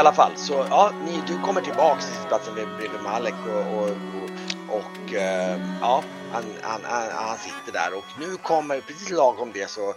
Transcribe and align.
i 0.00 0.02
alla 0.02 0.12
fall 0.12 0.36
så 0.36 0.52
ja, 0.52 0.92
ni, 1.04 1.22
du 1.26 1.40
kommer 1.42 1.60
tillbaks 1.60 2.06
till 2.06 2.28
platsen 2.28 2.54
bredvid 2.54 3.02
Malek 3.02 3.34
och, 3.46 3.78
och, 3.78 3.88
och, 3.88 4.76
och 4.76 5.14
eh, 5.14 5.60
ja, 5.80 6.04
han, 6.32 6.44
han, 6.62 6.80
han, 6.84 7.10
han, 7.10 7.38
sitter 7.38 7.72
där 7.72 7.98
och 7.98 8.04
nu 8.20 8.36
kommer 8.36 8.80
precis 8.80 9.10
lagom 9.10 9.50
det 9.54 9.70
så 9.70 9.94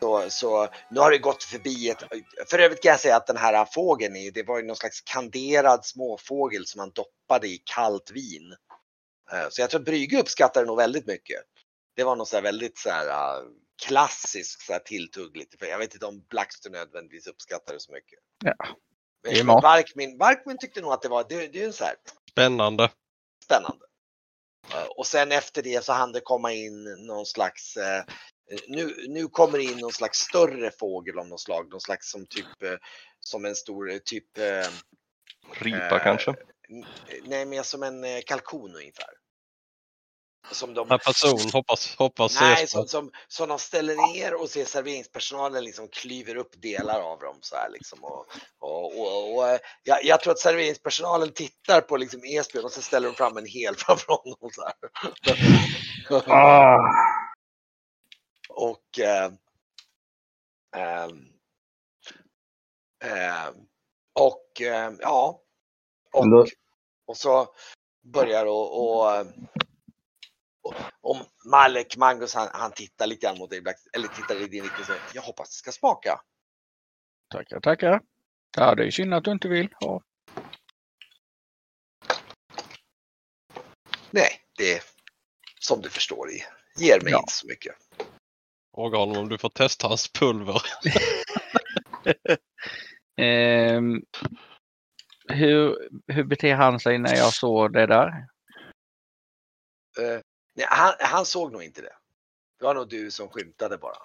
så, 0.00 0.30
så 0.30 0.68
nu 0.90 1.00
har 1.00 1.10
det 1.10 1.18
gått 1.18 1.44
förbi 1.44 1.90
ett, 1.90 2.02
för 2.50 2.58
övrigt 2.58 2.82
kan 2.82 2.90
jag 2.90 3.00
säga 3.00 3.16
att 3.16 3.26
den 3.26 3.36
här 3.36 3.64
fågeln, 3.64 4.14
det 4.34 4.42
var 4.42 4.58
ju 4.58 4.66
någon 4.66 4.76
slags 4.76 5.00
kanderad 5.00 5.84
småfågel 5.84 6.66
som 6.66 6.78
man 6.78 6.90
doppade 6.90 7.48
i 7.48 7.62
kallt 7.64 8.10
vin. 8.10 8.54
Eh, 9.32 9.48
så 9.50 9.60
jag 9.60 9.70
tror 9.70 9.80
att 9.80 9.86
Brygge 9.86 10.20
uppskattar 10.20 10.60
det 10.60 10.66
nog 10.66 10.76
väldigt 10.76 11.06
mycket. 11.06 11.38
Det 11.96 12.04
var 12.04 12.16
något 12.16 12.28
så 12.28 12.36
här 12.36 12.42
väldigt 12.42 12.78
så 12.78 12.90
här 12.90 13.08
ah, 13.08 13.42
klassiskt 13.86 14.66
så 14.66 14.72
här 14.72 14.80
tilltuggligt. 14.80 15.54
Jag 15.60 15.78
vet 15.78 15.94
inte 15.94 16.06
om 16.06 16.24
Blackstone 16.30 16.78
nödvändigtvis 16.78 17.26
uppskattar 17.26 17.74
det 17.74 17.80
så 17.80 17.92
mycket. 17.92 18.18
Ja. 18.44 18.54
Är 19.24 19.44
Barkmin, 19.44 20.18
Barkmin 20.18 20.58
tyckte 20.58 20.80
nog 20.80 20.92
att 20.92 21.02
det 21.02 21.08
var, 21.08 21.26
det, 21.28 21.46
det 21.46 21.62
är 21.62 21.72
så 21.72 21.84
här. 21.84 21.94
Spännande. 22.30 22.90
Spännande. 23.44 23.86
Äh, 24.72 24.86
och 24.96 25.06
sen 25.06 25.32
efter 25.32 25.62
det 25.62 25.84
så 25.84 25.92
hann 25.92 26.12
det 26.12 26.20
komma 26.20 26.52
in 26.52 27.06
någon 27.06 27.26
slags 27.26 27.76
äh, 27.76 28.04
nu, 28.68 28.94
nu 29.08 29.28
kommer 29.28 29.58
det 29.58 29.64
in 29.64 29.78
någon 29.78 29.92
slags 29.92 30.18
större 30.18 30.70
fågel 30.70 31.18
av 31.18 31.28
något 31.28 31.40
slag, 31.40 31.70
någon 31.70 31.80
slags 31.80 32.10
som 32.10 32.26
typ 32.26 32.80
som 33.20 33.44
en 33.44 33.54
stor 33.54 33.98
typ 33.98 34.38
Ripa 35.52 35.96
äh, 35.96 36.02
kanske? 36.02 36.34
Nej, 37.24 37.46
mer 37.46 37.62
som 37.62 37.82
en 37.82 38.22
kalkon 38.22 38.76
ungefär. 38.76 39.23
Som 40.50 40.74
de... 40.74 40.90
En 40.90 40.98
person 40.98 41.38
hoppas, 41.52 41.96
hoppas 41.96 42.40
Nej, 42.40 42.66
som, 42.66 42.88
som, 42.88 43.10
som 43.28 43.48
de 43.48 43.58
ställer 43.58 44.14
ner 44.14 44.34
och 44.34 44.48
ser 44.48 44.64
serveringspersonalen 44.64 45.64
liksom 45.64 45.88
klyver 45.88 46.36
upp 46.36 46.62
delar 46.62 47.00
av 47.00 47.20
dem 47.20 47.38
så 47.40 47.56
här 47.56 47.70
liksom. 47.70 48.04
Och, 48.04 48.26
och, 48.58 49.00
och, 49.00 49.38
och 49.38 49.58
jag, 49.82 50.04
jag, 50.04 50.20
tror 50.20 50.32
att 50.32 50.38
serveringspersonalen 50.38 51.32
tittar 51.32 51.80
på 51.80 51.96
liksom 51.96 52.20
Esbjörn 52.24 52.64
och 52.64 52.72
så 52.72 52.82
ställer 52.82 53.08
de 53.08 53.14
fram 53.14 53.36
en 53.36 53.46
hel 53.46 53.74
framför 53.76 54.12
honom 54.12 54.50
så 54.52 54.62
här. 54.62 54.74
Ah. 56.26 56.78
och 58.48 58.98
eh, 58.98 59.32
eh, 60.76 61.08
eh, 63.04 63.48
och 64.12 64.60
ja. 65.00 65.40
Och, 66.12 66.48
och 67.06 67.16
så 67.16 67.46
börjar 68.04 68.46
och, 68.46 69.00
och 69.00 69.26
om 71.00 71.18
Malek 71.50 71.96
Magnus 71.96 72.34
han, 72.34 72.48
han 72.52 72.72
tittar 72.72 73.06
lite 73.06 73.26
grann 73.26 73.38
mot 73.38 73.50
dig, 73.50 73.62
eller 73.92 74.08
tittar 74.08 74.42
i 74.42 74.46
din 74.46 74.62
riktning 74.62 74.96
jag 75.14 75.22
hoppas 75.22 75.48
det 75.48 75.54
ska 75.54 75.72
smaka. 75.72 76.20
Tackar, 77.30 77.60
tackar. 77.60 78.00
Ja, 78.56 78.74
det 78.74 78.86
är 78.86 78.90
synd 78.90 79.14
att 79.14 79.24
du 79.24 79.30
inte 79.30 79.48
vill 79.48 79.68
ha. 79.80 80.02
Nej, 84.10 84.30
det 84.58 84.72
är 84.72 84.82
som 85.60 85.80
du 85.80 85.90
förstår 85.90 86.30
i 86.30 86.42
ger 86.76 87.00
mig 87.00 87.12
ja. 87.12 87.18
inte 87.18 87.32
så 87.32 87.46
mycket. 87.46 87.74
Fråga 88.74 88.98
honom 88.98 89.16
om 89.16 89.28
du 89.28 89.38
får 89.38 89.48
testa 89.48 89.88
hans 89.88 90.12
pulver. 90.12 90.62
um, 93.20 94.04
hur, 95.28 95.88
hur 96.06 96.24
beter 96.24 96.54
han 96.54 96.80
sig 96.80 96.98
när 96.98 97.16
jag 97.16 97.32
såg 97.32 97.72
det 97.72 97.86
där? 97.86 98.08
Uh, 99.98 100.20
Nej, 100.54 100.66
han, 100.70 100.92
han 101.00 101.26
såg 101.26 101.52
nog 101.52 101.62
inte 101.62 101.82
det. 101.82 101.96
Det 102.58 102.64
var 102.64 102.74
nog 102.74 102.88
du 102.88 103.10
som 103.10 103.28
skymtade 103.28 103.78
bara. 103.78 103.96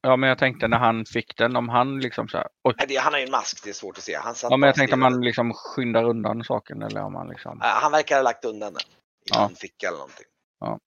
Ja, 0.00 0.16
men 0.16 0.28
jag 0.28 0.38
tänkte 0.38 0.68
när 0.68 0.78
han 0.78 1.04
fick 1.04 1.36
den, 1.36 1.56
om 1.56 1.68
han 1.68 2.00
liksom 2.00 2.28
så 2.28 2.36
här. 2.36 2.48
Oj. 2.62 2.74
Nej, 2.78 2.86
det, 2.86 2.96
han 2.96 3.12
har 3.12 3.20
ju 3.20 3.24
en 3.24 3.30
mask, 3.30 3.64
det 3.64 3.70
är 3.70 3.74
svårt 3.74 3.98
att 3.98 4.04
se. 4.04 4.16
Han 4.16 4.34
ja, 4.42 4.56
men 4.56 4.66
jag 4.66 4.76
tänkte 4.76 4.94
om 4.94 5.02
han 5.02 5.20
liksom 5.20 5.52
skyndar 5.54 6.04
undan 6.04 6.44
saken 6.44 6.82
eller 6.82 7.02
om 7.02 7.14
han 7.14 7.28
liksom. 7.28 7.58
Han 7.60 7.92
verkar 7.92 8.16
ha 8.16 8.22
lagt 8.22 8.44
undan 8.44 8.72
den. 8.72 8.82
I 8.82 9.30
ja. 9.30 9.40
någon 9.40 9.56
ficka 9.56 9.88
eller 9.88 9.98
någonting. 9.98 10.26
Ja. 10.60 10.78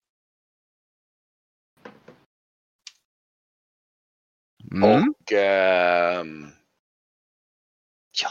Mm. 4.72 4.84
Och 4.84 5.34
eh, 5.34 6.26
ja, 8.22 8.30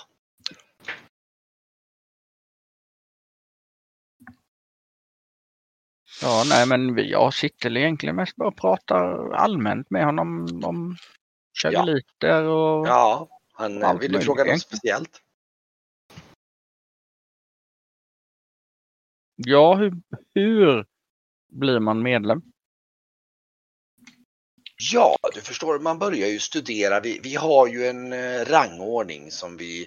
Ja, 6.25 6.45
nej 6.49 6.67
men 6.67 7.09
jag 7.09 7.35
sitter 7.35 7.77
egentligen 7.77 8.17
mest 8.17 8.37
bara 8.37 8.49
och 8.49 8.57
pratar 8.57 9.33
allmänt 9.33 9.91
med 9.91 10.05
honom 10.05 10.61
om 10.65 10.97
cheveliter 11.63 12.43
och... 12.43 12.89
Ja, 12.89 13.29
han 13.53 13.99
vill 13.99 14.13
du 14.13 14.21
fråga 14.21 14.45
något 14.45 14.61
speciellt? 14.61 15.21
Ja, 19.37 19.75
hur, 19.75 19.93
hur 20.35 20.87
blir 21.53 21.81
man 21.81 22.03
medlem? 22.03 22.43
Ja, 24.93 25.17
du 25.35 25.41
förstår, 25.41 25.79
man 25.79 25.99
börjar 25.99 26.29
ju 26.29 26.39
studera. 26.39 27.01
Vi, 27.01 27.21
vi 27.23 27.35
har 27.35 27.67
ju 27.67 27.87
en 27.87 28.13
eh, 28.13 28.45
rangordning 28.45 29.31
som 29.31 29.57
vi, 29.57 29.87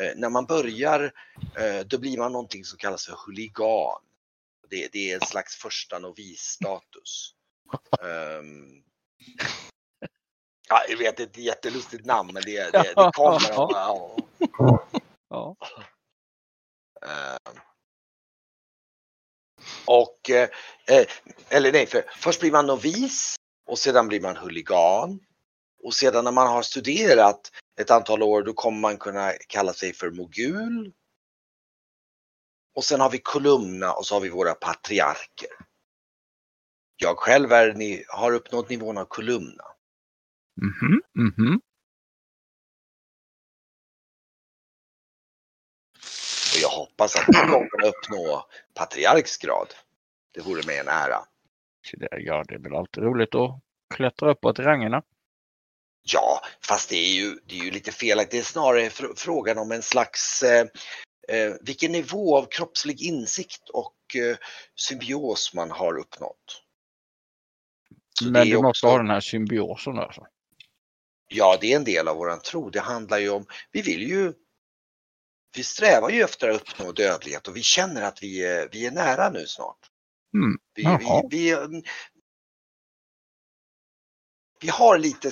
eh, 0.00 0.16
när 0.16 0.30
man 0.30 0.44
börjar, 0.44 1.12
eh, 1.56 1.86
då 1.86 1.98
blir 1.98 2.18
man 2.18 2.32
någonting 2.32 2.64
som 2.64 2.78
kallas 2.78 3.06
för 3.06 3.16
huligan. 3.26 4.07
Det, 4.70 4.88
det 4.92 5.10
är 5.10 5.14
en 5.14 5.26
slags 5.26 5.56
första 5.56 5.98
novisstatus. 5.98 7.34
um, 8.00 8.82
ja, 10.68 10.84
jag 10.88 10.96
vet, 10.96 11.16
det 11.16 11.22
är 11.22 11.26
ett 11.26 11.36
jättelustigt 11.36 12.06
namn 12.06 12.30
men 12.34 12.42
det, 12.42 12.70
det, 12.72 12.92
det 12.96 13.10
kommer 13.14 13.50
av... 13.50 13.70
Ja. 13.70 14.86
ja. 15.28 15.56
Uh, 17.06 17.60
och, 19.84 20.30
eh, 20.30 20.48
eller 21.48 21.72
nej, 21.72 21.86
för 21.86 22.04
först 22.16 22.40
blir 22.40 22.52
man 22.52 22.66
novis 22.66 23.36
och 23.66 23.78
sedan 23.78 24.08
blir 24.08 24.20
man 24.20 24.36
huligan. 24.36 25.20
Och 25.82 25.94
sedan 25.94 26.24
när 26.24 26.32
man 26.32 26.46
har 26.46 26.62
studerat 26.62 27.52
ett 27.80 27.90
antal 27.90 28.22
år 28.22 28.42
då 28.42 28.52
kommer 28.52 28.78
man 28.78 28.98
kunna 28.98 29.32
kalla 29.48 29.72
sig 29.72 29.92
för 29.92 30.10
mogul 30.10 30.92
och 32.78 32.84
sen 32.84 33.00
har 33.00 33.10
vi 33.10 33.18
kolumna 33.18 33.92
och 33.92 34.06
så 34.06 34.14
har 34.14 34.20
vi 34.20 34.28
våra 34.28 34.54
patriarker. 34.54 35.50
Jag 36.96 37.18
själv 37.18 37.52
är, 37.52 37.74
ni, 37.74 38.04
har 38.08 38.32
uppnått 38.32 38.68
nivån 38.68 38.98
av 38.98 39.04
kolumna. 39.04 39.64
Mm 40.62 40.72
-hmm, 40.72 41.18
mm 41.18 41.34
-hmm. 41.36 41.54
Och 46.54 46.60
jag 46.62 46.68
hoppas 46.68 47.16
att 47.16 47.28
någon 47.28 47.50
gång 47.50 47.68
kan 47.68 47.88
uppnå 47.88 48.46
patriarksgrad. 48.74 49.74
Det 50.34 50.40
vore 50.40 50.66
mig 50.66 50.78
en 50.78 50.88
ära. 50.88 51.18
Ja, 52.10 52.44
det 52.48 52.54
är 52.54 52.58
väl 52.58 52.76
alltid 52.76 53.04
roligt 53.04 53.34
att 53.34 53.60
klättra 53.94 54.30
uppåt 54.30 54.58
i 54.58 54.62
rangerna. 54.62 55.02
Ja, 56.02 56.40
fast 56.60 56.90
det 56.90 56.96
är 56.96 57.14
ju, 57.14 57.38
det 57.46 57.58
är 57.58 57.64
ju 57.64 57.70
lite 57.70 57.92
felaktigt. 57.92 58.30
Det 58.30 58.38
är 58.38 58.42
snarare 58.42 58.90
fr 58.90 59.04
frågan 59.16 59.58
om 59.58 59.72
en 59.72 59.82
slags 59.82 60.42
eh, 60.42 60.66
eh, 61.28 61.54
vilken 61.60 61.92
nivå 61.92 62.36
av 62.36 62.46
kroppslig 62.46 63.02
insikt 63.02 63.68
och 63.68 64.16
eh, 64.16 64.36
symbios 64.74 65.54
man 65.54 65.70
har 65.70 65.98
uppnått. 65.98 66.62
Så 68.18 68.30
Men 68.30 68.48
du 68.48 68.54
måste 68.54 68.66
också... 68.66 68.86
ha 68.86 68.96
den 68.98 69.10
här 69.10 69.20
symbiosen 69.20 69.98
alltså? 69.98 70.26
Ja, 71.28 71.58
det 71.60 71.72
är 71.72 71.76
en 71.76 71.84
del 71.84 72.08
av 72.08 72.16
våran 72.16 72.40
tro. 72.40 72.70
Det 72.70 72.80
handlar 72.80 73.18
ju 73.18 73.30
om, 73.30 73.46
vi 73.72 73.82
vill 73.82 74.08
ju, 74.08 74.32
vi 75.56 75.64
strävar 75.64 76.10
ju 76.10 76.22
efter 76.22 76.48
att 76.48 76.60
uppnå 76.60 76.92
dödlighet 76.92 77.48
och 77.48 77.56
vi 77.56 77.62
känner 77.62 78.02
att 78.02 78.22
vi 78.22 78.44
är, 78.44 78.68
vi 78.72 78.86
är 78.86 78.90
nära 78.90 79.30
nu 79.30 79.46
snart. 79.46 79.78
Mm. 80.34 80.58
Vi, 80.74 80.82
vi, 80.82 81.22
vi, 81.30 81.82
vi 84.60 84.68
har 84.68 84.98
lite 84.98 85.30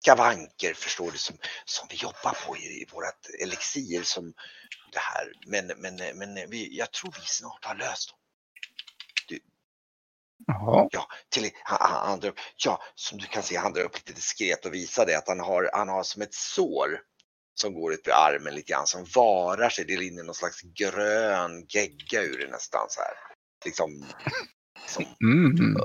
skavanker 0.00 0.74
förstår 0.74 1.10
du 1.10 1.18
som, 1.18 1.36
som 1.64 1.88
vi 1.90 1.96
jobbar 1.96 2.46
på 2.46 2.56
i, 2.56 2.60
i 2.60 2.86
vårat 2.92 3.26
elixir 3.42 4.02
som 4.02 4.32
det 4.92 4.98
här. 4.98 5.32
Men, 5.46 5.66
men, 5.66 6.18
men 6.18 6.50
vi, 6.50 6.76
jag 6.78 6.92
tror 6.92 7.14
vi 7.20 7.26
snart 7.26 7.64
har 7.64 7.74
löst 7.74 8.08
dem. 8.08 8.18
Jaha. 10.46 10.88
Ja, 10.92 11.06
till, 11.28 11.50
han, 11.62 11.78
han, 11.80 12.20
han, 12.22 12.32
ja, 12.64 12.82
som 12.94 13.18
du 13.18 13.26
kan 13.26 13.42
se, 13.42 13.56
han 13.56 13.72
drar 13.72 13.82
upp 13.82 13.94
lite 13.94 14.12
diskret 14.12 14.66
och 14.66 14.74
visar 14.74 15.06
det 15.06 15.18
att 15.18 15.28
han 15.28 15.40
har, 15.40 15.70
han 15.72 15.88
har 15.88 16.02
som 16.02 16.22
ett 16.22 16.34
sår 16.34 17.00
som 17.60 17.74
går 17.74 17.92
ut 17.92 18.06
vid 18.06 18.14
armen 18.14 18.54
lite 18.54 18.72
grann 18.72 18.86
som 18.86 19.06
varar 19.14 19.70
sig. 19.70 19.84
Det 19.84 19.96
rinner 19.96 20.22
någon 20.22 20.34
slags 20.34 20.60
grön 20.62 21.66
gegga 21.68 22.22
ur 22.22 22.38
det 22.38 22.50
nästan 22.50 22.86
så 22.88 23.00
här. 23.00 23.14
Liksom, 23.64 24.06
liksom 24.82 25.04
mm. 25.22 25.76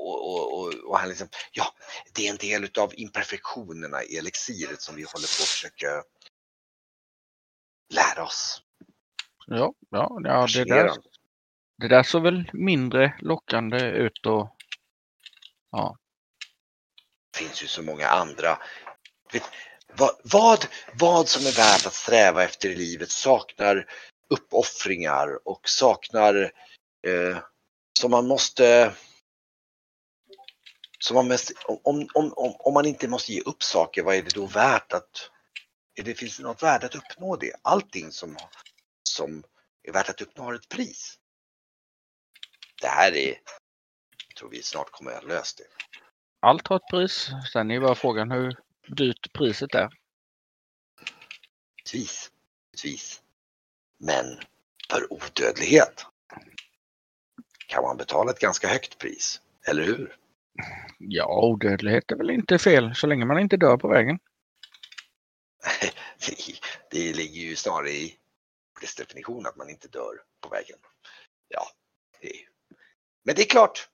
och, 0.00 0.26
och, 0.26 0.58
och, 0.58 0.74
och, 0.74 0.98
han 0.98 1.08
liksom, 1.08 1.28
ja, 1.52 1.64
det 2.14 2.26
är 2.26 2.30
en 2.30 2.36
del 2.36 2.64
utav 2.64 2.92
imperfektionerna 2.94 4.02
i 4.02 4.16
elixiret 4.16 4.82
som 4.82 4.96
vi 4.96 5.02
håller 5.02 5.38
på 5.38 5.42
att 5.42 5.48
försöka 5.48 6.02
lära 7.94 8.24
oss. 8.24 8.62
Ja, 9.46 9.74
ja, 9.90 10.20
ja 10.24 10.46
det, 10.54 10.64
där, 10.64 10.90
det 11.78 11.88
där 11.88 12.02
såg 12.02 12.22
väl 12.22 12.50
mindre 12.52 13.14
lockande 13.20 13.78
ut 13.78 14.26
och 14.26 14.56
ja. 15.70 15.96
Det 17.32 17.38
finns 17.38 17.62
ju 17.62 17.66
så 17.66 17.82
många 17.82 18.08
andra. 18.08 18.58
vad, 19.92 20.10
vad, 20.24 20.66
vad 20.94 21.28
som 21.28 21.46
är 21.46 21.56
värt 21.56 21.86
att 21.86 21.94
sträva 21.94 22.44
efter 22.44 22.68
i 22.68 22.74
livet 22.74 23.10
saknar 23.10 23.86
uppoffringar 24.28 25.48
och 25.48 25.68
saknar 25.68 26.52
eh, 27.06 27.38
som 27.98 28.10
man 28.10 28.26
måste 28.26 28.94
som 30.98 31.14
man 31.14 31.28
måste, 31.28 31.54
om, 31.66 32.08
om, 32.14 32.32
om, 32.36 32.56
om 32.58 32.74
man 32.74 32.86
inte 32.86 33.08
måste 33.08 33.32
ge 33.32 33.40
upp 33.40 33.62
saker, 33.62 34.02
vad 34.02 34.14
är 34.14 34.22
det 34.22 34.34
då 34.34 34.46
värt 34.46 34.92
att 34.92 35.30
det, 36.04 36.14
finns 36.14 36.36
det 36.36 36.42
något 36.42 36.62
värde 36.62 36.86
att 36.86 36.94
uppnå 36.94 37.36
det? 37.36 37.52
Allting 37.62 38.12
som, 38.12 38.36
som 39.02 39.42
är 39.82 39.92
värt 39.92 40.08
att 40.08 40.20
uppnå 40.20 40.44
har 40.44 40.54
ett 40.54 40.68
pris. 40.68 41.18
Det 42.80 42.88
här 42.88 43.16
är, 43.16 43.34
tror 44.38 44.50
vi 44.50 44.62
snart 44.62 44.90
kommer 44.90 45.12
att 45.12 45.24
lösa 45.24 45.62
det. 45.62 45.68
Allt 46.40 46.68
har 46.68 46.76
ett 46.76 46.90
pris. 46.90 47.30
Sen 47.52 47.70
är 47.70 47.80
bara 47.80 47.94
frågan 47.94 48.30
hur 48.30 48.56
dyrt 48.88 49.32
priset 49.32 49.74
är. 49.74 49.90
Tvis. 51.90 52.30
Tvis. 52.82 53.22
Men 53.98 54.40
för 54.90 55.12
odödlighet 55.12 56.06
kan 57.66 57.82
man 57.82 57.96
betala 57.96 58.30
ett 58.30 58.38
ganska 58.38 58.68
högt 58.68 58.98
pris, 58.98 59.40
eller 59.66 59.82
hur? 59.82 60.16
Ja, 60.98 61.40
odödlighet 61.42 62.10
är 62.10 62.16
väl 62.16 62.30
inte 62.30 62.58
fel 62.58 62.94
så 62.94 63.06
länge 63.06 63.24
man 63.24 63.38
inte 63.38 63.56
dör 63.56 63.76
på 63.76 63.88
vägen. 63.88 64.18
det, 66.90 67.12
ligger 67.12 67.40
ju 67.40 67.56
snarare 67.56 67.90
i 67.90 68.18
dess 68.80 68.94
definition 68.94 69.46
att 69.46 69.56
man 69.56 69.70
inte 69.70 69.88
dör 69.88 70.22
på 70.40 70.48
vägen. 70.48 70.78
Ja, 71.48 71.66
det 72.20 72.26
är, 72.26 72.48
men 73.24 73.34
det 73.34 73.42
är 73.42 73.46
klart. 73.46 73.88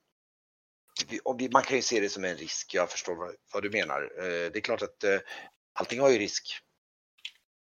Man 1.52 1.62
kan 1.62 1.76
ju 1.76 1.82
se 1.82 2.00
det 2.00 2.08
som 2.08 2.24
en 2.24 2.36
risk. 2.36 2.74
Jag 2.74 2.90
förstår 2.90 3.36
vad, 3.52 3.62
du 3.62 3.70
menar. 3.70 4.02
Eh, 4.18 4.50
det 4.52 4.56
är 4.56 4.60
klart 4.60 4.82
att 4.82 5.04
eh, 5.04 5.18
allting 5.72 6.00
har 6.00 6.10
ju 6.10 6.18
risk. 6.18 6.58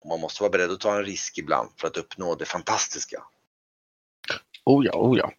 Man 0.08 0.20
måste 0.20 0.42
vara 0.42 0.50
beredd 0.50 0.70
att 0.70 0.80
ta 0.80 0.96
en 0.96 1.04
risk 1.04 1.38
ibland 1.38 1.70
för 1.76 1.86
att 1.86 1.96
uppnå 1.96 2.34
det 2.34 2.44
fantastiska. 2.44 3.24
Oh 4.64 4.86
ja, 4.86 4.92
oh 4.92 5.18
ja. 5.18 5.32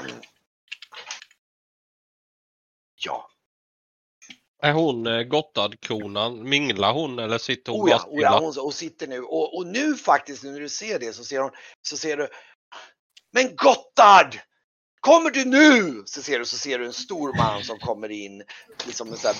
Mm. 0.00 0.16
Ja. 2.94 3.30
Är 4.62 4.72
hon 4.72 5.06
eh, 5.06 5.22
Gotthardkronan? 5.22 6.48
Minglar 6.48 6.92
hon 6.92 7.18
eller 7.18 7.38
sitter 7.38 7.72
hon 7.72 7.86
oh 7.86 7.90
ja, 7.90 8.04
oh 8.08 8.22
ja, 8.22 8.38
hon, 8.40 8.54
hon 8.56 8.72
sitter 8.72 9.06
nu 9.06 9.20
och, 9.20 9.56
och 9.56 9.66
nu 9.66 9.94
faktiskt 9.94 10.44
när 10.44 10.60
du 10.60 10.68
ser 10.68 10.98
det 10.98 11.12
så 11.12 11.24
ser 11.24 11.40
hon 11.40 11.50
så 11.82 11.96
ser 11.96 12.16
du 12.16 12.28
Men 13.32 13.56
Gotthard! 13.56 14.40
Kommer 15.00 15.30
du 15.30 15.44
nu? 15.44 16.02
Så 16.06 16.22
ser 16.22 16.38
du, 16.38 16.44
så 16.44 16.56
ser 16.56 16.78
du 16.78 16.86
en 16.86 16.92
stor 16.92 17.36
man 17.36 17.64
som 17.64 17.78
kommer 17.78 18.08
in, 18.08 18.42
liksom 18.86 19.08
en 19.08 19.16
sån 19.16 19.28
här 19.28 19.36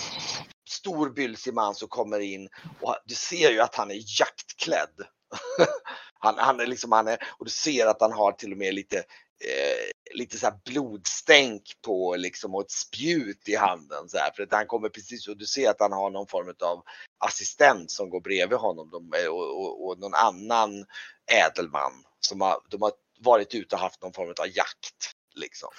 stor 0.68 1.10
bylsig 1.10 1.54
man 1.54 1.74
som 1.74 1.88
kommer 1.88 2.20
in 2.20 2.48
och 2.80 2.96
du 3.06 3.14
ser 3.14 3.50
ju 3.50 3.60
att 3.60 3.74
han 3.74 3.90
är 3.90 4.20
jaktklädd. 4.20 5.06
han, 6.18 6.34
han 6.38 6.60
är 6.60 6.66
liksom, 6.66 6.92
han 6.92 7.08
är, 7.08 7.18
och 7.38 7.44
du 7.44 7.50
ser 7.50 7.86
att 7.86 8.00
han 8.00 8.12
har 8.12 8.32
till 8.32 8.52
och 8.52 8.58
med 8.58 8.74
lite 8.74 9.04
eh, 9.44 10.16
lite 10.16 10.38
så 10.38 10.46
här 10.46 10.58
blodstänk 10.64 11.62
på 11.84 12.16
liksom 12.16 12.54
och 12.54 12.60
ett 12.60 12.70
spjut 12.70 13.48
i 13.48 13.56
handen 13.56 14.08
så 14.08 14.18
här. 14.18 14.30
För 14.36 14.42
att 14.42 14.52
han 14.52 14.66
kommer 14.66 14.88
precis 14.88 15.28
och 15.28 15.36
du 15.36 15.46
ser 15.46 15.70
att 15.70 15.80
han 15.80 15.92
har 15.92 16.10
någon 16.10 16.26
form 16.26 16.54
av 16.60 16.82
assistent 17.18 17.90
som 17.90 18.10
går 18.10 18.20
bredvid 18.20 18.58
honom 18.58 18.90
de, 18.90 19.12
eh, 19.18 19.26
och, 19.26 19.60
och, 19.60 19.86
och, 19.86 19.98
någon 19.98 20.14
annan 20.14 20.86
ädelman 21.32 22.04
som 22.20 22.40
har, 22.40 22.60
de 22.70 22.82
har 22.82 22.92
varit 23.20 23.54
ute 23.54 23.74
och 23.74 23.80
haft 23.80 24.02
någon 24.02 24.12
form 24.12 24.34
av 24.40 24.56
jakt 24.56 25.12
liksom. 25.34 25.70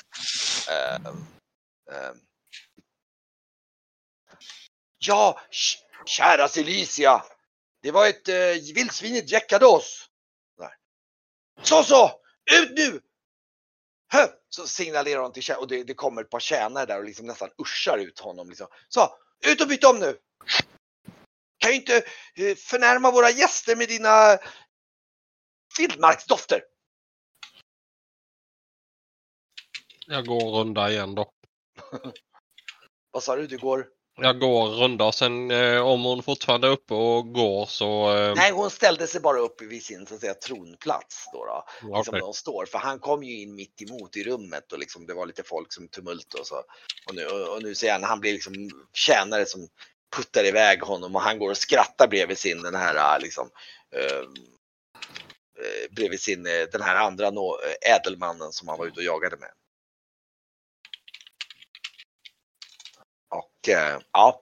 Eh, 0.69 0.95
eh. 1.95 2.13
Ja, 4.97 5.41
kära 6.05 6.47
Celicia. 6.47 7.23
Det 7.81 7.91
var 7.91 8.07
ett 8.07 8.27
eh, 8.27 8.73
vildsvinet 8.75 9.31
jäckade 9.31 9.65
oss. 9.65 10.05
Så 11.63 11.83
så! 11.83 12.11
Ut 12.51 12.71
nu! 12.71 13.01
Hö! 14.11 14.27
Så 14.49 14.67
signalerar 14.67 15.21
hon 15.21 15.31
till 15.31 15.43
tjänaren 15.43 15.63
och 15.63 15.67
det, 15.67 15.83
det, 15.83 15.93
kommer 15.93 16.21
ett 16.21 16.29
par 16.29 16.39
tjänare 16.39 16.85
där 16.85 16.97
och 16.97 17.05
liksom 17.05 17.25
nästan 17.25 17.49
uschar 17.61 17.97
ut 17.97 18.19
honom. 18.19 18.49
Liksom. 18.49 18.67
Så, 18.89 19.17
ut 19.47 19.61
och 19.61 19.67
byt 19.67 19.83
om 19.83 19.99
nu! 19.99 20.17
Kan 21.57 21.71
ju 21.71 21.77
inte 21.77 21.97
eh, 22.35 22.55
förnärma 22.55 23.11
våra 23.11 23.29
gäster 23.29 23.75
med 23.75 23.87
dina 23.87 24.37
vildmarksdofter. 25.77 26.61
Jag 30.07 30.25
går 30.25 30.41
en 30.41 30.53
runda 30.53 30.91
igen 30.91 31.15
då. 31.15 31.31
Vad 33.11 33.23
sa 33.23 33.35
du? 33.35 33.47
Du 33.47 33.57
går? 33.57 33.98
Jag 34.21 34.39
går 34.39 34.67
runda 34.67 35.05
och 35.05 35.15
sen 35.15 35.51
eh, 35.51 35.81
om 35.81 36.03
hon 36.03 36.23
fortfarande 36.23 36.67
är 36.67 36.71
uppe 36.71 36.93
och 36.93 37.33
går 37.33 37.65
så... 37.65 38.17
Eh... 38.17 38.35
Nej, 38.35 38.51
hon 38.51 38.69
ställde 38.69 39.07
sig 39.07 39.21
bara 39.21 39.39
upp 39.39 39.61
vid 39.61 39.83
sin 39.83 40.05
så 40.05 40.15
att 40.15 40.19
säga, 40.19 40.33
tronplats 40.33 41.29
då. 41.33 41.45
då 41.45 41.87
okay. 41.87 41.97
liksom 41.99 42.19
de 42.19 42.33
står. 42.33 42.65
För 42.65 42.77
han 42.77 42.99
kom 42.99 43.23
ju 43.23 43.41
in 43.41 43.55
mitt 43.55 43.81
emot 43.81 44.17
i 44.17 44.23
rummet 44.23 44.71
och 44.71 44.79
liksom, 44.79 45.05
det 45.05 45.13
var 45.13 45.25
lite 45.25 45.43
folk 45.43 45.73
som 45.73 45.87
tumult 45.87 46.33
och 46.33 46.47
så. 46.47 46.55
Och 47.07 47.15
nu, 47.15 47.25
och, 47.25 47.55
och 47.55 47.63
nu 47.63 47.75
ser 47.75 47.91
han, 47.91 48.03
han 48.03 48.19
blir 48.19 48.33
liksom 48.33 48.53
tjänare 48.93 49.45
som 49.45 49.67
puttar 50.15 50.43
iväg 50.43 50.81
honom 50.81 51.15
och 51.15 51.21
han 51.21 51.39
går 51.39 51.49
och 51.49 51.57
skrattar 51.57 52.07
bredvid 52.07 52.37
sin 52.37 52.61
den 52.61 52.75
här 52.75 53.19
liksom 53.19 53.49
eh, 53.95 54.27
bredvid 55.91 56.21
sin, 56.21 56.43
den 56.43 56.81
här 56.81 56.95
andra 56.95 57.31
ädelmannen 57.81 58.51
som 58.51 58.67
han 58.67 58.77
var 58.77 58.85
ute 58.85 58.99
och 58.99 59.05
jagade 59.05 59.37
med. 59.37 59.49
Och 63.29 63.37
eh, 63.39 63.58
ja. 64.13 64.41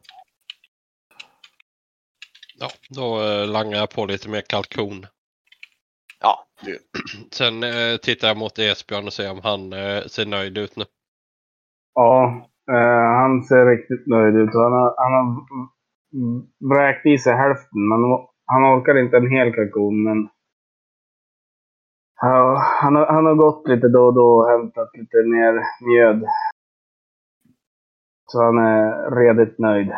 Ja, 2.59 2.67
då 2.89 3.21
eh, 3.21 3.47
langar 3.47 3.77
jag 3.77 3.89
på 3.89 4.05
lite 4.05 4.29
mer 4.29 4.41
kalkon. 4.41 5.05
Ja, 6.21 6.45
du. 6.65 6.77
Sen 7.31 7.63
eh, 7.63 7.97
tittar 8.01 8.27
jag 8.27 8.37
mot 8.37 8.59
Esbjörn 8.59 9.05
och 9.05 9.13
ser 9.13 9.31
om 9.31 9.41
han 9.43 9.73
eh, 9.73 10.01
ser 10.01 10.25
nöjd 10.25 10.57
ut 10.57 10.75
nu. 10.77 10.83
Ja, 11.93 12.47
eh, 12.71 13.07
han 13.21 13.43
ser 13.43 13.65
riktigt 13.65 14.07
nöjd 14.07 14.35
ut. 14.35 14.53
Han 14.53 14.73
har, 14.73 14.93
han 14.97 15.13
har 15.13 15.25
vräkt 16.73 17.05
i 17.05 17.17
sig 17.17 17.35
hälften, 17.35 17.87
men 17.89 17.99
han 18.45 18.63
orkar 18.63 18.97
inte 18.97 19.17
en 19.17 19.31
hel 19.31 19.53
kalkon. 19.53 20.03
Men 20.03 20.29
ja, 22.21 22.57
han, 22.81 22.95
har, 22.95 23.05
han 23.05 23.25
har 23.25 23.35
gått 23.35 23.67
lite 23.67 23.87
då 23.87 24.05
och 24.05 24.13
då 24.13 24.27
och 24.37 24.49
hämtat 24.49 24.89
lite 24.93 25.17
mer 25.17 25.53
mjöd 25.87 26.25
så 28.31 28.43
han 28.43 28.57
är 28.57 29.11
redigt 29.15 29.59
nöjd. 29.59 29.91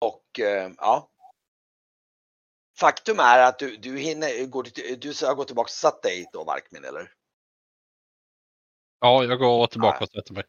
Och 0.00 0.40
eh, 0.40 0.70
ja. 0.76 1.10
Faktum 2.78 3.20
är 3.20 3.38
att 3.38 3.58
du, 3.58 3.76
du 3.76 3.98
hinner, 3.98 4.46
går, 4.46 4.66
du 4.96 5.26
har 5.26 5.34
gått 5.34 5.46
tillbaka 5.46 5.66
och 5.66 5.70
satt 5.70 6.02
dig 6.02 6.26
då 6.32 6.44
Markmin 6.44 6.84
eller? 6.84 7.12
Ja, 9.00 9.24
jag 9.24 9.38
går 9.38 9.66
tillbaka 9.66 10.04
och 10.04 10.10
sätter 10.10 10.34
mig. 10.34 10.44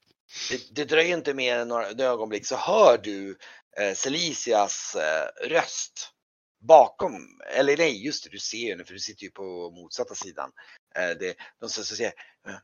Det, 0.50 0.76
det 0.76 0.86
dröjer 0.86 1.18
inte 1.18 1.34
mer 1.34 1.58
än 1.58 1.68
några 1.68 1.88
ögonblick 1.88 2.46
så 2.46 2.56
hör 2.56 2.98
du 2.98 3.38
eh, 3.78 3.94
Celicias 3.94 4.96
eh, 4.96 5.48
röst 5.50 6.14
bakom, 6.62 7.42
eller 7.56 7.78
nej 7.78 8.06
just 8.06 8.24
det, 8.24 8.30
du 8.30 8.40
ser 8.40 8.58
ju 8.58 8.76
nu 8.76 8.86
för 8.86 8.94
du 8.94 9.00
sitter 9.00 9.24
ju 9.24 9.32
på 9.32 9.72
motsatta 9.72 10.16
sidan. 10.16 10.52
Eh, 10.96 11.10
det, 11.10 11.38
de 11.60 11.70
som 11.70 11.84
säger 11.84 12.14
eh, 12.48 12.58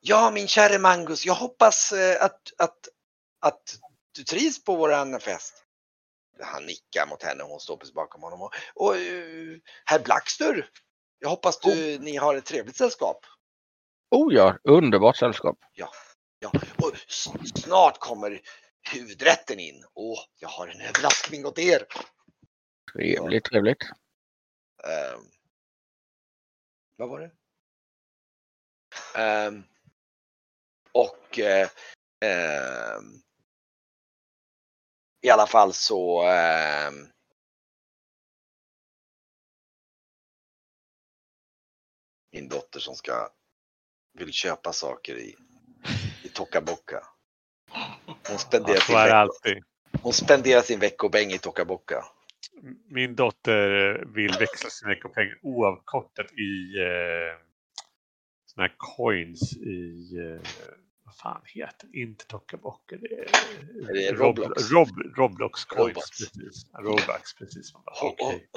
Ja 0.00 0.30
min 0.30 0.48
käre 0.48 0.78
Mangus, 0.78 1.26
jag 1.26 1.34
hoppas 1.34 1.92
eh, 1.92 2.24
att, 2.24 2.40
att, 2.58 2.88
att 3.40 3.78
du 4.14 4.24
trivs 4.24 4.64
på 4.64 4.76
våran 4.76 5.20
fest. 5.20 5.64
Han 6.40 6.66
nickar 6.66 7.06
mot 7.06 7.22
henne 7.22 7.42
och 7.42 7.48
hon 7.48 7.60
står 7.60 7.76
precis 7.76 7.94
bakom 7.94 8.22
honom. 8.22 8.42
Och, 8.42 8.52
och 8.74 8.94
herr 9.84 9.98
Blackster, 10.04 10.70
jag 11.18 11.28
hoppas 11.28 11.60
du, 11.60 11.96
oh. 11.96 12.00
ni 12.00 12.16
har 12.16 12.34
ett 12.34 12.44
trevligt 12.44 12.76
sällskap. 12.76 13.26
Oh 14.10 14.34
ja, 14.34 14.58
underbart 14.64 15.16
sällskap. 15.16 15.58
Ja, 15.72 15.90
ja. 16.38 16.52
och 16.76 16.92
snart 17.54 17.98
kommer 17.98 18.40
huvudrätten 18.90 19.58
in. 19.58 19.84
Åh, 19.94 20.18
jag 20.38 20.48
har 20.48 20.68
en 20.68 20.80
överraskning 20.80 21.46
åt 21.46 21.58
er. 21.58 21.86
Trevligt, 22.92 23.44
trevligt. 23.44 23.82
Um, 24.84 25.30
vad 26.96 27.08
var 27.08 27.20
det? 27.20 27.30
Um, 29.46 29.64
och 30.92 31.38
uh, 31.38 31.68
um, 32.98 33.22
i 35.20 35.30
alla 35.30 35.46
fall 35.46 35.72
så 35.72 36.22
min 42.32 42.48
dotter 42.48 42.80
som 42.80 42.94
ska 42.94 43.32
vill 44.12 44.32
köpa 44.32 44.72
saker 44.72 45.18
i, 45.18 45.36
i 46.22 46.28
Tokaboka. 46.28 47.11
Hon 48.28 48.38
spenderar, 48.38 48.74
ja, 48.74 48.80
sin, 48.80 49.02
vecko, 49.02 49.16
alltid. 49.16 49.64
hon 50.02 50.12
spenderar 50.12 50.62
sin 50.62 50.80
veckopeng 50.80 51.32
i 51.32 51.38
Tokaboka. 51.38 52.04
Min 52.88 53.14
dotter 53.14 54.04
vill 54.14 54.32
växla 54.38 54.70
sin 54.70 54.88
veckopeng 54.88 55.28
oavkortat 55.42 56.32
i, 56.32 56.78
eh, 56.78 57.38
såna 58.46 58.66
här 58.66 58.74
coins 58.78 59.56
i, 59.56 60.10
eh, 60.18 60.48
vad 61.12 61.32
fan 61.32 61.42
heter? 61.44 61.88
Inte 61.96 62.26
Tokabock. 62.26 62.80
Det 62.88 62.94
är, 62.94 63.94
det 63.94 64.12
Rob- 64.12 64.38
Roblox? 64.38 64.70
Rob, 64.70 64.88
Roblox 65.16 65.64
coins, 65.64 65.86
Robux. 65.88 66.10
precis. 66.18 66.66
Robux, 66.78 67.34
precis. 67.38 67.72
Bara, 67.72 67.82
okej. 68.02 68.48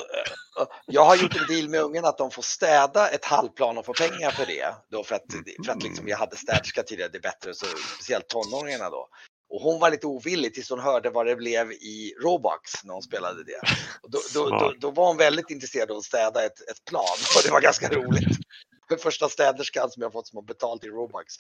eh, 0.59 0.67
Jag 0.85 1.05
har 1.05 1.15
gjort 1.15 1.35
en 1.35 1.55
deal 1.55 1.69
med 1.69 1.81
ungen 1.81 2.05
att 2.05 2.17
de 2.17 2.31
får 2.31 2.41
städa 2.41 3.07
ett 3.09 3.25
halvplan 3.25 3.77
och 3.77 3.85
få 3.85 3.93
pengar 3.93 4.31
för 4.31 4.45
det. 4.45 4.75
Då 4.91 5.03
för 5.03 5.15
att, 5.15 5.23
för 5.65 5.71
att 5.71 5.83
liksom 5.83 6.07
jag 6.07 6.17
hade 6.17 6.35
städerska 6.35 6.83
tidigare, 6.83 7.09
det 7.11 7.17
är 7.17 7.21
bättre, 7.21 7.53
så, 7.53 7.65
speciellt 7.95 8.27
tonåringarna 8.27 8.89
då. 8.89 9.07
Och 9.49 9.61
hon 9.61 9.79
var 9.79 9.91
lite 9.91 10.07
ovillig 10.07 10.53
tills 10.53 10.69
hon 10.69 10.79
hörde 10.79 11.09
vad 11.09 11.25
det 11.25 11.35
blev 11.35 11.71
i 11.71 12.13
Robux 12.23 12.83
när 12.83 12.93
hon 12.93 13.03
spelade 13.03 13.43
det. 13.43 13.59
Och 14.01 14.11
då, 14.11 14.19
då, 14.33 14.49
då, 14.49 14.73
då 14.79 14.91
var 14.91 15.07
hon 15.07 15.17
väldigt 15.17 15.49
intresserad 15.49 15.91
av 15.91 15.97
att 15.97 16.03
städa 16.03 16.45
ett, 16.45 16.69
ett 16.69 16.85
plan 16.85 17.17
och 17.37 17.41
det 17.45 17.51
var 17.51 17.61
ganska 17.61 17.89
roligt. 17.89 18.37
För 18.89 18.97
första 18.97 19.29
städerskan 19.29 19.89
som 19.91 20.01
jag 20.03 20.11
fått 20.11 20.27
som 20.27 20.37
har 20.37 20.43
betalt 20.43 20.83
i 20.83 20.87
Robux. 20.87 21.33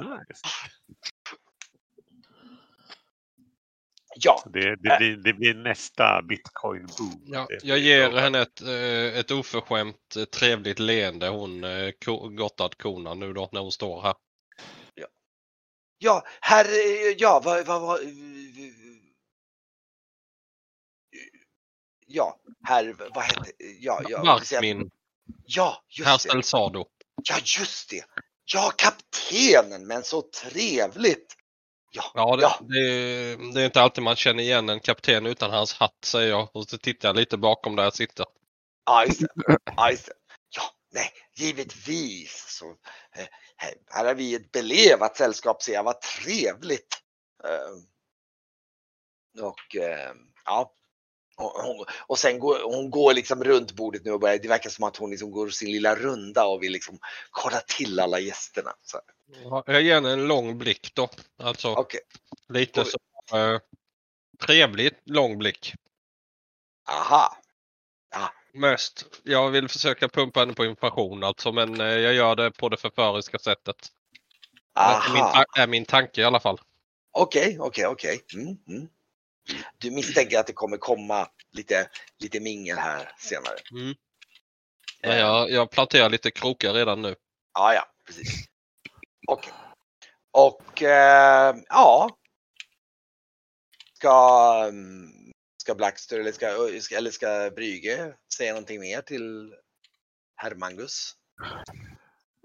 Nice. 0.00 0.42
Ja, 4.20 4.42
Det, 4.52 4.76
det, 4.76 4.98
blir, 4.98 5.16
det 5.16 5.32
blir 5.32 5.54
nästa 5.54 6.22
bitcoin-boom. 6.22 7.22
Ja, 7.26 7.46
Det- 7.48 7.64
jag 7.64 7.78
ger 7.78 8.10
henne 8.10 8.40
ett, 8.40 8.60
eh, 8.60 9.18
ett 9.18 9.30
oförskämt 9.30 10.16
eh, 10.16 10.24
trevligt 10.24 10.78
leende 10.78 11.28
hon 11.28 11.64
eh, 11.64 11.90
ko- 12.04 12.28
Gotthard-konan 12.28 13.18
nu 13.18 13.32
då 13.32 13.48
när 13.52 13.60
hon 13.60 13.72
står 13.72 14.02
här. 14.02 14.14
ja, 16.00 16.24
herr, 16.40 16.66
ja, 17.20 17.40
vad, 17.44 17.66
vad, 17.66 17.80
vad, 17.82 18.00
ja, 22.06 22.40
herr, 22.64 22.94
vad 23.14 23.24
hette, 23.24 23.52
ja, 23.80 24.02
ja, 24.08 24.24
Markmin, 24.24 24.90
ja, 25.44 25.84
just 25.88 26.22
det. 26.22 26.28
Stelzado. 26.30 26.86
Ja, 27.28 27.36
just 27.58 27.90
det. 27.90 28.04
Ja, 28.52 28.72
kaptenen, 28.76 29.86
men 29.86 30.02
så 30.04 30.22
trevligt. 30.22 31.34
Ja, 31.90 32.12
Ja, 32.14 32.36
det, 32.36 32.42
ja, 32.42 32.58
Det, 32.60 33.36
det 33.54 33.60
är 33.60 33.64
inte 33.66 33.80
alltid 33.82 34.04
man 34.04 34.16
känner 34.16 34.42
igen 34.42 34.68
en 34.68 34.80
kapten 34.80 35.26
utan 35.26 35.50
hans 35.50 35.74
hatt 35.74 36.04
säger 36.04 36.28
jag 36.30 36.56
och 36.56 36.68
så 36.68 36.78
tittar 36.78 37.08
jag 37.08 37.16
lite 37.16 37.36
bakom 37.36 37.76
där 37.76 37.84
jag 37.84 37.94
sitter. 37.94 38.26
ja, 38.86 39.04
just 39.06 39.20
det. 39.20 39.26
Ja, 40.56 40.62
nej, 40.92 41.10
givetvis. 41.36 42.44
Så, 42.48 42.70
eh, 43.16 43.26
här- 43.56 44.04
har 44.06 44.14
vi 44.14 44.34
ett 44.34 44.52
belevat 44.52 45.16
sällskap, 45.16 45.62
ser 45.62 45.72
jag. 45.72 45.84
Vad 45.84 46.00
trevligt. 46.00 46.98
Eh, 47.44 47.70
och 49.44 49.76
eh, 49.76 50.12
ja, 50.44 50.72
hon, 51.38 51.84
och 52.06 52.18
sen 52.18 52.38
går 52.38 52.62
hon 52.64 52.90
går 52.90 53.14
liksom 53.14 53.44
runt 53.44 53.72
bordet 53.72 54.04
nu 54.04 54.10
och 54.10 54.20
börjar, 54.20 54.38
det 54.38 54.48
verkar 54.48 54.70
som 54.70 54.84
att 54.84 54.96
hon 54.96 55.10
liksom 55.10 55.30
går 55.30 55.48
sin 55.48 55.72
lilla 55.72 55.94
runda 55.94 56.46
och 56.46 56.62
vill 56.62 56.72
liksom 56.72 56.98
kolla 57.30 57.60
till 57.60 58.00
alla 58.00 58.18
gästerna. 58.18 58.70
Så, 58.82 59.00
Ja, 59.44 59.64
Jag 59.66 59.82
ger 59.82 59.94
henne 59.94 60.12
en 60.12 60.28
lång 60.28 60.58
blick 60.58 60.94
då. 60.94 61.08
Alltså 61.42 61.68
Okej, 61.68 62.00
lite 62.48 62.84
så 62.84 62.98
eh, 63.36 63.60
trevligt 64.46 65.00
lång 65.04 65.38
blick. 65.38 65.74
aha. 66.88 67.36
Mest. 68.52 69.06
Jag 69.22 69.50
vill 69.50 69.68
försöka 69.68 70.08
pumpa 70.08 70.40
henne 70.40 70.52
på 70.52 70.64
information 70.64 71.24
alltså 71.24 71.52
men 71.52 71.80
eh, 71.80 71.86
jag 71.86 72.14
gör 72.14 72.36
det 72.36 72.50
på 72.50 72.68
det 72.68 72.76
förföriska 72.76 73.38
sättet. 73.38 73.76
Det 74.74 74.80
är 74.80 75.12
min, 75.12 75.22
Aha. 75.22 75.44
är 75.58 75.66
min 75.66 75.84
tanke 75.84 76.20
i 76.20 76.24
alla 76.24 76.40
fall. 76.40 76.60
Okej, 77.12 77.56
okej, 77.60 77.86
okej. 77.86 78.20
Mm, 78.34 78.56
mm. 78.68 78.88
Du 79.78 79.90
misstänker 79.90 80.38
att 80.38 80.46
det 80.46 80.52
kommer 80.52 80.76
komma 80.76 81.28
lite, 81.52 81.90
lite 82.18 82.40
mingel 82.40 82.76
här 82.78 83.12
senare. 83.18 83.56
Mm. 83.70 83.94
Men 85.02 85.18
jag, 85.18 85.50
jag 85.50 85.70
planterar 85.70 86.10
lite 86.10 86.30
krokar 86.30 86.74
redan 86.74 87.02
nu. 87.02 87.14
Ja, 87.54 87.74
ja, 87.74 87.88
precis. 88.06 88.44
Okej. 89.28 89.52
Och 90.30 90.82
eh, 90.82 91.56
ja. 91.68 92.10
Ska, 93.94 94.72
ska 95.62 95.74
Blackster 95.74 96.20
eller 96.20 96.32
ska, 96.32 96.46
eller 96.96 97.10
ska 97.10 97.50
Brygge 97.56 98.14
säga 98.36 98.52
någonting 98.52 98.80
mer 98.80 99.00
till 99.00 99.54
herr 100.36 100.54
Mangus? 100.54 101.14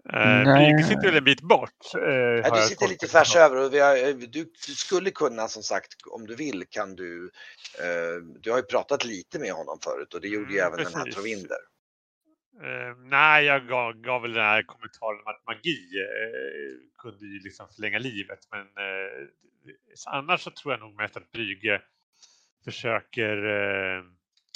Eh, 0.10 0.19
Nej. 0.19 0.74
Brygge 0.74 0.83
sitter 0.83 1.05
väl 1.07 1.17
en 1.17 1.24
bit 1.24 1.41
bort. 1.41 1.69
eh, 1.95 2.53
du 2.53 2.62
sitter 2.62 2.88
lite 2.88 3.07
tvärs 3.07 3.36
över 3.36 3.55
och 3.55 3.74
vi 3.74 3.79
har, 3.79 4.13
du, 4.27 4.51
du 4.67 4.74
skulle 4.74 5.12
kunna 5.12 5.48
som 5.48 5.63
sagt 5.63 5.93
om 6.12 6.27
du 6.27 6.36
vill 6.36 6.63
kan 6.69 6.95
du. 6.95 7.31
Eh, 7.79 8.15
du 8.39 8.51
har 8.51 8.57
ju 8.57 8.63
pratat 8.63 9.05
lite 9.05 9.39
med 9.39 9.51
honom 9.51 9.79
förut 9.83 10.13
och 10.13 10.22
det 10.22 10.27
gjorde 10.27 10.53
ju 10.53 10.60
Mm, 10.60 10.74
även 10.74 10.83
den 10.86 10.93
här 10.93 11.03
precis. 11.03 11.15
Trovinder. 11.15 11.57
Eh, 12.62 12.98
nej, 12.98 13.45
jag 13.45 13.67
gav, 13.67 13.93
gav 13.93 14.22
väl 14.22 14.33
den 14.33 14.43
här 14.43 14.63
kommentaren 14.63 15.19
om 15.19 15.27
att 15.27 15.45
magi 15.45 15.89
eh, 16.00 17.01
kunde 17.01 17.25
ju 17.25 17.39
liksom 17.39 17.67
förlänga 17.75 18.00
livet. 18.00 18.39
Men 18.51 18.62
eh, 18.62 19.27
annars 20.07 20.41
så 20.41 20.51
tror 20.51 20.74
jag 20.74 20.79
nog 20.79 20.95
mest 20.95 21.17
att 21.17 21.31
Brygge 21.31 21.81
försöker 22.65 23.38
eh, 23.45 24.03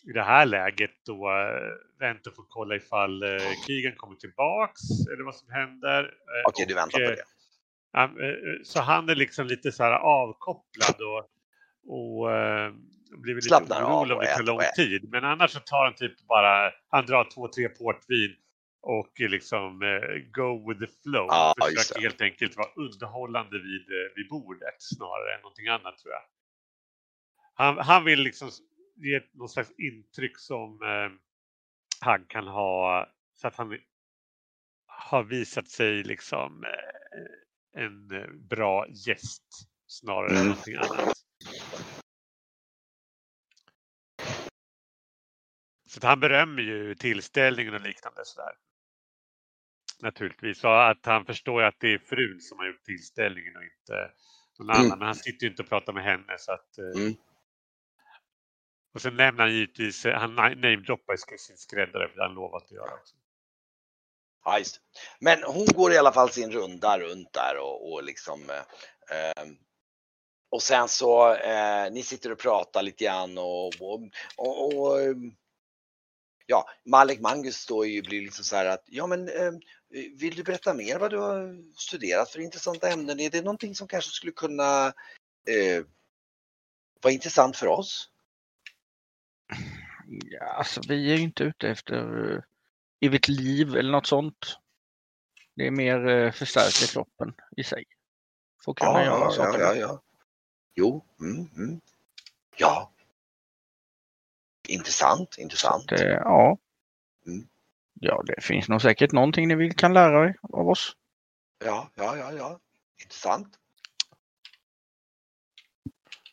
i 0.10 0.14
det 0.14 0.24
här 0.24 0.46
läget 0.46 0.92
då 1.06 1.30
eh, 1.30 2.00
vänta 2.00 2.30
och 2.30 2.36
få 2.36 2.46
kolla 2.50 2.76
ifall 2.76 3.24
eh, 3.24 3.30
krigen 3.66 3.96
kommer 3.96 4.16
tillbaks 4.16 4.82
eller 5.14 5.24
vad 5.24 5.36
som 5.36 5.50
händer. 5.52 6.04
Eh, 6.04 6.50
Okej, 6.50 6.66
du 6.68 6.74
väntar 6.74 7.00
på 7.00 7.16
det. 7.16 7.24
Så 8.64 8.82
han 8.82 9.10
är 9.10 9.16
liksom 9.16 9.48
lite 9.48 9.72
så 9.72 9.84
här 9.84 9.92
avkopplad 9.92 10.96
och, 11.02 11.20
och 11.96 12.28
blir 13.22 13.36
lite 13.36 13.56
orolig 13.56 14.18
om 14.18 14.24
det 14.24 14.36
tar 14.36 14.44
lång 14.44 14.62
tid. 14.76 15.10
Men 15.10 15.24
annars 15.24 15.52
så 15.52 15.60
tar 15.60 15.84
han 15.84 15.94
typ 15.94 16.28
bara, 16.28 16.72
han 16.90 17.06
drar 17.06 17.30
två, 17.34 17.48
tre 17.48 17.70
portvin 17.70 18.36
och 18.82 19.12
liksom 19.20 19.80
go 20.32 20.70
with 20.70 20.80
the 20.80 21.02
flow. 21.04 21.30
Just 21.72 21.82
försöker 21.82 22.02
helt 22.02 22.22
enkelt 22.22 22.58
vara 22.58 22.68
underhållande 22.76 23.58
vid, 23.60 23.86
vid 24.16 24.28
bordet 24.30 24.76
snarare 24.80 25.36
än 25.36 25.42
någonting 25.42 25.68
annat 25.68 25.98
tror 25.98 26.14
jag. 26.14 26.22
Han, 27.54 27.78
han 27.78 28.06
vill 28.06 28.20
liksom 28.20 28.50
ge 28.98 29.22
någon 29.32 29.50
slags 29.50 29.72
intryck 29.77 30.38
som 30.39 30.82
eh, 30.84 31.12
han 32.01 32.25
kan 32.25 32.48
ha 32.48 33.08
så 33.34 33.48
att 33.48 33.56
han 33.56 33.77
har 34.86 35.24
visat 35.24 35.68
sig 35.70 36.04
liksom 36.04 36.63
eh, 36.63 37.82
en 37.84 38.08
bra 38.48 38.86
gäst 39.08 39.44
snarare 39.88 40.30
än 40.30 40.36
Mm. 40.36 40.48
någonting 40.48 40.75
annat. 40.75 41.13
Så 45.89 46.00
att 46.00 46.04
han 46.04 46.20
berömmer 46.20 46.62
ju 46.62 46.96
tillställningen 46.96 47.74
och 47.74 47.82
liknande 47.82 48.22
sådär. 48.25 48.54
Naturligtvis. 50.01 50.63
Och 50.63 50.89
att 50.89 51.06
han 51.06 51.25
förstår 51.25 51.62
att 51.63 51.75
det 51.80 51.94
är 51.94 52.00
frun 52.00 52.42
som 52.42 52.58
har 52.60 52.68
gjort 52.68 52.84
tillställningen 52.84 53.56
och 53.56 53.63
inte 53.63 54.12
någon 54.60 54.70
Mm. 54.70 54.86
annan. 54.86 55.00
Men 55.00 55.06
han 55.06 55.16
sitter 55.16 55.46
ju 55.46 55.50
inte 55.51 55.63
och 55.63 55.70
pratar 55.70 55.94
med 55.94 56.04
henne 56.04 56.36
så 56.39 56.51
att 56.51 56.77
eh, 56.77 57.01
Mm. 57.01 57.13
Och 58.98 59.01
sen 59.01 59.16
nämner 59.16 59.44
han 59.44 59.54
givetvis, 59.54 60.06
eh, 60.06 60.20
han 60.20 60.36
namedroppar 60.36 61.13
ju 61.32 61.38
sin 61.38 61.58
skräddare 61.58 62.08
för 62.08 62.16
det 62.16 62.22
har 62.22 62.27
han 62.27 62.36
lovat 62.36 62.63
att 62.63 62.72
göra 62.72 62.94
också. 62.94 63.16
Ja, 64.46 64.60
just. 64.60 64.82
Men 65.20 65.44
hon 65.44 65.66
går 65.66 65.94
i 65.94 65.98
alla 65.98 66.12
fall 66.12 66.30
sin 66.30 66.51
runda 66.51 67.00
runt 67.00 67.34
där 67.34 67.58
och, 67.58 67.92
och 67.92 68.04
liksom 68.04 68.50
eh, 68.50 69.18
ehm, 69.18 69.58
och 70.50 70.62
sen 70.62 70.88
så 70.88 71.34
eh, 71.34 71.92
ni 71.92 72.04
sitter 72.04 72.32
och 72.32 72.39
pratar 72.39 72.82
lite 72.82 73.04
grann 73.04 73.38
och, 73.38 73.68
och, 73.82 74.01
och, 74.38 74.77
och 74.77 75.01
ehm, 75.01 75.32
ja, 76.46 76.70
Malik 76.86 77.20
Mangus 77.20 77.56
står 77.56 77.86
ju 77.88 78.01
blir 78.01 78.22
liksom 78.22 78.46
så 78.46 78.56
här 78.56 78.66
att 78.66 78.84
ja 78.86 79.08
men 79.08 79.30
eh, 79.30 79.51
vill 80.20 80.36
du 80.36 80.44
berätta 80.44 80.74
mer 80.74 81.00
vad 81.00 81.12
du 81.12 81.18
har 81.18 81.63
studerat 81.80 82.30
för 82.30 82.39
intressanta 82.39 82.89
ämnen? 82.89 83.20
Är 83.20 83.30
det 83.30 83.42
någonting 83.42 83.75
som 83.75 83.88
kanske 83.88 84.12
skulle 84.12 84.32
kunna 84.32 84.88
eh, 85.48 85.86
vara 87.01 87.13
intressant 87.13 87.58
för 87.58 87.68
oss? 87.68 88.12
Ja, 90.10 90.46
alltså 90.46 90.82
vi 90.88 91.12
är 91.12 91.16
ju 91.16 91.24
inte 91.24 91.44
ute 91.44 91.70
efter 91.70 92.32
uh, 92.32 92.42
evigt 93.02 93.28
liv 93.28 93.76
eller 93.76 93.92
något 93.92 94.08
sånt. 94.08 94.58
Det 95.56 95.68
är 95.68 95.72
mer 95.72 96.08
uh, 96.08 96.32
förstärka 96.32 96.94
kroppen 96.94 97.36
i 97.58 97.64
sig. 97.64 97.86
Får 98.66 98.74
kunna 98.74 98.92
Ja, 98.92 99.06
göra 99.06 99.20
ja, 99.20 99.32
saker. 99.32 99.60
ja, 99.60 99.76
ja. 99.76 100.02
Jo, 100.76 101.06
mm, 101.20 101.50
mm. 101.56 101.82
ja. 102.58 102.92
Intressant, 104.68 105.38
intressant. 105.38 105.90
Det, 105.90 106.10
ja. 106.10 106.58
Mm. 107.26 107.48
ja, 107.94 108.24
det 108.26 108.42
finns 108.42 108.70
nog 108.70 108.82
säkert 108.82 109.12
någonting 109.12 109.48
ni 109.48 109.56
vill 109.56 109.76
kan 109.76 109.94
lära 109.94 110.26
er 110.26 110.36
av 110.42 110.70
oss. 110.70 110.96
Ja, 111.66 111.90
ja, 111.96 112.18
ja, 112.18 112.34
ja. 112.34 112.60
Intressant. 113.04 113.60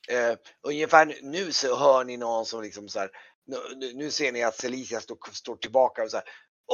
Eh, 0.09 0.37
ungefär 0.63 1.15
nu 1.23 1.53
så 1.53 1.79
hör 1.79 2.05
ni 2.05 2.17
någon 2.17 2.47
som 2.47 2.63
liksom 2.63 2.89
så 2.89 2.99
här. 2.99 3.11
Nu, 3.47 3.93
nu- 3.95 4.11
ser 4.11 4.33
ni 4.33 4.43
att 4.43 4.57
Celicia 4.61 5.01
står, 5.01 5.19
står 5.33 5.57
tillbaka 5.57 6.03
och 6.03 6.11
så 6.11 6.17
här. 6.17 6.27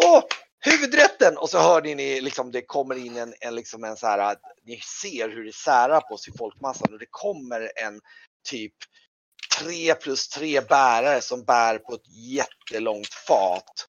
Åh, 0.05 0.23
huvudrätten! 0.61 1.39
Och 1.39 1.51
så 1.51 1.59
hör 1.59 1.83
ni 1.83 2.21
liksom 2.21 2.51
det 2.53 2.63
kommer 2.63 2.95
in 2.95 3.17
en, 3.17 3.35
en 3.41 3.55
liksom 3.55 3.85
en 3.85 3.97
så 3.97 4.07
här. 4.07 4.19
att 4.19 4.41
Ni 4.65 4.81
ser 5.03 5.29
hur 5.29 5.45
det 5.45 5.55
särar 5.55 6.01
på 6.01 6.17
sig 6.19 6.35
i 6.35 6.37
folkmassan 6.39 6.93
och 6.93 6.99
det 6.99 7.07
kommer 7.11 7.73
en 7.77 8.01
typ 8.49 8.75
tre 9.59 9.95
plus 9.95 10.29
tre 10.29 10.61
bärare 10.61 11.21
som 11.21 11.45
bär 11.45 11.79
på 11.79 11.95
ett 11.95 12.09
jättelångt 12.09 13.15
fat. 13.15 13.87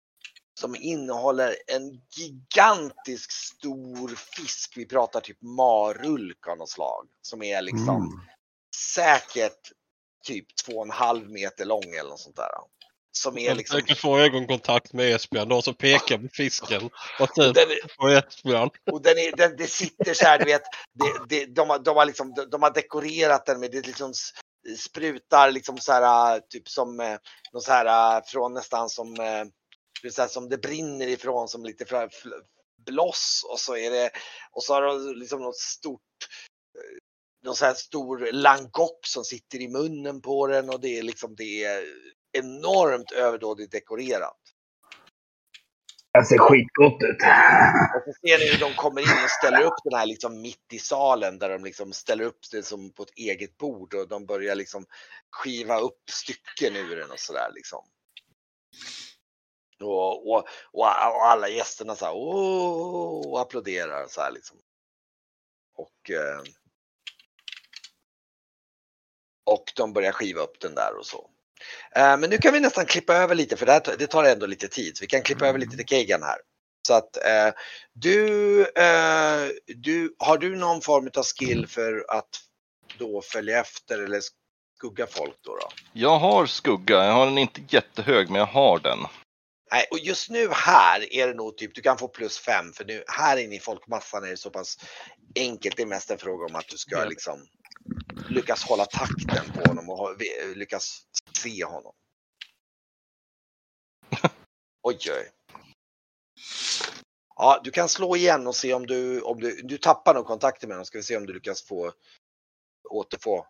som 0.60 0.76
innehåller 0.76 1.56
en 1.68 2.02
gigantisk 2.18 3.32
stor 3.32 4.08
fisk. 4.16 4.74
Vi 4.78 4.86
pratar 4.86 5.22
typ 5.22 5.42
marulk 5.42 6.48
av 6.48 6.58
något 6.58 6.70
slag 6.70 7.08
som 7.22 7.44
är 7.44 7.62
liksom 7.62 7.96
Mm. 7.96 8.20
säkert 8.96 9.72
typ 10.24 10.46
två 10.66 10.72
och 10.72 10.86
en 10.86 10.92
halv 10.92 11.30
meter 11.30 11.66
lång 11.66 11.96
eller 12.00 12.10
något 12.10 12.20
sånt 12.20 12.36
där. 12.36 12.50
Som 13.14 13.38
är 13.38 13.42
Jag 13.42 13.58
liksom. 13.58 13.76
försöker 13.76 13.96
få 13.96 14.20
ögonkontakt 14.20 14.94
med 14.94 15.16
Esbjörn 15.16 15.50
då 15.50 15.62
så 15.62 15.74
pekar 15.74 16.18
på 16.18 16.28
fisken. 16.34 16.90
Och 17.20 17.34
typ 17.34 17.56
Den 17.56 17.72
är, 17.72 17.96
på 17.98 18.10
Esbjörn. 18.10 18.70
och 18.92 19.02
den 19.02 19.18
är, 19.18 19.36
den, 19.38 19.56
det 19.58 19.68
sitter 19.68 20.14
så 20.14 20.26
här, 20.26 20.40
du 20.40 20.46
vet. 20.46 20.62
Det, 20.94 21.26
det, 21.30 21.46
de, 21.46 21.70
har, 21.70 21.80
de, 21.80 21.98
har 21.98 22.06
liksom, 22.06 22.34
de, 22.34 22.50
de 22.50 22.62
har 22.62 22.72
dekorerat 22.74 23.46
den 23.46 23.60
med 23.60 23.72
det 23.72 23.88
liksom 23.88 24.14
sprutar 24.78 25.52
liksom 25.52 25.78
så 25.78 25.92
här 25.92 26.40
typ 26.40 26.70
som 26.70 27.00
eh, 27.00 27.18
någon 27.54 27.62
så 27.62 27.72
här 27.72 28.18
eh, 28.18 28.24
från 28.26 28.54
nästan 28.54 28.90
som 28.90 29.14
eh, 29.20 29.46
så 30.12 30.22
här, 30.22 30.30
som 30.30 30.50
det 30.50 30.58
brinner 30.58 31.08
ifrån 31.08 31.48
som 31.48 31.66
lite 31.66 32.10
bloss 32.86 33.46
och 33.52 33.60
så 33.60 33.76
är 33.76 33.92
det 33.92 34.10
och 34.52 34.64
så 34.64 34.74
har 34.74 34.82
de 34.82 35.20
liksom 35.20 35.42
något 35.42 35.58
stort 35.58 36.02
någon 37.44 37.56
så 37.56 37.66
här 37.66 37.74
stor 37.74 38.32
langock 38.32 39.00
som 39.08 39.24
sitter 39.24 39.62
i 39.62 39.68
munnen 39.68 40.22
på 40.22 40.48
den 40.48 40.70
och 40.70 40.82
det 40.82 41.00
är 41.00 41.04
liksom 41.04 41.36
det 41.36 41.64
är 41.64 41.84
enormt 42.32 43.12
överdådigt 43.12 43.72
dekorerat. 43.72 44.38
Det 46.14 46.26
ser 46.26 46.38
skitgott 46.38 47.04
ut. 47.04 47.22
Och 47.96 48.04
så 48.06 48.28
ser 48.28 48.40
ni 48.40 48.52
hur 48.52 48.60
de 48.60 48.74
kommer 48.76 49.02
in 49.02 49.24
och 49.24 49.30
ställer 49.30 49.62
upp 49.62 49.84
den 49.84 50.00
här 50.00 50.06
liksom 50.06 50.42
mitt 50.42 50.74
i 50.74 50.80
salen 50.80 51.40
där 51.40 51.50
de 51.50 51.64
liksom 51.64 51.94
ställer 51.94 52.24
upp 52.24 52.40
det 52.52 52.64
som 52.64 52.94
på 52.94 53.04
ett 53.04 53.18
eget 53.18 53.58
bord 53.58 53.94
och 53.94 54.08
de 54.08 54.26
börjar 54.26 54.56
liksom 54.56 54.86
skiva 55.30 55.80
upp 55.80 56.10
stycken 56.10 56.76
ur 56.76 56.96
den 56.96 57.12
och 57.12 57.20
sådär 57.20 57.52
liksom. 57.54 57.86
Och, 59.82 60.32
och, 60.32 60.38
och, 60.72 60.88
och 61.14 61.26
alla 61.26 61.48
gästerna 61.50 61.96
så 61.96 62.06
här, 62.06 62.14
åh, 62.16 63.32
och 63.32 63.42
applåderar 63.42 64.08
så 64.08 64.22
här 64.22 64.32
liksom. 64.32 64.58
Och, 65.76 66.12
eh, 66.12 66.42
och 69.52 69.74
de 69.76 69.94
börjar 69.94 70.12
skiva 70.12 70.42
upp 70.42 70.60
den 70.60 70.76
där 70.76 70.98
och 71.00 71.06
så. 71.06 71.30
Eh, 71.96 72.18
Men 72.18 72.30
nu 72.30 72.38
kan 72.38 72.54
vi 72.54 72.60
nästan 72.60 72.86
klippa 72.86 73.14
över 73.14 73.36
lite 73.36 73.58
för 73.58 73.66
det, 73.66 73.72
här, 73.72 73.96
det 74.00 74.08
tar 74.08 74.24
ändå 74.24 74.46
lite 74.46 74.68
tid. 74.68 74.98
Så 74.98 75.02
vi 75.02 75.08
kan 75.08 75.22
klippa 75.22 75.48
över 75.48 75.60
lite 75.60 75.78
till 75.78 75.86
Kegan 75.86 76.24
här. 76.24 76.38
Så 76.88 76.94
att 76.94 77.18
eh, 77.18 77.54
du, 77.94 78.62
eh, 78.62 79.50
du, 79.76 80.16
har 80.20 80.38
du 80.38 80.56
någon 80.56 80.82
form 80.82 81.10
av 81.18 81.24
skill 81.24 81.68
för 81.68 82.06
att 82.08 82.30
då 82.98 83.22
följa 83.22 83.60
efter 83.60 84.00
eller 84.00 84.22
skugga 84.78 85.08
folk 85.08 85.36
då? 85.42 85.56
då? 85.56 85.70
Jag 85.94 86.20
har 86.20 86.46
skugga, 86.46 87.06
jag 87.06 87.14
har 87.14 87.26
den 87.26 87.38
inte 87.38 87.62
jättehög 87.70 88.30
men 88.30 88.40
jag 88.40 88.46
har 88.46 88.80
den. 88.80 89.00
Nej, 89.72 89.86
och 89.92 90.00
just 90.00 90.30
nu 90.30 90.50
här 90.52 91.14
är 91.14 91.28
det 91.28 91.34
nog 91.34 91.58
typ, 91.58 91.76
du 91.76 91.82
kan 91.82 91.98
få 91.98 92.08
plus 92.08 92.40
fem 92.40 92.74
för 92.74 92.86
nu 92.86 93.04
här 93.08 93.38
inne 93.38 93.56
i 93.56 93.60
folkmassan 93.60 94.24
är 94.24 94.30
det 94.30 94.38
så 94.38 94.50
pass 94.50 94.78
enkelt. 95.36 95.78
Det 95.78 95.84
är 95.84 95.88
mest 95.88 96.12
en 96.12 96.18
fråga 96.18 96.46
om 96.46 96.56
att 96.56 96.68
du 96.68 96.78
ska 96.78 97.06
liksom 97.06 97.48
lyckas 98.30 98.64
hålla 98.64 98.86
takten 98.86 99.52
på 99.54 99.70
honom 99.70 99.90
och 99.90 100.16
lyckas 100.56 101.02
se 101.38 101.64
honom. 101.64 101.94
Oj, 104.84 104.98
oj. 105.08 105.32
Ja, 107.36 107.62
du 107.64 107.72
kan 107.72 107.90
slå 107.90 108.16
igen 108.16 108.48
och 108.48 108.56
se 108.56 108.74
om 108.74 108.88
du, 108.88 109.22
om 109.22 109.40
du, 109.40 109.62
du 109.62 109.78
tappar 109.78 110.14
nog 110.14 110.26
kontakten 110.26 110.70
med 110.70 110.76
honom. 110.76 110.86
Ska 110.86 110.98
vi 110.98 111.04
se 111.04 111.18
om 111.18 111.26
du 111.26 111.34
lyckas 111.34 111.62
få 111.62 111.94
återfå. 112.92 113.46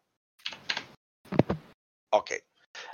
Okej. 2.16 2.40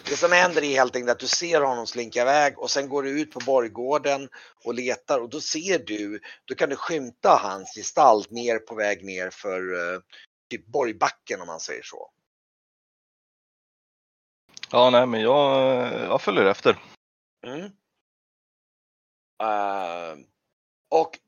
Det 0.06 0.16
som 0.16 0.32
händer 0.32 0.64
är 0.64 0.76
helt 0.76 0.96
enkelt 0.96 1.12
att 1.12 1.20
du 1.20 1.28
ser 1.28 1.62
honom 1.62 1.88
slinka 1.88 2.22
iväg 2.22 2.60
och 2.60 2.72
sen 2.72 2.90
går 2.90 3.04
du 3.04 3.22
ut 3.22 3.32
på 3.32 3.40
borggården 3.46 4.30
och 4.64 4.74
letar 4.74 5.20
och 5.20 5.30
då 5.30 5.42
ser 5.42 5.80
du, 5.80 6.20
då 6.46 6.56
kan 6.56 6.70
du 6.70 6.76
skymta 6.76 7.40
hans 7.44 7.76
gestalt 7.76 8.32
ner 8.32 8.60
på 8.60 8.76
väg 8.76 9.06
ner 9.06 9.30
för 9.30 9.94
eh, 9.94 10.00
typ 10.50 10.66
borgbacken 10.66 11.42
om 11.42 11.48
man 11.48 11.60
säger 11.60 11.84
så. 11.84 12.12
Ja, 14.72 14.90
nej 14.90 15.06
men 15.06 15.22
jag, 15.22 15.94
jag 15.94 16.22
följer 16.22 16.46
efter. 16.46 16.80
Mm. 17.46 17.72
Eh, 19.44 20.26
och 20.90 21.20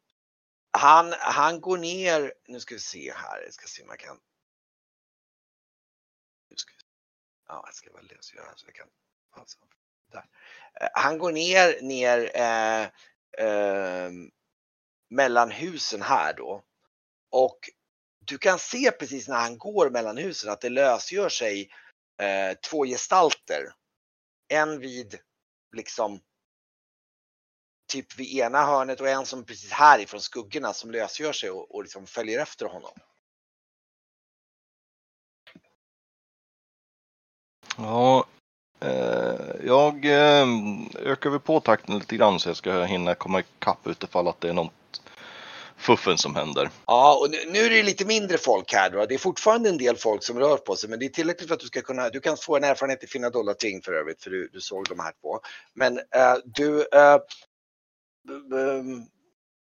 han, 0.72 1.14
han 1.20 1.62
går 1.62 1.78
ner, 1.78 2.34
nu 2.48 2.60
ska 2.60 2.76
vi 2.76 2.80
se 2.80 3.14
här, 3.14 3.42
jag 3.42 3.54
ska 3.54 3.68
se 3.68 3.84
om 3.84 3.90
jag 3.90 4.00
kan. 4.00 4.20
Nu 6.50 6.56
ska 6.56 6.72
vi, 6.72 6.84
ja, 7.48 7.64
jag 7.66 7.76
ska 7.76 7.92
välja 7.92 8.18
så 8.20 8.36
jag, 8.36 8.60
så 8.60 8.68
jag 8.68 8.76
kan. 8.76 8.88
Alltså, 9.32 9.58
där. 10.12 10.26
Eh, 10.82 10.90
han 10.94 11.18
går 11.18 11.32
ner, 11.32 11.82
ner 11.82 12.38
eh, 13.40 14.12
mellan 15.10 15.52
husen 15.52 16.02
här 16.02 16.34
då. 16.34 16.64
Och 17.30 17.70
du 18.26 18.38
kan 18.38 18.60
se 18.60 18.92
precis 18.92 19.28
när 19.28 19.40
han 19.40 19.58
går 19.58 19.90
mellan 19.90 20.18
husen 20.18 20.52
att 20.52 20.62
det 20.62 20.70
lösgör 20.70 21.30
sig 21.30 21.70
eh, 22.22 22.58
två 22.70 22.86
gestalter. 22.86 23.74
En 24.48 24.80
vid 24.80 25.20
liksom 25.76 26.20
typ 27.90 28.20
vid 28.20 28.38
ena 28.38 28.66
hörnet 28.66 29.02
och 29.02 29.10
en 29.10 29.26
som 29.26 29.44
precis 29.44 29.72
härifrån 29.72 30.22
skuggorna 30.22 30.74
som 30.74 30.92
lösgör 30.92 31.34
sig 31.34 31.50
och, 31.50 31.76
och 31.76 31.84
liksom 31.84 32.06
följer 32.06 32.42
efter 32.42 32.66
honom. 32.66 32.92
Ja, 37.78 38.26
eh, 38.80 39.66
jag 39.66 40.06
eh, 40.06 40.48
ökar 40.96 41.30
väl 41.30 41.40
på 41.40 41.60
takten 41.60 42.00
lite 42.00 42.16
grann 42.16 42.40
så 42.40 42.50
jag 42.50 42.58
ska 42.58 42.84
hinna 42.84 43.16
komma 43.16 43.40
ikapp 43.40 43.88
utifall 43.88 44.28
att 44.28 44.42
det 44.42 44.50
är 44.50 44.54
någon 44.54 44.70
fuffen 45.80 46.18
som 46.18 46.36
händer. 46.36 46.70
Ja, 46.86 47.20
och 47.22 47.32
nu, 47.32 47.38
nu 47.48 47.60
är 47.60 47.70
det 47.70 47.84
lite 47.84 48.06
mindre 48.06 48.38
folk 48.38 48.74
här 48.74 48.90
då. 48.90 49.06
Det 49.06 49.14
är 49.14 49.18
fortfarande 49.20 49.70
en 49.70 49.78
del 49.78 49.98
folk 49.98 50.24
som 50.24 50.40
rör 50.40 50.58
på 50.58 50.76
sig, 50.76 50.90
men 50.90 51.00
det 51.00 51.06
är 51.06 51.10
tillräckligt 51.10 51.48
för 51.48 51.56
att 51.56 51.62
du 51.62 51.68
ska 51.68 51.82
kunna, 51.82 52.10
du 52.10 52.20
kan 52.20 52.38
få 52.38 52.58
en 52.58 52.64
erfarenhet 52.64 53.04
i 53.04 53.08
Finna 53.08 53.30
Dollar 53.30 53.54
Ting 53.54 53.82
för 53.82 53.94
övrigt, 53.94 54.24
för 54.24 54.30
du, 54.30 54.50
du 54.54 54.62
såg 54.62 54.86
de 54.90 55.00
här 55.00 55.14
två. 55.22 55.40
Men 55.74 55.98
eh, 55.98 56.36
du, 56.46 56.88
b- 58.50 59.06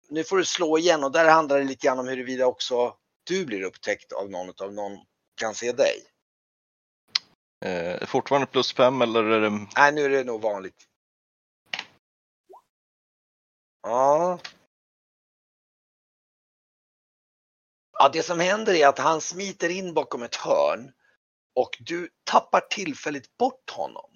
nu 0.08 0.24
får 0.24 0.36
du 0.36 0.44
slå 0.44 0.78
igen 0.78 1.04
och 1.04 1.12
där 1.12 1.28
handlar 1.30 1.58
det 1.58 1.64
lite 1.64 1.86
grann 1.86 1.98
om 1.98 2.08
huruvida 2.08 2.46
också 2.46 2.96
du 3.24 3.44
blir 3.46 3.62
upptäckt 3.62 4.12
av 4.12 4.30
någon 4.30 4.52
av 4.60 4.72
någon 4.72 4.98
kan 5.40 5.54
se 5.54 5.72
dig. 5.72 5.96
Eh, 7.64 8.06
fortfarande 8.06 8.46
plus 8.46 8.72
fem 8.72 9.02
eller 9.02 9.24
är 9.24 9.40
det... 9.40 9.66
Nej, 9.76 9.92
nu 9.92 10.04
är 10.04 10.08
det 10.08 10.24
nog 10.24 10.40
vanligt. 10.40 10.76
Ja. 13.82 14.38
Ja, 18.02 18.08
det 18.08 18.22
som 18.22 18.40
händer 18.40 18.74
är 18.74 18.86
att 18.86 18.98
han 18.98 19.20
smiter 19.20 19.68
in 19.68 19.94
bakom 19.94 20.22
ett 20.22 20.36
hörn 20.36 20.92
och 21.54 21.76
du 21.80 22.08
tappar 22.24 22.60
tillfälligt 22.60 23.36
bort 23.36 23.70
honom. 23.70 24.10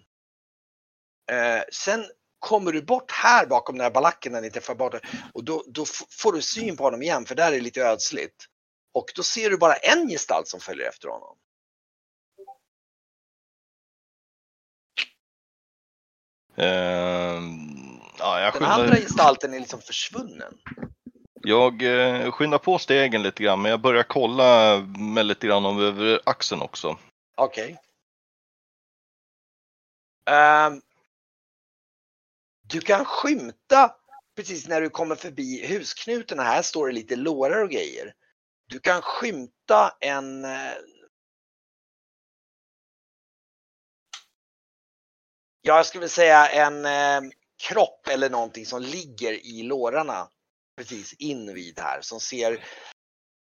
Eh, 1.30 1.62
sen 1.72 2.06
kommer 2.38 2.72
du 2.72 2.82
bort 2.82 3.10
här 3.10 3.46
bakom 3.46 3.76
den 3.78 3.84
här 3.84 3.90
balacken 3.90 4.32
när 4.32 4.40
ni 4.40 4.50
träffar 4.50 4.74
bort 4.74 4.94
och 5.34 5.44
då, 5.44 5.64
då 5.66 5.84
får 6.10 6.32
du 6.32 6.42
syn 6.42 6.76
på 6.76 6.84
honom 6.84 7.02
igen 7.02 7.26
för 7.26 7.34
där 7.34 7.46
är 7.46 7.56
det 7.56 7.60
lite 7.60 7.80
ödsligt. 7.80 8.46
Och 8.94 9.12
då 9.16 9.22
ser 9.22 9.50
du 9.50 9.58
bara 9.58 9.74
en 9.74 10.08
gestalt 10.08 10.48
som 10.48 10.60
följer 10.60 10.88
efter 10.88 11.08
honom. 11.08 11.36
Eh, 16.56 17.42
ja, 18.18 18.50
Den 18.54 18.64
andra 18.64 18.96
gestalten 18.96 19.54
är 19.54 19.60
liksom 19.60 19.80
försvunnen 19.80 20.58
jag 21.46 21.82
eh, 21.82 22.30
skyndar 22.32 22.58
på 22.58 22.78
stegen 22.78 23.22
lite 23.22 23.42
grann 23.42 23.62
men 23.62 23.70
jag 23.70 23.80
börjar 23.80 24.02
kolla 24.02 24.78
med 24.98 25.26
lite 25.26 25.46
grann 25.46 25.66
om 25.66 25.80
över 25.80 26.20
axeln 26.24 26.62
också. 26.62 26.98
Okej. 27.36 27.78
Ehm, 30.30 30.82
du 32.62 32.80
kan 32.80 33.04
skymta 33.04 33.94
precis 34.36 34.68
när 34.68 34.80
du 34.80 34.90
kommer 34.90 35.14
förbi 35.14 35.66
husknutarna. 35.66 36.42
Här 36.42 36.62
står 36.62 36.86
det 36.86 36.94
lite 36.94 37.16
lårar 37.16 37.62
och 37.62 37.70
grejer. 37.70 38.14
Du 38.68 38.78
kan 38.78 39.02
skymta 39.02 39.96
en 40.00 40.44
eh, 40.44 40.72
Jag 45.60 45.86
skulle 45.86 46.08
säga 46.08 46.48
en 46.48 46.84
eh, 46.84 47.30
kropp 47.68 48.08
eller 48.08 48.30
någonting 48.30 48.66
som 48.66 48.82
ligger 48.82 49.32
i 49.32 49.62
lårarna 49.62 50.28
precis 50.76 51.14
invid 51.18 51.78
här 51.78 52.00
som 52.00 52.20
ser 52.20 52.64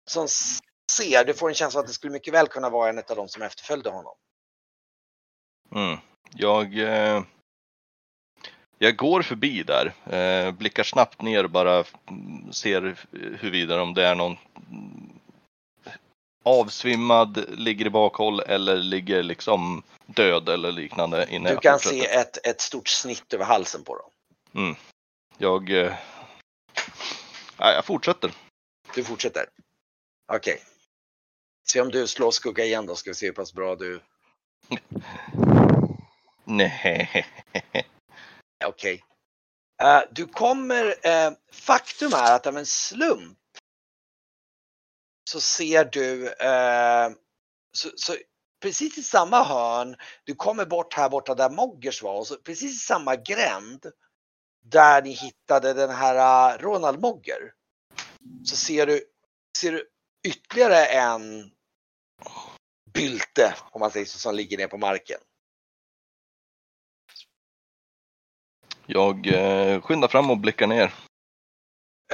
som 0.09 0.27
ser, 0.91 1.25
du 1.25 1.33
får 1.33 1.49
en 1.49 1.55
känsla 1.55 1.79
att 1.79 1.87
det 1.87 1.93
skulle 1.93 2.13
mycket 2.13 2.33
väl 2.33 2.47
kunna 2.47 2.69
vara 2.69 2.89
en 2.89 2.97
av 2.97 3.15
de 3.15 3.27
som 3.27 3.41
efterföljde 3.41 3.89
honom. 3.89 4.15
Mm. 5.75 5.97
Jag, 6.33 6.79
eh, 6.79 7.23
jag 8.77 8.95
går 8.95 9.21
förbi 9.21 9.63
där, 9.63 9.93
eh, 10.05 10.51
blickar 10.51 10.83
snabbt 10.83 11.21
ner 11.21 11.43
och 11.43 11.49
bara 11.49 11.83
mm, 12.09 12.53
ser 12.53 12.97
huruvida 13.11 13.81
om 13.81 13.93
det 13.93 14.05
är 14.05 14.15
någon 14.15 14.37
mm, 14.71 15.19
avsvimmad, 16.43 17.45
ligger 17.59 17.85
i 17.85 17.89
bakhåll 17.89 18.39
eller 18.39 18.77
ligger 18.77 19.23
liksom 19.23 19.83
död 20.05 20.49
eller 20.49 20.71
liknande 20.71 21.27
innan 21.29 21.53
Du 21.53 21.59
kan 21.59 21.79
se 21.79 22.05
ett, 22.05 22.47
ett 22.47 22.61
stort 22.61 22.87
snitt 22.87 23.33
över 23.33 23.45
halsen 23.45 23.83
på 23.83 23.95
dem. 23.95 24.75
Jag... 25.37 25.69
Eh... 25.69 25.93
Nej, 27.59 27.75
jag 27.75 27.85
fortsätter. 27.85 28.31
Du 28.95 29.03
fortsätter? 29.03 29.49
Okej. 30.33 30.61
Se 31.67 31.81
om 31.81 31.89
du 31.89 32.07
slår 32.07 32.31
skugga 32.31 32.63
igen 32.63 32.85
då, 32.85 32.95
ska 32.95 33.09
vi 33.09 33.15
se 33.15 33.25
hur 33.25 33.33
pass 33.33 33.53
bra 33.53 33.75
du... 33.75 34.01
Nej. 36.43 37.25
Okej. 38.65 39.03
Eh, 39.81 40.01
du 40.11 40.27
kommer... 40.27 40.95
eh, 41.07 41.31
faktum 41.51 42.13
är 42.13 42.35
att 42.35 42.47
av 42.47 42.57
en 42.57 42.65
slump 42.65 43.37
så 45.29 45.41
ser 45.41 45.85
du... 45.85 46.27
eh, 46.33 47.09
så, 47.71 47.89
så 47.95 48.15
precis 48.61 48.97
i 48.97 49.03
samma 49.03 49.43
hörn, 49.43 49.95
du 50.23 50.35
kommer 50.35 50.65
bort 50.65 50.93
här 50.93 51.09
borta 51.09 51.35
där 51.35 51.49
Moggers 51.49 52.03
var 52.03 52.19
och 52.19 52.27
så 52.27 52.35
precis 52.35 52.73
i 52.75 52.85
samma 52.85 53.15
gränd 53.15 53.85
där 54.65 55.01
ni 55.01 55.11
hittade 55.11 55.73
den 55.73 55.89
här 55.89 56.15
eh, 56.53 56.57
Ronald 56.57 57.01
Mogger. 57.01 57.53
Så 58.45 58.55
ser 58.55 58.87
du, 58.87 59.03
ser 59.57 59.71
du 59.71 59.89
ytterligare 60.27 60.85
en 60.85 61.51
bylte, 62.93 63.55
om 63.71 63.79
man 63.79 63.91
säger 63.91 64.05
så, 64.05 64.19
som 64.19 64.35
ligger 64.35 64.57
ner 64.57 64.67
på 64.67 64.77
marken. 64.77 65.19
Jag 68.85 69.27
eh, 69.27 69.81
skyndar 69.81 70.07
fram 70.07 70.31
och 70.31 70.37
blickar 70.37 70.67
ner. 70.67 70.93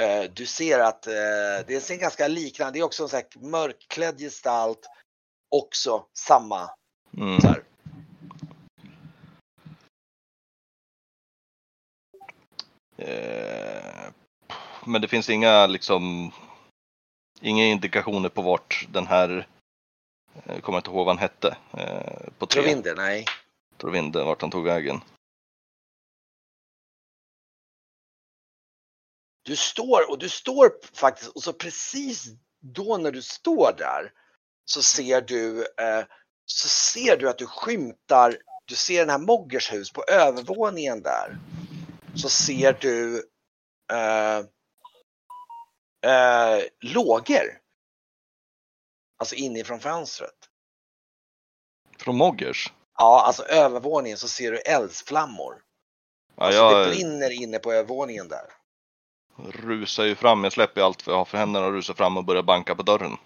Eh, 0.00 0.30
Du 0.30 0.46
ser 0.46 0.78
att 0.78 1.06
eh, 1.06 1.66
det 1.66 1.80
ser 1.82 1.96
ganska 1.96 2.28
liknande, 2.28 2.72
det 2.72 2.78
är 2.78 2.84
också 2.84 3.02
en 3.02 3.08
sån 3.08 3.16
här 3.16 3.48
mörkklädd 3.48 4.18
gestalt, 4.18 4.86
också 5.50 6.06
samma. 6.18 6.70
Mm. 7.16 7.40
Så 7.40 7.48
här. 7.48 7.64
Eh, 13.04 14.10
men 14.86 15.02
det 15.02 15.08
finns 15.08 15.30
inga 15.30 15.66
liksom 15.66 16.32
inga 17.40 17.64
indikationer 17.64 18.28
på 18.28 18.42
vart 18.42 18.86
den 18.90 19.06
här 19.06 19.46
jag 20.44 20.62
kommer 20.62 20.78
inte 20.78 20.90
ihåg 20.90 21.06
vad 21.06 21.16
han 21.16 21.18
hette. 21.18 21.56
Eh, 21.72 22.30
på 22.38 22.46
tre. 22.46 22.62
Trovinder, 22.62 22.94
nej. 22.96 23.24
Trovinde, 23.76 24.24
vart 24.24 24.42
han 24.42 24.50
tog 24.50 24.64
vägen. 24.64 25.00
Du 29.42 29.56
står 29.56 30.10
och 30.10 30.18
du 30.18 30.28
står 30.28 30.72
faktiskt 30.92 31.30
och 31.30 31.42
så 31.42 31.52
precis 31.52 32.26
då 32.60 32.96
när 32.96 33.12
du 33.12 33.22
står 33.22 33.74
där 33.78 34.12
så 34.64 34.82
ser 34.82 35.20
du 35.20 35.60
eh, 35.60 36.04
så 36.46 36.68
ser 36.68 37.16
du 37.16 37.28
att 37.28 37.38
du 37.38 37.46
skymtar, 37.46 38.36
du 38.64 38.74
ser 38.74 39.00
den 39.00 39.10
här 39.10 39.18
Moggers 39.18 39.72
hus 39.72 39.92
på 39.92 40.04
övervåningen 40.08 41.02
där. 41.02 41.38
Så 42.14 42.28
ser 42.28 42.72
du 42.72 43.16
eh, 43.92 44.38
eh, 46.12 46.62
lågor. 46.80 47.58
Alltså 49.18 49.34
inifrån 49.34 49.80
fönstret. 49.80 50.34
Från 51.98 52.16
Moggers? 52.16 52.72
Ja, 52.98 53.22
alltså 53.26 53.42
övervåningen 53.42 54.18
så 54.18 54.28
ser 54.28 54.52
du 54.52 54.58
eldsflammor. 54.58 55.62
Ja, 56.36 56.44
Alltså 56.44 56.78
det 56.78 56.90
brinner 56.90 57.30
inne 57.42 57.58
på 57.58 57.72
övervåningen 57.72 58.28
där. 58.28 58.44
rusar 59.52 60.04
ju 60.04 60.14
fram. 60.14 60.44
Jag 60.44 60.52
släpper 60.52 60.80
allt 60.80 61.06
jag 61.06 61.14
har 61.16 61.24
för 61.24 61.38
händerna 61.38 61.66
och 61.66 61.72
rusar 61.72 61.94
fram 61.94 62.16
och 62.16 62.24
börjar 62.24 62.42
banka 62.42 62.74
på 62.74 62.82
dörren. 62.82 63.16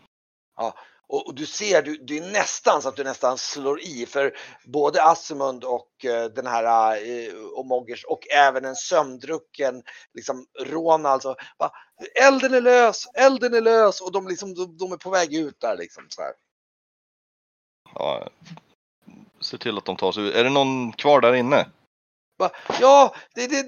Och, 1.09 1.27
och 1.27 1.35
du 1.35 1.47
ser, 1.47 1.83
du, 1.83 1.97
det 1.97 2.19
är 2.19 2.33
nästan 2.33 2.83
så 2.83 2.89
att 2.89 2.97
du 2.97 3.05
nästan 3.05 3.39
slår 3.39 3.81
i 3.81 4.07
för 4.07 4.37
både 4.65 5.03
Asmund 5.03 5.65
och 5.65 6.05
eh, 6.05 6.25
den 6.25 6.47
här 6.47 6.97
eh, 6.97 7.35
och 7.35 7.67
Moggers 7.67 8.05
och 8.05 8.29
även 8.31 8.65
en 8.65 8.77
sömndrucken 8.77 9.83
liksom 10.15 10.47
Ronald 10.61 11.23
så 11.23 11.37
bara, 11.59 11.71
elden 12.23 12.55
är 12.55 12.61
lös, 12.61 13.07
elden 13.15 13.55
är 13.55 13.61
lös 13.61 14.01
och 14.01 14.13
de 14.13 14.29
liksom 14.29 14.55
de, 14.55 14.77
de 14.77 14.93
är 14.93 14.97
på 14.97 15.11
väg 15.11 15.35
ut 15.35 15.61
där 15.61 15.77
liksom 15.77 16.07
så 16.09 16.23
här. 16.23 16.33
Ja, 17.95 18.29
se 19.41 19.59
till 19.59 19.79
att 19.79 19.85
de 19.85 19.97
tar 19.97 20.13
sig 20.13 20.29
ut. 20.29 20.35
Är 20.35 20.45
det 20.45 20.51
någon 20.51 20.93
kvar 20.93 21.21
där 21.21 21.35
inne? 21.35 21.71
Bara, 22.39 22.51
ja, 22.81 23.15
det, 23.35 23.47
det, 23.47 23.63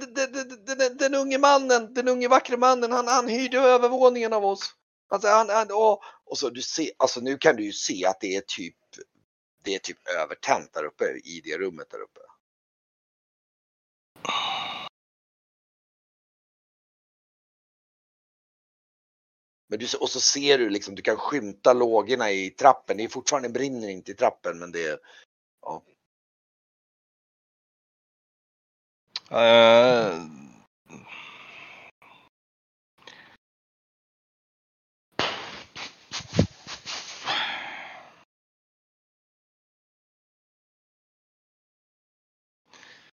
det, 0.77 0.98
den 0.98 1.14
unge 1.14 1.38
mannen, 1.38 1.94
den 1.94 2.09
unge 2.09 2.29
vackre 2.29 2.57
mannen, 2.57 2.92
han, 2.92 3.09
han 3.09 3.29
hyrde 3.29 3.59
övervåningen 3.59 4.33
av 4.33 4.44
oss. 4.44 4.74
Alltså, 5.08 5.28
han, 5.28 5.48
han, 5.48 5.68
och, 5.70 6.02
och 6.24 6.38
så 6.38 6.50
du 6.50 6.62
ser, 6.62 6.90
alltså 6.96 7.20
nu 7.20 7.38
kan 7.38 7.56
du 7.56 7.64
ju 7.64 7.72
se 7.72 8.06
att 8.06 8.20
det 8.20 8.36
är 8.36 8.40
typ, 8.40 8.76
det 9.64 9.74
är 9.74 9.78
typ 9.78 10.08
övertänt 10.08 10.72
där 10.72 10.84
uppe 10.84 11.04
i 11.04 11.40
det 11.44 11.58
rummet 11.58 11.90
där 11.90 12.00
uppe. 12.00 12.20
Men 19.68 19.78
du, 19.78 19.86
och 20.00 20.10
så 20.10 20.20
ser 20.20 20.58
du 20.58 20.70
liksom, 20.70 20.94
du 20.94 21.02
kan 21.02 21.16
skymta 21.16 21.72
lågorna 21.72 22.30
i 22.30 22.50
trappen. 22.50 22.96
Det 22.96 23.04
är 23.04 23.08
fortfarande 23.08 23.48
brinner 23.48 23.88
inte 23.88 24.10
i 24.10 24.14
trappen 24.14 24.58
men 24.58 24.72
det 24.72 24.86
är, 24.86 24.98
ja. 25.62 25.82
Uh 29.32 30.47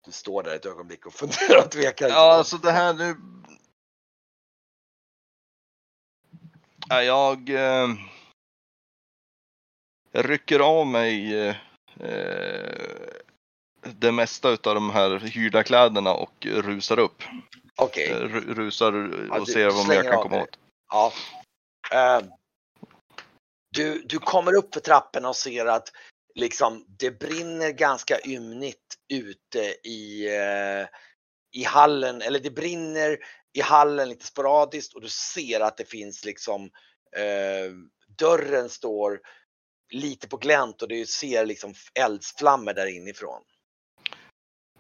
Du 0.09 0.12
står 0.12 0.42
där 0.42 0.55
ett 0.57 0.66
ögonblick 0.66 1.07
och 1.07 1.12
funderar 1.14 1.64
och 1.64 1.71
tvekar. 1.71 2.09
Ja, 2.09 2.33
alltså 2.33 2.57
det 2.57 2.71
här 2.73 2.94
nu... 2.94 3.16
Ja, 6.88 7.03
jag... 7.03 7.51
Eh... 7.51 7.88
Jag 10.11 10.31
rycker 10.31 10.61
av 10.61 10.87
mig 10.87 11.35
eh, 11.49 11.57
eh, 12.01 13.09
det 13.83 14.12
mesta 14.12 14.49
utav 14.51 14.75
de 14.75 14.90
här 14.90 15.18
hyrda 15.18 15.62
kläderna 15.62 16.14
och 16.14 16.47
rusar 16.47 16.99
upp. 16.99 17.23
Okej. 17.77 18.11
Eh, 18.11 18.16
ru- 18.16 18.55
rusar 18.55 18.92
Ja, 19.29 19.38
och 19.40 19.47
du 19.47 19.53
ser 19.53 19.71
vad 19.71 19.97
jag 19.97 20.05
kan 20.05 20.14
av 20.14 20.23
komma 20.23 20.35
dig. 20.37 20.42
åt. 20.42 20.59
Ja. 20.90 21.12
Eh, 21.92 22.23
du, 23.71 24.03
du 24.03 24.18
kommer 24.18 24.55
upp 24.57 24.75
för 24.75 24.81
trapporna 24.81 25.29
och 25.29 25.37
ser 25.37 25.66
att 25.66 25.92
liksom, 26.38 26.85
det 26.98 27.11
brinner 27.11 27.70
ganska 27.70 28.18
ymnigt 28.24 28.94
ute 29.12 29.88
i, 29.88 30.27
eh, 30.37 30.87
i 31.53 31.64
hallen, 31.64 32.22
eller 32.22 32.40
det 32.40 32.51
brinner 32.51 33.18
i 33.53 33.61
hallen 33.61 34.09
lite 34.09 34.27
sporadiskt 34.27 34.94
och 34.94 35.01
du 35.01 35.09
ser 35.09 35.61
att 35.61 35.77
det 35.77 35.85
finns 35.85 36.24
liksom 36.24 36.64
eh, 37.16 37.72
dörren 38.18 38.68
står 38.68 39.20
lite 39.92 40.29
på 40.29 40.37
glänt 40.37 40.83
och 40.83 40.88
du 40.88 41.07
ser 41.07 41.46
liksom 41.46 41.74
eldsflammor 41.94 42.72
där 42.72 42.87
inifrån. 42.87 43.42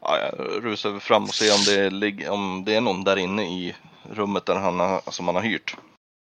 Ja, 0.00 0.18
jag 0.18 0.64
rusar 0.64 0.98
fram 0.98 1.24
och 1.24 1.34
ser 1.34 1.54
om 1.54 1.64
det, 1.66 1.90
lig- 1.90 2.30
om 2.30 2.64
det 2.66 2.74
är 2.74 2.80
någon 2.80 3.04
där 3.04 3.16
inne 3.16 3.42
i 3.42 3.76
rummet 4.10 4.46
där 4.46 4.54
han 4.54 4.80
har, 4.80 5.10
som 5.10 5.26
han 5.26 5.34
har 5.34 5.42
hyrt. 5.42 5.76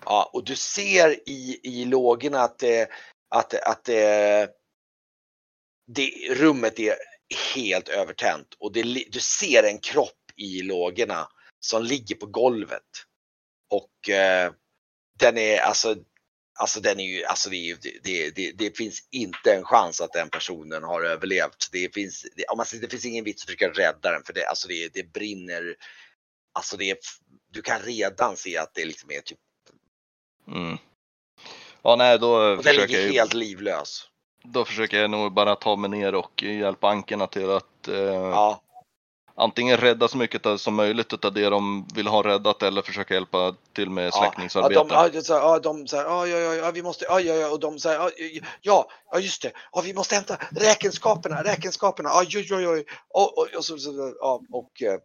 Ja, 0.05 0.31
och 0.33 0.45
du 0.45 0.57
ser 0.57 1.29
i, 1.29 1.61
i 1.63 1.85
lågorna 1.85 2.41
att 2.41 2.59
det, 2.59 2.89
att, 3.31 3.55
att 3.55 3.85
det, 3.85 4.49
det, 5.87 6.35
rummet 6.35 6.79
är 6.79 6.95
helt 7.55 7.89
övertänt 7.89 8.55
och 8.59 8.73
det, 8.73 8.83
du 9.11 9.21
ser 9.21 9.63
en 9.63 9.79
kropp 9.79 10.33
i 10.37 10.63
lågorna 10.63 11.29
som 11.61 11.83
ligger 11.83 12.15
på 12.15 12.27
golvet. 12.27 12.83
Och 13.71 14.09
eh, 14.11 14.53
den 15.19 15.39
är 15.39 15.59
alltså, 15.59 15.97
alltså 16.59 16.81
den 16.81 17.01
är 17.01 17.05
ju, 17.05 17.25
alltså 17.25 17.51
det, 17.51 17.71
är 17.71 17.79
det, 18.03 18.31
det, 18.31 18.53
det 18.53 18.77
finns 18.77 19.09
inte 19.11 19.55
en 19.55 19.65
chans 19.65 20.01
att 20.01 20.13
den 20.13 20.31
personen 20.31 20.83
har 20.83 21.03
överlevt. 21.03 21.69
Det 21.73 21.95
finns, 21.95 22.27
det, 22.37 22.45
om 22.45 22.57
man 22.57 22.67
säger, 22.67 22.83
det 22.83 22.89
finns 22.89 23.05
ingen 23.05 23.25
vits 23.25 23.43
att 23.43 23.47
försöka 23.47 23.69
rädda 23.69 24.11
den 24.11 24.23
för 24.25 24.33
det, 24.33 24.47
alltså 24.47 24.69
det, 24.69 24.95
det 24.95 25.13
brinner, 25.13 25.77
alltså 26.53 26.77
det 26.77 26.99
du 27.51 27.63
kan 27.63 27.81
redan 27.81 28.37
se 28.37 28.57
att 28.57 28.75
det 28.75 28.85
liksom 28.85 29.11
är 29.11 29.21
typ 29.21 29.39
Mm. 30.49 30.79
Ja, 31.83 31.97
nej, 31.97 32.19
då 32.19 32.35
Och 32.37 32.57
den 32.57 32.63
försöker, 32.63 32.87
ligger 32.87 33.07
jag, 33.07 33.13
helt 33.13 33.35
livlös. 33.35 34.09
Då 34.45 34.65
försöker 34.65 35.01
jag 35.01 35.11
nog 35.11 35.33
bara 35.33 35.57
ta 35.57 35.77
mig 35.77 35.91
ner 35.91 36.15
och 36.15 36.43
hjälpa 36.43 36.89
ankerna 36.89 37.27
till 37.27 37.51
att 37.51 37.89
eh, 37.89 37.95
Ja, 37.95 38.61
antingen 39.35 39.77
rädda 39.77 40.09
så 40.09 40.17
mycket 40.17 40.61
som 40.61 40.75
möjligt 40.75 41.25
av 41.25 41.33
det 41.33 41.49
de 41.49 41.89
vill 41.95 42.07
ha 42.07 42.23
räddat 42.23 42.63
eller 42.63 42.83
försöka 42.83 43.15
hjälpa 43.15 43.55
till 43.73 43.91
med 43.91 44.07
ja, 44.07 44.11
släckningsarbete. 44.11 44.75
ja, 44.75 45.09
de, 45.09 45.17
ja, 45.17 45.23
så 45.23 45.35
här, 45.35 45.41
ja, 45.41 45.59
de 45.59 45.87
säger 45.87 46.05
ja, 46.05 46.27
ja, 46.27 46.39
ja, 46.39 46.55
ja, 46.55 46.71
vi 46.71 46.83
måste, 46.83 47.05
ja, 47.09 47.21
ja, 47.21 47.35
ja, 47.35 47.51
och 47.51 47.61
de 47.61 47.79
säger 47.79 47.99
ja, 47.99 48.11
ja, 48.63 48.91
ja, 49.13 49.19
just 49.19 49.43
det, 49.43 49.53
ja, 49.73 49.81
vi 49.85 49.95
måste 49.95 50.15
hämta 50.15 50.39
räkenskaperna, 50.51 51.43
räkenskaperna, 51.43 52.09
ja, 52.09 52.25
oj, 52.35 52.55
oj, 52.55 52.69
oj, 52.69 52.85
och, 53.09 53.39
och, 53.39 53.49
och, 53.57 53.65
så, 53.65 53.79
så, 53.79 54.15
ja, 54.21 54.41
och, 54.51 54.83
eh, 54.83 54.99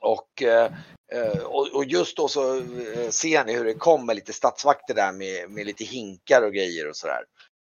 och, 0.00 0.42
eh, 0.42 0.72
eh, 1.12 1.38
och, 1.38 1.68
och 1.74 1.84
just 1.84 2.16
då 2.16 2.28
så 2.28 2.62
ser 3.10 3.44
ni 3.44 3.56
hur 3.56 3.64
det 3.64 3.74
kommer 3.74 4.14
lite 4.14 4.32
stadsvakter 4.32 4.94
där 4.94 5.12
med, 5.12 5.50
med 5.50 5.66
lite 5.66 5.84
hinkar 5.84 6.42
och 6.42 6.52
grejer 6.52 6.88
och 6.88 6.96
sådär. 6.96 7.24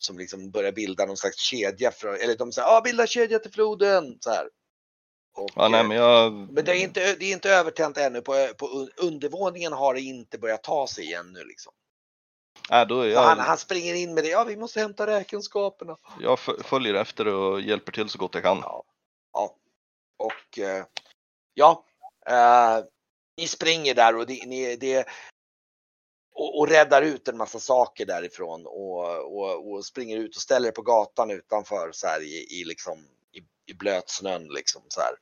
Som 0.04 0.18
liksom 0.18 0.50
börjar 0.50 0.72
bilda 0.72 1.06
någon 1.06 1.16
slags 1.16 1.36
kedja, 1.40 1.90
för, 1.90 2.14
eller 2.14 2.36
de 2.36 2.52
säger 2.52 2.68
ja, 2.68 2.80
bilda 2.80 3.06
kedja 3.06 3.38
till 3.38 3.52
floden, 3.52 4.18
så 4.20 4.30
här. 4.30 4.48
Och, 5.36 5.50
Ja, 5.54 5.68
nej, 5.68 5.80
eh, 5.80 5.88
men 5.88 5.96
jag... 5.96 6.32
men 6.32 6.64
det 6.64 6.72
är 6.72 6.82
inte, 6.82 7.14
det 7.14 7.24
är 7.24 7.32
inte 7.32 7.50
övertänt 7.50 7.96
ännu. 7.96 8.20
På, 8.20 8.48
på 8.58 8.66
un- 8.66 8.90
undervåningen 8.96 9.72
har 9.72 9.94
det 9.94 10.00
inte 10.00 10.38
börjat 10.38 10.62
ta 10.62 10.86
sig 10.86 11.14
ännu. 11.14 11.44
Liksom. 11.44 11.72
Nej, 12.70 12.86
då 12.86 12.94
Så 12.94 13.18
Han, 13.20 13.38
jag, 13.38 13.44
han 13.44 13.58
springer 13.58 13.94
in 13.94 14.14
med 14.14 14.24
det. 14.24 14.30
Ja, 14.30 14.44
vi 14.44 14.56
måste 14.56 14.80
hämta 14.80 15.06
räkenskaperna. 15.06 15.96
jag 16.20 16.38
följer 16.38 16.94
efter 16.94 17.26
och 17.26 17.60
hjälper 17.60 17.92
till 17.92 18.08
så 18.08 18.18
gott 18.18 18.34
jag 18.34 18.42
kan. 18.42 18.58
Ja. 18.62 18.84
ja. 19.32 19.56
Och 20.18 20.58
eh, 20.58 20.84
ja, 21.54 21.84
eh, 22.26 22.84
ni 23.36 23.46
springer 23.48 23.94
där 23.94 24.16
och 24.16 24.26
det, 24.26 24.46
ni, 24.46 24.76
det 24.76 25.06
och, 26.34 26.58
och 26.58 26.68
räddar 26.68 27.02
ut 27.02 27.28
en 27.28 27.36
massa 27.36 27.58
saker 27.58 28.06
därifrån 28.06 28.66
och, 28.66 29.38
och, 29.38 29.72
och 29.72 29.84
springer 29.84 30.16
ut 30.16 30.36
och 30.36 30.42
ställer 30.42 30.68
er 30.68 30.72
på 30.72 30.82
gatan 30.82 31.30
utanför 31.30 31.90
så 31.92 32.06
här 32.06 32.20
i, 32.20 32.60
i 32.60 32.64
liksom 32.64 32.98
i, 33.32 33.70
i 33.72 33.74
blötsnön 33.74 34.48
liksom 34.48 34.82
så 34.88 35.00
här. 35.00 35.14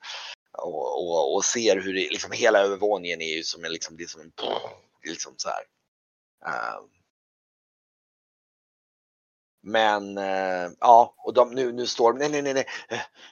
Och, 0.52 1.08
och, 1.08 1.34
och 1.34 1.44
ser 1.44 1.80
hur 1.80 1.94
det, 1.94 2.00
liksom 2.00 2.32
hela 2.32 2.58
övervåningen 2.58 3.20
är 3.20 3.36
ju 3.36 3.42
som 3.42 3.64
en 3.64 3.72
liksom, 3.72 3.96
det 3.96 4.02
är 4.02 4.08
som 4.08 4.20
en 4.20 4.32
liksom 5.04 5.34
så 5.36 5.48
här. 5.48 5.62
Uh, 6.46 6.86
men 9.62 10.18
uh, 10.18 10.72
ja, 10.80 11.14
och 11.18 11.34
de, 11.34 11.50
nu, 11.50 11.72
nu 11.72 11.86
står 11.86 12.12
de, 12.12 12.18
nej, 12.18 12.28
nej, 12.28 12.42
nej, 12.42 12.54
nej. 12.54 12.66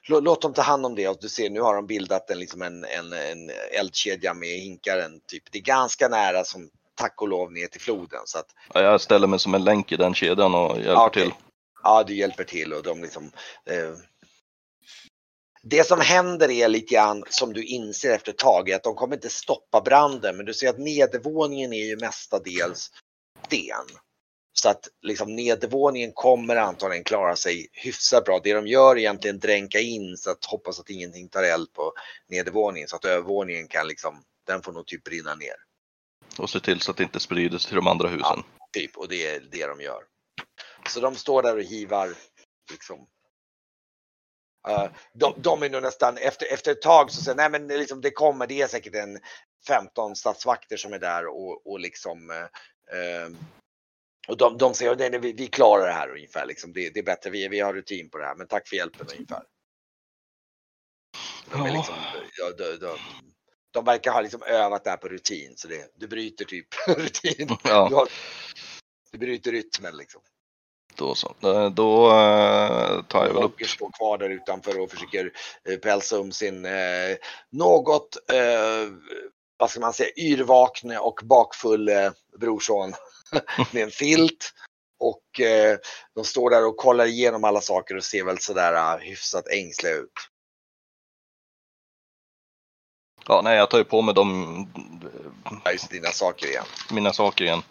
Låt, 0.09 0.25
låt 0.25 0.43
dem 0.43 0.55
ta 0.55 0.62
hand 0.62 0.87
om 0.87 0.95
det 0.95 1.09
och 1.09 1.19
du 1.21 1.29
ser 1.29 1.51
nu 1.51 1.61
har 1.61 1.75
de 1.75 1.87
bildat 1.87 2.31
en, 2.31 2.38
liksom 2.38 2.62
en, 2.62 2.85
en, 2.85 3.12
en 3.12 3.51
eldkedja 3.71 4.35
med 4.35 4.49
hinkaren. 4.49 5.21
Typ. 5.27 5.53
Det 5.53 5.59
är 5.59 5.62
ganska 5.62 6.09
nära 6.09 6.45
som 6.45 6.71
tack 6.99 7.23
och 7.23 7.29
lov 7.29 7.53
ner 7.53 7.67
till 7.67 7.81
floden 7.81 8.21
så 8.25 8.39
att 8.39 8.47
Ja, 8.75 8.83
Jag 8.83 9.01
ställer 9.01 9.27
mig 9.27 9.39
som 9.39 9.55
en 9.55 9.65
länk 9.65 9.93
i 9.93 9.97
den 9.97 10.15
kedjan 10.15 10.55
och 10.55 10.77
hjälper 10.79 11.07
okej. 11.07 11.23
till. 11.23 11.33
ja, 11.83 12.05
du 12.07 12.15
hjälper 12.15 12.45
till 12.45 12.73
och 12.73 12.83
de 12.83 13.03
liksom. 13.03 13.25
Eh, 13.71 13.95
det 15.63 15.85
som 15.87 16.01
händer 16.01 16.51
är 16.51 16.69
lite 16.69 16.95
grann 16.95 17.25
som 17.31 17.53
du 17.53 17.65
inser 17.65 18.15
efter 18.15 18.33
ett 18.33 18.39
tag 18.39 18.69
är 18.69 18.77
att 18.77 18.83
de 18.83 18.95
kommer 18.95 19.15
inte 19.15 19.29
stoppa 19.29 19.81
branden, 19.81 20.37
men 20.37 20.47
du 20.47 20.55
ser 20.55 20.69
att 20.69 20.79
nedervåningen 20.79 21.73
är 21.73 21.85
ju 21.87 21.97
mestadels 21.97 22.91
sten. 23.47 23.87
Så 24.53 24.69
att 24.69 24.89
liksom 25.03 25.37
nedervåningen 25.37 26.13
kommer 26.15 26.57
antagligen 26.57 27.05
klara 27.05 27.37
sig 27.37 27.69
hyfsat 27.73 28.25
bra. 28.25 28.41
Det 28.45 28.53
de 28.55 28.67
gör 28.67 28.91
är 28.97 28.99
egentligen 28.99 29.39
dränka 29.39 29.79
in 29.79 30.17
så 30.17 30.31
att 30.31 30.45
hoppas 30.45 30.81
att 30.81 30.91
ingenting 30.91 31.29
tar 31.29 31.43
eld 31.43 31.73
på 31.73 31.93
nedervåningen 32.29 32.89
så 32.89 32.97
att 32.97 33.05
övervåningen 33.05 33.69
kan 33.69 33.87
liksom, 33.89 34.23
den 34.47 34.63
får 34.63 34.73
nog 34.73 34.87
typ 34.87 35.05
brinna 35.05 35.35
ner. 35.35 35.55
Och 36.38 36.51
se 36.51 36.61
till 36.61 36.81
så 36.81 36.90
att 36.90 36.96
det 36.96 37.03
inte 37.03 37.20
sprider 37.20 37.59
sig 37.59 37.68
till 37.68 37.77
de 37.77 37.87
andra 37.87 38.09
husen. 38.09 38.42
Typ, 38.72 38.96
och 38.96 39.09
det 39.09 39.27
är 39.27 39.40
det 39.40 39.66
de 39.66 39.81
gör. 39.81 40.03
Så 40.88 41.01
de 41.01 41.14
står 41.14 41.42
där 41.42 41.57
och 41.57 41.62
hivar 41.62 42.14
liksom. 42.70 43.07
Eh, 44.68 44.90
de, 45.14 45.35
de 45.37 45.62
är 45.62 45.70
nog 45.70 45.83
nästan, 45.83 46.16
efter, 46.16 46.53
efter 46.53 46.72
ett 46.72 46.83
tag 46.83 47.11
så 47.11 47.22
säger 47.22 47.37
nej 47.37 47.51
men 47.51 47.66
liksom, 47.66 48.01
det 48.01 48.11
kommer, 48.11 48.46
det 48.46 48.62
är 48.62 48.66
säkert 48.66 48.94
en 48.94 49.20
15 49.68 50.16
statsvakter 50.16 50.77
som 50.77 50.92
är 50.92 50.98
där 50.98 51.27
och, 51.27 51.66
och 51.66 51.81
liksom 51.81 52.31
eh, 52.31 53.37
och 54.29 54.37
de, 54.37 54.59
de 54.59 54.74
säger 54.74 54.96
nej, 54.96 55.11
nej, 55.11 55.20
vi, 55.20 55.33
vi 55.33 55.46
klarar 55.46 55.87
det 55.87 55.92
här 55.92 56.11
ungefär 56.11 56.46
liksom. 56.46 56.72
Det, 56.72 56.90
det 56.90 57.01
är 57.01 57.05
bättre, 57.05 57.31
vi, 57.31 57.48
vi 57.48 57.61
har 57.61 57.72
rutin 57.74 58.11
på 58.11 58.18
det 58.18 58.24
här 58.24 58.35
men 58.35 58.48
tack 58.48 58.68
för 58.68 58.77
hjälpen 58.77 59.07
ungefär. 59.12 59.42
De, 61.53 61.62
är 61.62 61.66
Ja. 61.68 61.77
liksom, 61.77 61.94
ja, 62.38 62.51
de, 62.59 62.77
de, 62.77 62.98
de 63.79 63.85
verkar 63.85 64.12
ha 64.12 64.21
liksom 64.21 64.43
övat 64.43 64.85
det 64.85 64.91
här 64.91 64.97
på 64.97 65.09
rutin 65.09 65.55
så 65.57 65.69
det, 65.69 65.93
du 65.97 66.07
bryter 66.07 66.45
typ 66.45 66.67
rutin. 66.87 67.47
Du, 67.47 67.57
Ja, 67.64 67.88
har, 67.93 68.09
du 69.12 69.19
bryter 69.19 69.53
rytmen 69.53 69.97
liksom. 69.97 70.21
då 70.95 71.14
så. 71.14 71.35
Eh, 71.43 71.71
Då 71.71 72.07
eh, 72.11 73.03
tar 73.03 73.27
jag 73.27 73.35
väl 73.35 73.43
upp. 73.43 73.53
Roger 73.53 73.67
står 73.67 73.91
kvar 73.91 74.19
där 74.19 74.31
utanför 74.31 74.81
och 74.81 74.91
försöker 74.91 75.33
eh, 75.69 75.77
pälsa 75.79 76.21
om 76.21 76.33
sin 76.33 76.64
eh, 76.64 77.17
något, 77.51 78.17
vad 79.59 79.71
ska 79.71 79.81
man 79.81 79.93
säga, 79.93 80.11
yrvakne 80.17 80.99
och 80.99 81.21
bakfull 81.25 81.91
brorson 82.41 82.93
med 83.73 83.83
en 83.83 83.91
filt. 83.91 84.53
Och 85.01 85.41
de 86.14 86.25
står 86.25 86.51
där 86.51 86.67
och 86.67 86.77
kollar 86.77 87.07
igenom 87.07 87.45
alla 87.45 87.61
saker 87.61 87.97
och 87.97 88.05
ser 88.05 88.25
väl 88.25 88.38
sådär 88.38 88.99
hyfsat 88.99 89.49
ängsliga 89.49 89.95
ut. 89.95 90.12
Ja, 93.29 93.41
nej, 93.45 93.57
jag 93.57 93.71
tar 93.71 93.79
ju 93.79 93.85
på 93.85 94.03
mig 94.03 94.14
de, 94.14 94.69
Ja, 95.64 95.73
just 95.73 95.91
dina 95.91 96.09
saker 96.09 96.47
igen. 96.47 96.64
mina 96.91 97.12
saker 97.12 97.45
igen. 97.45 97.62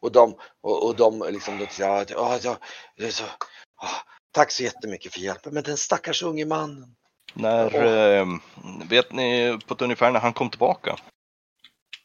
Och 0.00 0.12
de, 0.12 0.34
och, 0.62 0.86
och 0.86 0.96
de 0.96 1.26
liksom, 1.30 1.66
ja, 1.78 2.04
ja, 2.08 2.38
ja, 2.42 3.10
så, 3.10 3.24
ah, 3.76 3.88
tack 4.32 4.50
så 4.50 4.62
jättemycket 4.62 5.12
för 5.12 5.20
hjälpen, 5.20 5.54
men 5.54 5.62
den 5.62 5.76
stackars 5.76 6.22
unge 6.22 6.44
mannen. 6.46 6.94
När, 7.34 7.84
eh, 7.84 8.26
vet 8.88 9.12
ni 9.12 9.58
på 9.66 9.74
ett 9.74 9.82
ungefär 9.82 10.10
när 10.10 10.20
han 10.20 10.32
kom 10.32 10.50
tillbaka? 10.50 10.96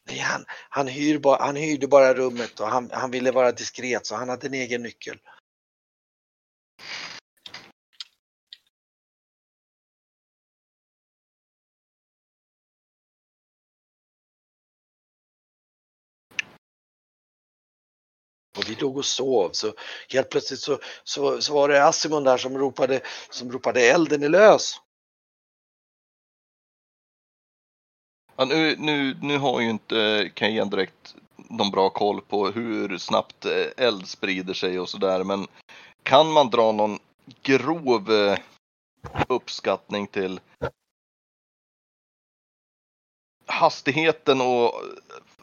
Nej, 0.08 0.20
han, 0.20 0.46
han, 0.70 0.88
hyr 0.88 1.20
bara, 1.20 1.44
han 1.44 1.56
hyrde 1.56 1.88
bara 1.88 2.14
rummet 2.14 2.60
och 2.60 2.68
han, 2.68 2.90
han 2.94 3.12
ville 3.12 3.32
vara 3.32 3.52
diskret 3.52 4.06
så 4.06 4.16
han 4.16 4.30
hade 4.30 4.48
en 4.48 4.54
egen 4.54 4.84
nyckel. 4.84 5.18
Vi 18.72 18.82
låg 18.82 18.98
och 18.98 19.06
sov 19.06 19.50
så 19.54 19.74
helt 20.10 20.30
plötsligt 20.30 20.60
så, 20.60 20.80
så, 21.04 21.42
så 21.42 21.54
var 21.54 21.68
det 21.70 21.86
Asimon 21.86 22.24
där 22.24 22.38
som 22.38 22.58
ropade, 22.58 23.02
som 23.30 23.52
ropade 23.52 23.82
elden 23.82 24.24
är 24.24 24.30
lös. 24.30 24.82
Ja, 28.36 28.46
nu, 28.46 28.76
nu, 28.78 29.18
nu 29.22 29.38
har 29.38 29.62
ju 29.62 29.70
inte 29.70 30.32
Kajan 30.36 30.70
direkt 30.70 31.16
någon 31.38 31.72
bra 31.72 31.90
koll 31.90 32.22
på 32.22 32.48
hur 32.48 32.98
snabbt 32.98 33.46
eh, 33.46 33.86
eld 33.86 34.08
sprider 34.08 34.54
sig 34.54 34.80
och 34.80 34.90
sådär, 34.90 35.24
men 35.24 35.48
kan 36.04 36.32
man 36.32 36.50
dra 36.50 36.72
någon 36.72 37.00
grov 37.42 38.12
eh, 38.12 38.38
uppskattning 39.28 40.08
till 40.08 40.40
hastigheten 43.46 44.42
och 44.42 44.66
eh, 44.66 44.72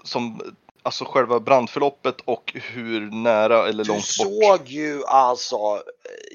som, 0.03 0.41
alltså 0.89 1.05
själva 1.05 1.41
brandförloppet 1.41 2.21
och 2.25 2.53
hur 2.55 3.11
nära 3.11 3.69
eller 3.69 3.85
Du 3.85 3.89
långt 3.89 4.01
bort? 4.19 4.27
såg 4.59 4.69
ju 4.69 5.05
alltså, 5.05 5.83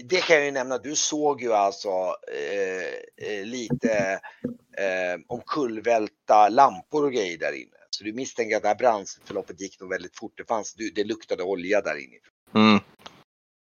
det 0.03 0.21
kan 0.21 0.35
jag 0.35 0.45
ju 0.45 0.51
nämna, 0.51 0.77
du 0.77 0.95
såg 0.95 1.41
ju 1.41 1.53
alltså 1.53 1.89
eh, 2.33 3.27
eh, 3.29 3.45
lite 3.45 4.19
eh, 4.77 5.21
omkullvälta 5.27 6.49
lampor 6.49 7.03
och 7.05 7.11
grejer 7.13 7.37
där 7.37 7.51
inne. 7.53 7.77
Så 7.89 8.03
du 8.03 8.13
misstänker 8.13 8.55
att 8.57 8.61
det 8.61 8.67
här 8.67 8.75
brandförloppet 8.75 9.61
gick 9.61 9.79
nog 9.79 9.89
väldigt 9.89 10.17
fort. 10.17 10.33
Det, 10.37 10.45
fanns, 10.45 10.73
du- 10.73 10.89
det 10.89 11.03
luktade 11.03 11.43
olja 11.43 11.81
där 11.81 11.95
inne. 12.03 12.17
Mm, 12.55 12.79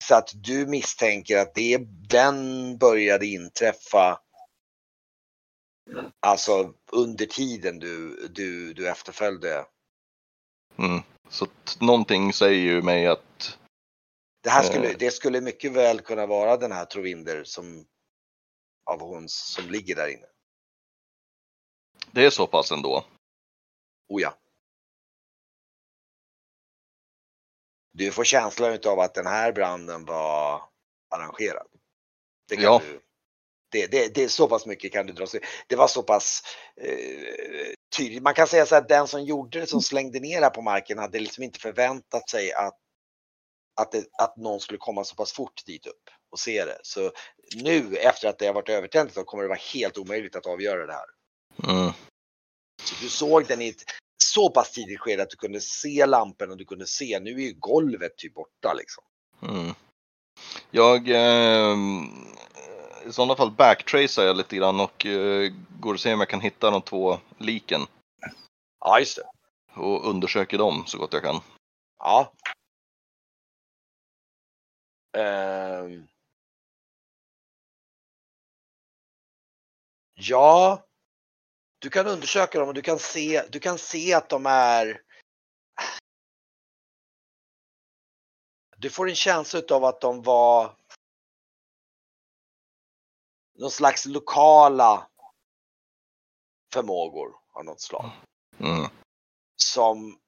Så 0.06 0.16
att 0.16 0.32
du 0.34 0.66
misstänker 0.68 1.38
att 1.38 1.54
det, 1.56 1.78
den 2.10 2.78
började 2.78 3.26
inträffa 3.26 4.20
alltså 6.20 6.74
under 6.92 7.26
tiden 7.26 7.80
du, 7.80 8.28
du, 8.36 8.74
du 8.74 8.90
efterföljde. 8.90 9.66
Mm. 10.78 11.02
Så 11.30 11.48
någonting 11.80 12.34
säger 12.34 12.62
ju 12.62 12.82
mig 12.82 13.08
att 13.08 13.60
Det 14.44 14.50
här 14.50 14.64
skulle, 14.64 14.90
Eh. 14.92 14.98
det 15.00 15.12
skulle 15.12 15.42
mycket 15.42 15.72
väl 15.72 16.02
kunna 16.02 16.26
vara 16.26 16.58
den 16.58 16.72
här 16.72 16.86
Trovinder 16.86 17.44
som 17.44 17.86
av 18.92 19.00
hon 19.02 19.30
som 19.30 19.70
ligger 19.70 19.96
där 19.96 20.08
inne. 20.08 20.26
det 22.12 22.26
är 22.26 22.30
så 22.30 22.48
pass 22.48 22.72
ändå. 22.72 23.06
Oh 24.10 24.22
ja. 24.22 24.38
Du 27.92 28.12
får 28.12 28.24
känslan 28.24 28.80
av 28.86 29.00
att 29.00 29.14
den 29.14 29.26
här 29.28 29.52
branden 29.52 30.06
var 30.06 30.62
arrangerad. 31.10 31.68
Det 32.48 32.56
kan 32.56 32.64
Ja. 32.64 32.82
du, 32.86 33.02
det, 33.74 33.88
det, 33.88 34.16
det 34.16 34.24
är 34.24 34.28
så 34.28 34.48
pass 34.48 34.66
mycket 34.66 34.94
kan 34.94 35.06
du 35.06 35.14
dra 35.14 35.28
sig. 35.28 35.40
Det 35.68 35.76
var 35.76 35.88
så 35.88 36.04
pass 36.04 36.42
eh, 36.82 37.74
tydligt. 37.98 38.24
Man 38.24 38.34
kan 38.34 38.48
säga 38.48 38.66
så 38.66 38.76
att 38.76 38.90
den 38.90 39.08
som 39.08 39.24
gjorde 39.24 39.60
det, 39.60 39.68
som 39.68 39.82
slängde 39.82 40.20
ner 40.20 40.40
det 40.40 40.46
här 40.46 40.50
på 40.50 40.62
marken, 40.62 40.98
hade 40.98 41.20
liksom 41.20 41.44
inte 41.44 41.60
förväntat 41.60 42.30
sig 42.30 42.54
att, 42.54 42.78
att, 43.82 43.92
det, 43.92 44.06
att 44.22 44.38
någon 44.38 44.60
skulle 44.60 44.80
komma 44.80 45.04
så 45.04 45.16
pass 45.16 45.34
fort 45.34 45.66
dit 45.66 45.88
upp 45.88 46.10
och 46.32 46.40
se 46.40 46.66
det. 46.66 46.78
Så 46.84 47.12
nu 47.56 47.96
efter 47.96 48.28
att 48.28 48.40
det 48.40 48.48
har 48.48 48.54
varit 48.54 48.70
övertänt 48.70 49.14
så 49.14 49.24
kommer 49.24 49.44
det 49.44 49.50
vara 49.50 49.60
helt 49.74 49.98
omöjligt 49.98 50.36
att 50.36 50.46
avgöra 50.46 50.86
det 50.86 50.94
här. 50.94 51.06
Mm. 51.74 51.94
Så 52.84 52.96
du 53.02 53.10
såg 53.10 53.48
den 53.48 53.62
i 53.62 53.70
ett 53.70 53.84
så 54.24 54.50
pass 54.50 54.72
tidigt 54.72 55.00
skede 55.00 55.24
att 55.24 55.30
du 55.30 55.36
kunde 55.36 55.62
se 55.62 56.06
lampen 56.06 56.52
och 56.52 56.58
du 56.58 56.66
kunde 56.66 56.88
se, 56.88 57.20
nu 57.20 57.32
är 57.32 57.46
ju 57.46 57.54
golvet 57.54 58.18
typ 58.18 58.34
borta 58.34 58.74
liksom. 58.74 59.04
Mm. 59.42 59.74
Jag 60.72 61.10
eh, 61.10 61.78
i 63.06 63.12
sådana 63.12 63.36
fall 63.36 63.52
backtracear 63.52 64.26
jag 64.26 64.38
lite 64.38 64.56
grann 64.56 64.80
och 64.80 65.06
eh, 65.06 65.54
går 65.80 65.94
och 65.94 66.00
ser 66.00 66.13
om 66.13 66.20
jag 66.20 66.30
kan 66.30 66.42
hitta 66.42 66.72
de 66.72 66.82
två 66.82 67.20
liken 67.38 67.82
Ja, 68.80 69.00
just 69.00 69.18
det. 69.18 69.30
och 69.82 70.10
undersöker 70.10 70.58
dem 70.58 70.84
så 70.88 70.98
gott 70.98 71.13
jag 71.13 71.24
kan. 71.24 71.42
Ja. 72.00 72.34
Ehm. 75.18 76.08
Ja, 80.13 80.84
du 81.80 81.89
kan 81.89 82.08
undersöka 82.08 82.60
dem 82.60 82.68
och 82.68 82.74
du 82.74 82.82
kan 82.82 83.00
se, 83.00 83.44
du 83.50 83.60
kan 83.60 83.78
se 83.78 84.13
att 84.13 84.30
de 84.30 84.46
är 84.46 85.02
Du 88.78 88.89
får 88.89 89.10
en 89.10 89.16
känsla 89.16 89.62
av 89.72 89.86
att 89.86 90.02
de 90.02 90.22
var 90.22 90.76
någon 93.56 93.72
slags 93.72 94.06
lokala 94.06 95.08
förmågor 96.74 97.36
av 97.54 97.66
något 97.66 97.82
slag. 97.82 98.12
Mm. 98.60 98.89
Som 99.56 100.20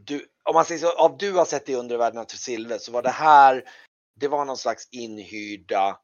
du, 0.00 0.28
om 0.42 0.54
man 0.54 0.64
säger 0.64 0.80
så, 0.80 0.92
av 0.92 1.18
du 1.18 1.32
har 1.32 1.44
sett 1.44 1.68
i 1.68 1.74
undervärlden 1.74 2.26
till 2.26 2.38
Silver 2.38 2.78
så 2.78 2.92
var 2.92 3.02
det 3.02 3.10
här, 3.10 3.64
det 4.20 4.28
var 4.28 4.44
någon 4.44 4.56
slags 4.56 4.88
inhyrda 4.90 5.98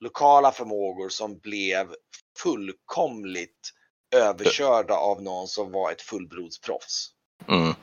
lokala 0.00 0.52
förmågor 0.52 1.08
som 1.08 1.38
blev 1.38 1.94
fullkomligt 2.38 3.70
överkörda 4.14 4.94
av 4.94 5.22
någon 5.22 5.48
som 5.48 5.72
var 5.72 5.92
ett 5.92 6.02
fullblodsproffs. 6.02 7.10
Mm. 7.48 7.74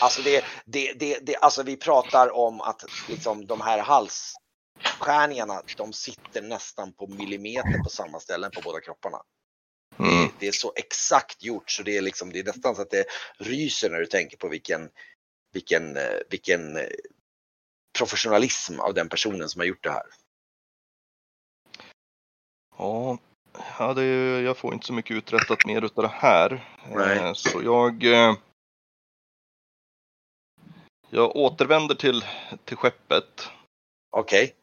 Alltså 0.00 0.22
det, 0.22 0.44
det, 0.64 0.92
det, 0.92 1.18
det, 1.22 1.36
alltså 1.36 1.62
vi 1.62 1.76
pratar 1.76 2.36
om 2.36 2.60
att 2.60 2.84
liksom 3.08 3.46
de 3.46 3.60
här 3.60 3.78
halsskärningarna, 3.78 5.62
de 5.76 5.92
sitter 5.92 6.42
nästan 6.42 6.92
på 6.92 7.06
millimeter 7.06 7.82
på 7.84 7.90
samma 7.90 8.20
ställen 8.20 8.50
på 8.50 8.60
båda 8.64 8.80
kropparna. 8.80 9.22
Mm. 9.98 10.28
Det 10.38 10.48
är 10.48 10.52
så 10.52 10.72
exakt 10.76 11.42
gjort 11.42 11.70
så 11.70 11.82
det 11.82 11.96
är 11.96 12.02
liksom, 12.02 12.32
det 12.32 12.38
är 12.38 12.44
nästan 12.44 12.76
så 12.76 12.82
att 12.82 12.90
det 12.90 13.04
ryser 13.38 13.90
när 13.90 13.98
du 13.98 14.06
tänker 14.06 14.36
på 14.36 14.48
vilken, 14.48 14.90
vilken, 15.52 15.96
eh, 15.96 16.18
vilken 16.30 16.76
eh, 16.76 16.82
professionalism 17.98 18.80
av 18.80 18.94
den 18.94 19.08
personen 19.08 19.48
som 19.48 19.60
har 19.60 19.66
gjort 19.66 19.84
det 19.84 19.90
här. 19.90 20.06
Ja, 22.78 23.18
ja 23.78 23.94
det, 23.94 24.04
jag 24.40 24.56
får 24.56 24.74
inte 24.74 24.86
så 24.86 24.92
mycket 24.92 25.16
uträttat 25.16 25.66
mer 25.66 25.84
utav 25.84 26.04
det 26.04 26.14
här. 26.14 26.74
Nej. 26.94 27.18
Eh, 27.18 27.32
Så 27.32 27.62
jag... 27.62 28.04
eh, 31.10 31.18
Jag 31.18 31.36
återvänder 31.36 31.94
till, 31.94 32.24
till 32.64 32.76
skeppet. 32.76 33.48
Okej, 34.10 34.54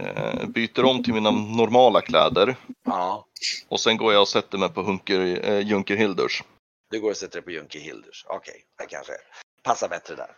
eh, 0.00 0.46
Byter 0.46 0.84
om 0.84 1.02
till 1.02 1.14
mina 1.14 1.30
normala 1.30 2.00
kläder. 2.00 2.56
ja. 2.84 3.26
Och 3.68 3.80
sen 3.80 3.96
går 3.96 4.12
jag 4.12 4.22
och 4.22 4.28
sätter 4.28 4.58
mig 4.58 4.68
på 4.68 4.82
Hunker, 4.82 5.20
eh, 5.50 5.58
Junker 5.58 5.96
Hilders. 5.96 6.42
Du 6.90 7.00
går 7.00 7.10
och 7.10 7.16
sätter 7.16 7.34
dig 7.34 7.42
på 7.42 7.50
Junker 7.50 7.78
Hilders. 7.78 8.24
Okej, 8.28 8.64
det 8.78 8.86
kanske 8.86 9.12
passar 9.62 9.88
bättre 9.88 10.14
där. 10.14 10.30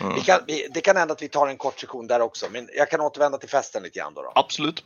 Mm. 0.00 0.14
Vi 0.14 0.20
kan, 0.20 0.40
vi, 0.46 0.68
det 0.74 0.80
kan 0.80 0.96
hända 0.96 1.12
att 1.14 1.22
vi 1.22 1.28
tar 1.28 1.46
en 1.46 1.56
kort 1.56 1.80
sektion 1.80 2.06
där 2.06 2.20
också, 2.20 2.46
men 2.50 2.68
jag 2.76 2.90
kan 2.90 3.00
återvända 3.00 3.38
till 3.38 3.48
festen 3.48 3.82
lite 3.82 3.98
grann 3.98 4.14
då. 4.14 4.22
då. 4.22 4.32
Absolut. 4.34 4.84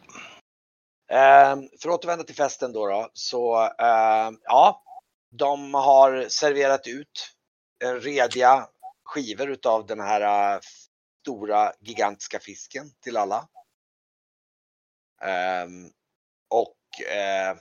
Ehm, 1.11 1.69
för 1.83 1.89
att 1.89 1.95
återvända 1.95 2.25
till 2.25 2.35
festen 2.37 2.73
då, 2.73 2.87
då 2.87 3.11
så 3.13 3.57
ehm, 3.79 4.39
ja, 4.43 4.83
de 5.39 5.75
har 5.75 6.27
serverat 6.29 6.87
ut 6.87 7.33
eh, 7.85 7.93
rediga 7.93 8.69
skivor 9.07 9.51
utav 9.51 9.87
den 9.87 10.01
här 10.01 10.55
äh, 10.55 10.61
stora 11.23 11.73
gigantiska 11.81 12.39
fisken 12.41 12.91
till 13.01 13.17
alla. 13.17 13.49
Ehm, 15.23 15.91
och 16.49 17.07
eh, 17.11 17.57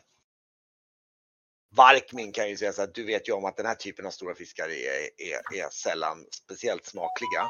Varkmin 1.76 2.32
kan 2.32 2.50
ju 2.50 2.58
säga 2.58 2.74
så 2.74 2.82
att 2.82 2.96
du 2.96 3.04
vet 3.04 3.30
ju 3.30 3.34
om 3.34 3.46
att 3.46 3.58
den 3.58 3.66
här 3.66 3.76
typen 3.76 4.06
av 4.06 4.12
stora 4.12 4.36
fiskar 4.36 4.70
är, 4.70 5.10
är, 5.18 5.60
är 5.60 5.70
sällan 5.70 6.26
speciellt 6.32 6.86
smakliga. 6.86 7.48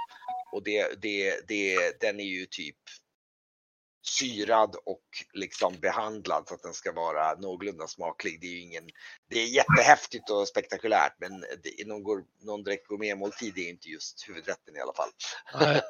Och 0.51 0.63
det, 0.63 1.01
det, 1.01 1.47
det, 1.47 1.99
den 1.99 2.19
är 2.19 2.23
ju 2.23 2.45
typ 2.45 2.77
syrad 4.07 4.75
och 4.85 5.03
liksom 5.33 5.75
behandlad 5.79 6.47
så 6.47 6.53
att 6.55 6.63
den 6.63 6.73
ska 6.73 6.91
vara 6.91 7.35
någorlunda 7.35 7.87
smaklig. 7.87 8.41
Det 8.41 8.47
är 8.47 8.51
ju 8.51 8.61
ingen, 8.61 8.89
det 9.29 9.39
är 9.39 9.45
jättehäftigt 9.45 10.29
och 10.29 10.47
spektakulärt 10.47 11.15
men 11.17 11.39
det 11.39 11.87
någon, 11.87 12.03
går- 12.03 12.25
någon 12.39 12.63
direkt 12.63 12.87
gourmetmåltid 12.87 13.57
är 13.57 13.69
inte 13.69 13.89
just 13.89 14.29
huvudrätten 14.29 14.75
i 14.75 14.79
alla 14.79 14.93
fall. 14.93 15.09
Nej, 15.59 15.81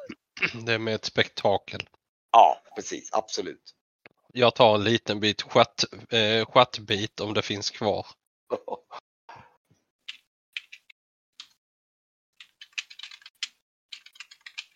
det 0.66 0.74
är 0.74 0.80
med 0.80 0.96
ett 0.96 1.06
spektakel. 1.06 1.90
Ja, 2.32 2.62
precis, 2.76 3.10
absolut. 3.14 3.74
Jag 4.34 4.56
tar 4.56 4.76
en 4.76 4.84
liten 4.84 5.20
bit 5.20 5.42
stjärt, 5.42 5.84
eh, 6.10 6.46
om 7.22 7.34
det 7.34 7.42
finns 7.42 7.70
kvar. 7.72 8.08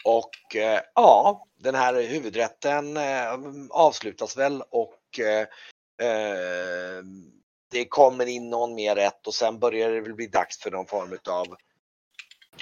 Och 0.03 0.55
eh, 0.55 0.81
ja, 0.95 1.45
den 1.57 1.75
här 1.75 2.01
huvudrätten 2.01 2.97
eh, 2.97 3.33
avslutas 3.69 4.37
väl 4.37 4.63
och 4.69 5.19
eh, 5.19 5.47
eh, 6.07 7.03
det 7.71 7.85
kommer 7.85 8.25
in 8.25 8.49
någon 8.49 8.75
mer 8.75 8.95
rätt 8.95 9.27
och 9.27 9.33
sen 9.33 9.59
börjar 9.59 9.91
det 9.91 10.01
väl 10.01 10.13
bli 10.13 10.27
dags 10.27 10.59
för 10.59 10.71
någon 10.71 10.85
form 10.85 11.17
av 11.29 11.55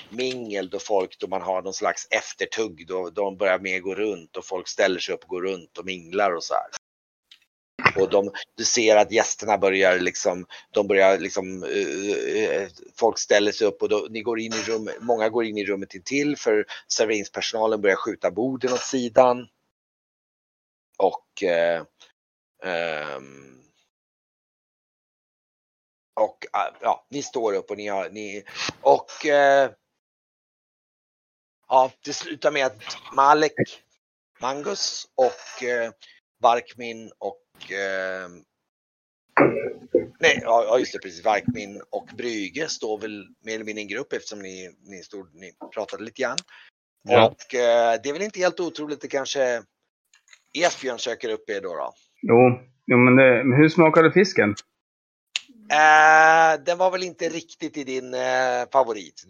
mingel 0.09 0.69
då 0.69 0.79
folk, 0.79 1.19
då 1.19 1.27
man 1.27 1.41
har 1.41 1.61
någon 1.61 1.73
slags 1.73 2.07
eftertugg, 2.09 2.87
då 2.87 3.09
de 3.09 3.37
börjar 3.37 3.59
mer 3.59 3.79
gå 3.79 3.95
runt 3.95 4.37
och 4.37 4.45
folk 4.45 4.67
ställer 4.67 4.99
sig 4.99 5.15
upp 5.15 5.23
och 5.23 5.29
går 5.29 5.41
runt 5.41 5.77
och 5.77 5.85
minglar 5.85 6.35
och 6.35 6.43
så 6.43 6.53
här. 6.53 6.86
Och 7.95 8.09
de, 8.09 8.31
du 8.55 8.65
ser 8.65 8.95
att 8.95 9.11
gästerna 9.11 9.57
börjar 9.57 9.99
liksom, 9.99 10.45
de 10.71 10.87
börjar 10.87 11.17
liksom, 11.19 11.63
eh, 11.63 11.69
eh, 11.69 12.61
eh 12.61 12.69
folk 12.95 13.19
ställer 13.19 13.51
sig 13.51 13.67
upp 13.67 13.81
och 13.81 13.89
då, 13.89 14.07
ni 14.09 14.21
går 14.21 14.39
in 14.39 14.53
i 14.53 14.61
rummet, 14.61 14.95
många 15.01 15.29
går 15.29 15.45
in 15.45 15.57
i 15.57 15.65
rummet 15.65 15.89
till 15.89 16.37
för 16.37 16.65
serveringspersonalen 16.87 17.81
börjar 17.81 17.95
skjuta 17.95 18.31
borden 18.31 18.73
åt 18.73 18.83
sidan. 18.83 19.47
Och 20.97 21.43
eh, 21.43 21.83
ehm, 22.63 23.61
och 26.13 26.45
eh, 26.53 26.73
ja, 26.81 27.05
ni 27.09 27.23
står 27.23 27.53
upp 27.53 27.71
och 27.71 27.77
ni 27.77 27.87
har, 27.87 28.09
ni, 28.09 28.43
och 28.81 29.11
ja, 31.67 31.91
det 32.03 32.13
slutar 32.13 32.51
med 32.51 32.65
att 32.65 32.97
Malek, 33.13 33.53
Mangus 34.39 35.07
och 35.15 35.63
Varkmin 36.41 37.11
och 37.17 37.71
eh, 37.71 38.29
Nej, 40.19 40.39
ja 40.43 40.79
just 40.79 40.93
det, 40.93 40.99
precis. 40.99 41.25
Varkmin 41.25 41.81
och 41.89 42.09
Brüge 42.17 42.67
står 42.67 42.99
väl 42.99 43.27
mer 43.45 43.55
eller 43.55 43.65
mindre 43.65 43.81
i 43.81 43.83
en 43.83 43.87
grupp 43.87 44.13
eftersom 44.13 44.39
ni, 44.39 44.69
ni, 44.83 45.03
stod, 45.03 45.35
ni 45.35 45.51
pratade 45.73 46.03
lite 46.03 46.21
grann. 46.21 46.37
Ja. 47.03 47.27
Och 47.27 47.55
eh, 47.55 47.99
det 48.03 48.09
är 48.09 48.13
väl 48.13 48.21
inte 48.21 48.39
helt 48.39 48.59
otroligt 48.59 49.03
att 49.03 49.11
kanske 49.11 49.63
Esbjörn 50.53 50.99
söker 50.99 51.29
upp 51.29 51.49
er 51.49 51.61
då. 51.61 51.75
då. 51.75 51.93
Jo, 52.21 52.59
jo 52.85 52.97
men, 52.97 53.15
det, 53.15 53.43
men 53.43 53.59
hur 53.59 53.69
smakade 53.69 54.11
fisken? 54.11 54.55
Eh, 55.71 56.63
den 56.65 56.77
var 56.77 56.91
väl 56.91 57.03
inte 57.03 57.29
riktigt 57.29 57.77
i 57.77 57.83
din 57.83 58.13
eh, 58.13 58.69
favorit. 58.71 59.23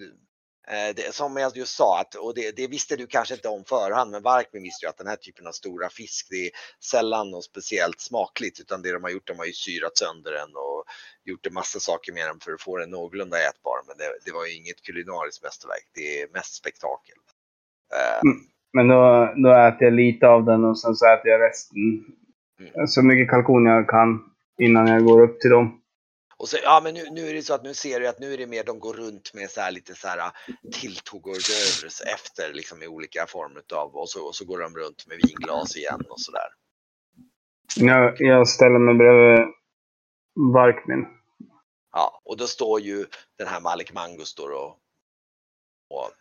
Eh, 0.72 0.96
det, 0.96 1.16
som 1.16 1.38
jag 1.38 1.58
just 1.58 1.76
sa, 1.76 2.00
att, 2.00 2.16
och 2.16 2.34
det, 2.36 2.56
det 2.56 2.68
visste 2.68 2.96
du 2.96 3.08
kanske 3.08 3.34
inte 3.34 3.48
om 3.50 3.64
förhand, 3.66 4.12
men 4.12 4.22
Varkmin 4.24 4.64
visste 4.64 4.86
ju 4.86 4.90
att 4.90 4.98
den 4.98 5.08
här 5.08 5.16
typen 5.16 5.48
av 5.48 5.52
stora 5.52 5.90
fisk, 5.90 6.28
det 6.30 6.46
är 6.46 6.52
sällan 6.92 7.32
något 7.32 7.46
speciellt 7.46 8.02
smakligt, 8.02 8.60
utan 8.60 8.82
det 8.82 8.94
de 8.94 9.04
har 9.04 9.10
gjort, 9.10 9.28
de 9.28 9.38
har 9.38 9.46
ju 9.46 9.54
syrat 9.54 9.98
sönder 9.98 10.32
den 10.32 10.50
och 10.56 10.84
gjort 11.24 11.46
en 11.46 11.54
massa 11.54 11.80
saker 11.80 12.14
med 12.14 12.28
den 12.28 12.40
för 12.40 12.52
att 12.54 12.62
få 12.62 12.78
den 12.78 12.90
någorlunda 12.90 13.38
ätbar. 13.38 13.78
Men 13.88 13.98
det, 13.98 14.10
det 14.26 14.32
var 14.32 14.46
ju 14.46 14.54
inget 14.56 14.82
kulinariskt 14.82 15.44
mästerverk, 15.44 15.88
det 15.94 16.22
är 16.22 16.28
mest 16.34 16.56
spektakel. 16.56 17.18
Eh, 17.96 18.22
Men 18.74 18.88
då, 18.88 19.34
då 19.44 19.50
äter 19.54 19.84
jag 19.84 19.94
lite 19.94 20.28
av 20.28 20.46
den 20.46 20.66
och 20.66 20.80
sen 20.80 20.96
så 20.96 21.06
äter 21.14 21.32
jag 21.32 21.42
resten. 21.42 21.78
Mm. 22.60 22.88
Så 22.88 23.04
mycket 23.04 23.30
kalkon 23.30 23.66
jag 23.66 23.90
kan 23.90 24.10
innan 24.62 24.88
jag 24.88 25.06
går 25.06 25.22
upp 25.22 25.40
till 25.40 25.50
dem. 25.50 25.82
Och 26.40 26.50
så, 26.50 26.58
ja 26.64 26.82
men 26.84 26.94
nu, 26.94 27.10
nu 27.12 27.30
är 27.30 27.34
det 27.34 27.44
så 27.44 27.54
att 27.54 27.64
nu 27.64 27.74
ser 27.74 28.00
du 28.00 28.08
att 28.08 28.20
nu 28.20 28.34
är 28.34 28.38
det 28.38 28.48
mer 28.48 28.64
de 28.64 28.80
går 28.80 28.94
runt 28.94 29.34
med 29.34 29.50
så 29.50 29.62
här 29.62 29.72
lite 29.72 29.96
så 29.96 30.08
här 30.08 30.32
tilltugg 30.74 31.28
och 31.28 31.34
rörelse 31.34 32.04
efter 32.14 32.54
liksom 32.54 32.84
i 32.84 32.88
olika 32.88 33.26
former 33.28 33.64
av 33.74 33.96
och 33.96 34.10
så, 34.10 34.28
och 34.28 34.36
så 34.36 34.46
går 34.46 34.60
de 34.60 34.76
runt 34.76 35.08
med 35.08 35.18
vinglas 35.24 35.76
igen 35.76 36.02
och 36.10 36.20
så 36.20 36.32
där. 36.32 36.50
Jag, 37.76 38.16
jag 38.22 38.48
ställer 38.48 38.80
mig 38.80 38.96
bredvid 38.96 39.54
Varkmin. 40.54 41.08
Ja, 41.92 42.22
och 42.26 42.38
då 42.38 42.48
står 42.48 42.82
ju 42.82 43.06
den 43.38 43.48
här 43.48 43.62
Malik 43.62 43.94
Mangus 43.94 44.28
står 44.28 44.52
och 44.52 44.80
och, 45.90 46.12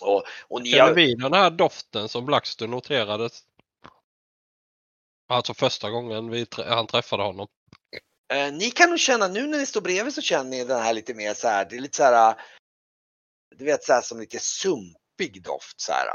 och, 0.00 0.22
och 0.48 0.62
ni 0.62 0.78
har, 0.78 0.94
vi 0.94 1.14
den 1.14 1.32
här 1.32 1.50
doften 1.50 2.08
som 2.08 2.26
Blackstone 2.26 2.70
noterade? 2.70 3.30
Alltså 5.28 5.54
första 5.54 5.90
gången 5.90 6.30
vi, 6.30 6.46
han 6.56 6.86
träffade 6.86 7.22
honom. 7.22 7.48
Eh, 8.32 8.52
ni 8.52 8.70
kan 8.70 8.90
nog 8.90 8.98
känna 8.98 9.28
nu 9.28 9.46
när 9.46 9.58
ni 9.58 9.66
står 9.66 9.80
bredvid 9.80 10.14
så 10.14 10.22
känner 10.22 10.50
ni 10.50 10.64
den 10.64 10.82
här 10.82 10.92
lite 10.92 11.14
mer 11.14 11.34
så 11.34 11.48
här, 11.48 11.64
det 11.64 11.76
är 11.76 11.80
lite 11.80 11.96
så 11.96 12.02
här, 12.02 12.40
du 13.56 13.64
vet 13.64 13.84
så 13.84 13.92
här 13.92 14.02
som 14.02 14.20
lite 14.20 14.38
sumpig 14.38 15.42
doft 15.42 15.80
så 15.80 15.92
här. 15.92 16.08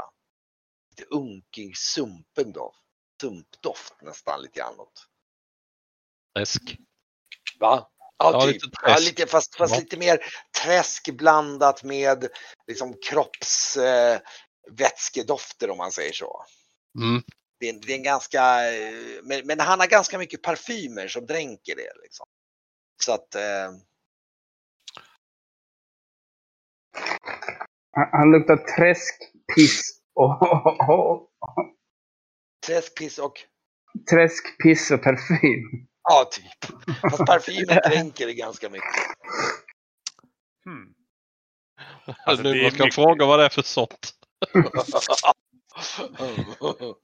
Lite 0.90 1.14
unkig, 1.14 1.76
sumpen 1.76 2.52
doft. 2.52 2.78
Sumpdoft 3.20 3.94
nästan 4.02 4.42
lite 4.42 4.58
grann 4.58 4.80
åt. 4.80 5.06
Läsk. 6.38 6.76
Va? 7.60 7.90
Ja, 8.18 8.32
Ja, 8.32 8.40
typ. 8.40 8.54
lite 8.54 8.66
ja, 8.82 8.88
träsk. 8.94 9.06
lite, 9.08 9.26
fast, 9.26 9.56
fast 9.56 9.74
Ja. 9.74 9.80
lite 9.80 9.96
mer 9.96 10.18
träsk 10.62 11.10
blandat 11.10 11.82
med 11.82 12.28
liksom 12.66 12.94
kropps 13.10 13.76
eh, 13.76 14.20
om 15.70 15.76
man 15.76 15.92
säger 15.92 16.12
så. 16.12 16.44
Mm. 16.98 17.22
Det 17.60 17.68
är, 17.68 17.72
det 17.86 17.92
är 17.92 17.96
en 17.96 18.02
ganska, 18.02 18.72
eh, 18.72 18.94
men, 19.22 19.46
men 19.46 19.60
han 19.60 19.80
har 19.80 19.86
ganska 19.86 20.18
mycket 20.18 20.42
parfymer 20.42 21.08
som 21.08 21.26
dränker 21.26 21.76
det. 21.76 22.02
Liksom. 22.02 22.26
Så 23.04 23.12
att, 23.14 23.34
eh, 23.34 23.70
Han, 27.96 28.08
han 28.12 28.30
luktar 28.32 28.56
träsk, 28.56 29.14
piss 29.56 30.00
och, 30.14 31.28
träsk, 32.66 32.98
piss 32.98 33.18
och, 33.18 33.32
träsk, 34.10 34.62
piss 34.62 34.90
och 34.90 35.02
parfym. 35.02 35.86
ja 36.08 36.30
typ. 36.32 36.74
Fast 37.00 37.26
parfymen 37.26 37.76
dränker 37.90 38.26
det 38.26 38.34
ganska 38.34 38.70
mycket. 38.70 38.88
Hmm. 40.64 40.94
Alltså, 42.26 42.42
nu 42.42 42.62
man 42.62 42.70
ska 42.70 42.84
mycket- 42.84 42.94
fråga 42.94 43.26
vad 43.26 43.38
det 43.38 43.44
är 43.44 43.48
för 43.48 43.62
sort. 43.62 44.06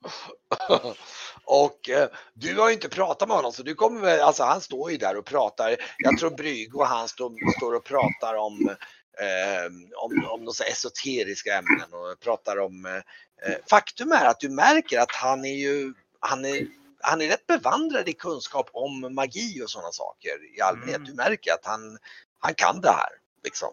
och 1.44 1.88
eh, 1.88 2.08
du 2.34 2.60
har 2.60 2.68
ju 2.68 2.74
inte 2.74 2.88
pratat 2.88 3.28
med 3.28 3.36
honom 3.36 3.52
så 3.52 3.62
du 3.62 3.74
kommer 3.74 4.00
väl, 4.00 4.20
alltså 4.20 4.42
han 4.42 4.60
står 4.60 4.90
ju 4.90 4.96
där 4.96 5.16
och 5.16 5.24
pratar. 5.24 5.76
Jag 5.98 6.18
tror 6.18 6.30
Brygge 6.30 6.76
och 6.76 6.86
han 6.86 7.08
står, 7.08 7.56
står 7.56 7.74
och 7.74 7.84
pratar 7.84 8.34
om, 8.34 8.68
eh, 9.20 9.66
om, 9.96 10.26
om 10.28 10.44
några 10.44 10.64
esoteriska 10.70 11.54
ämnen 11.54 11.92
och 11.92 12.20
pratar 12.20 12.58
om 12.58 12.86
eh, 12.86 13.56
faktum 13.70 14.12
är 14.12 14.24
att 14.24 14.40
du 14.40 14.48
märker 14.48 14.98
att 14.98 15.12
han 15.12 15.44
är 15.44 15.54
ju, 15.54 15.94
han 16.20 16.44
är, 16.44 16.66
han 17.00 17.20
är 17.20 17.28
rätt 17.28 17.46
bevandrad 17.46 18.08
i 18.08 18.12
kunskap 18.12 18.70
om 18.72 19.14
magi 19.14 19.62
och 19.64 19.70
sådana 19.70 19.92
saker 19.92 20.56
i 20.56 20.60
allmänhet. 20.60 20.96
Mm. 20.96 21.08
Du 21.08 21.14
märker 21.14 21.52
att 21.52 21.66
han, 21.66 21.98
han 22.38 22.54
kan 22.54 22.80
det 22.80 22.90
här 22.90 23.10
liksom. 23.44 23.68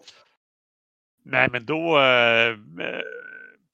Nej, 1.22 1.48
men 1.52 1.66
då 1.66 1.98
eh, 1.98 2.48
eh, 2.48 3.02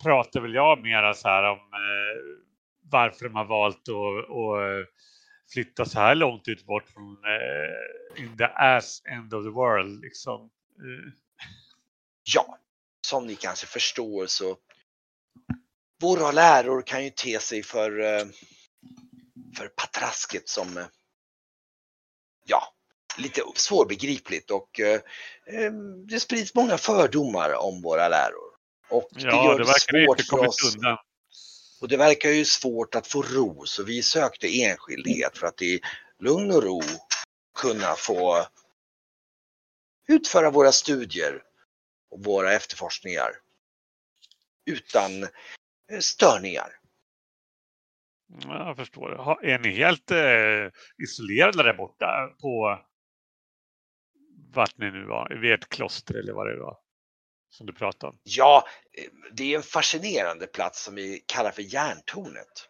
pratar 0.03 0.41
väl 0.41 0.55
jag 0.55 0.83
mera 0.83 1.15
så 1.15 1.29
här 1.29 1.43
om 1.43 1.59
eh, 1.59 2.45
varför 2.91 3.25
de 3.25 3.35
har 3.35 3.45
valt 3.45 3.89
att, 3.89 4.31
att 4.31 4.63
eh, 4.63 4.89
flytta 5.53 5.85
så 5.85 5.99
här 5.99 6.15
långt 6.15 6.49
ut 6.49 6.67
bort 6.67 6.89
från 6.89 7.13
eh, 7.25 8.25
in 8.25 8.37
the 8.37 8.45
ass 8.45 9.03
end 9.05 9.35
of 9.35 9.45
the 9.45 9.51
world 9.51 10.01
liksom. 10.01 10.41
Eh, 10.79 11.13
Ja, 12.35 12.59
som 13.07 13.27
ni 13.27 13.37
kanske 13.37 13.67
förstår 13.67 14.27
så 14.27 14.57
våra 16.01 16.33
läror 16.33 16.83
kan 16.83 17.05
ju 17.05 17.11
te 17.11 17.41
sig 17.41 17.63
för, 17.63 18.01
eh, 18.01 18.27
för 19.57 19.69
patrasket 19.69 20.49
som 20.49 20.77
eh, 20.79 20.87
ja, 22.47 22.75
lite 23.19 23.43
svårbegripligt 23.55 24.51
och 24.51 24.81
eh, 24.81 25.01
det 26.09 26.21
sprids 26.21 26.55
många 26.55 26.79
fördomar 26.79 27.55
om 27.55 27.83
våra 27.83 28.09
läror. 28.09 28.54
Och 28.89 29.09
det 29.11 29.23
ja, 29.23 29.45
gör 29.45 29.59
det 29.59 29.65
det, 29.65 29.67
verkar 29.67 30.07
svårt 30.07 30.19
inte 30.19 30.31
för 30.31 30.49
oss. 30.49 30.75
undan. 30.75 30.99
Och 31.81 31.89
det 31.89 31.97
verkar 31.97 32.31
ju 32.31 32.45
svårt 32.45 32.95
att 32.95 33.07
få 33.07 33.23
ro 33.23 33.67
så 33.67 33.83
vi 33.83 34.03
sökte 34.03 34.63
enskildhet 34.63 35.39
för 35.39 35.47
att 35.47 35.63
i 35.63 35.81
lugn 36.19 36.51
och 36.51 36.63
ro 36.63 36.83
kunna 37.59 37.95
få 37.95 38.47
utföra 40.09 40.51
våra 40.51 40.73
studier 40.73 41.43
och 42.11 42.25
våra 42.25 42.53
efterforskningar 42.53 43.31
utan 44.67 45.23
eh, 45.23 45.99
störningar. 46.01 46.79
Ja, 48.27 48.67
jag 48.67 48.77
förstår. 48.77 49.45
Är 49.45 49.59
ni 49.59 49.71
helt 49.71 50.11
eh, 50.11 50.81
isolerade 51.03 51.63
där 51.63 51.75
borta 51.75 52.35
på 52.41 52.81
vart 54.55 54.79
ni 54.79 54.91
nu 54.91 55.05
var? 55.05 55.39
Vid 55.41 55.53
ert 55.53 55.69
kloster 55.69 56.15
eller 56.15 56.33
vad 56.33 56.47
det 56.47 56.61
var? 56.61 56.84
Som 57.57 57.67
du 57.67 57.73
pratade 57.73 58.11
om. 58.11 58.19
Ja, 58.23 58.69
eh, 58.93 59.05
det 59.33 59.53
är 59.53 59.57
en 59.57 59.63
fascinerande 59.63 60.47
plats 60.47 60.85
som 60.85 60.95
vi 60.95 61.25
kallar 61.27 61.51
för 61.51 61.63
järntornet. 61.63 62.69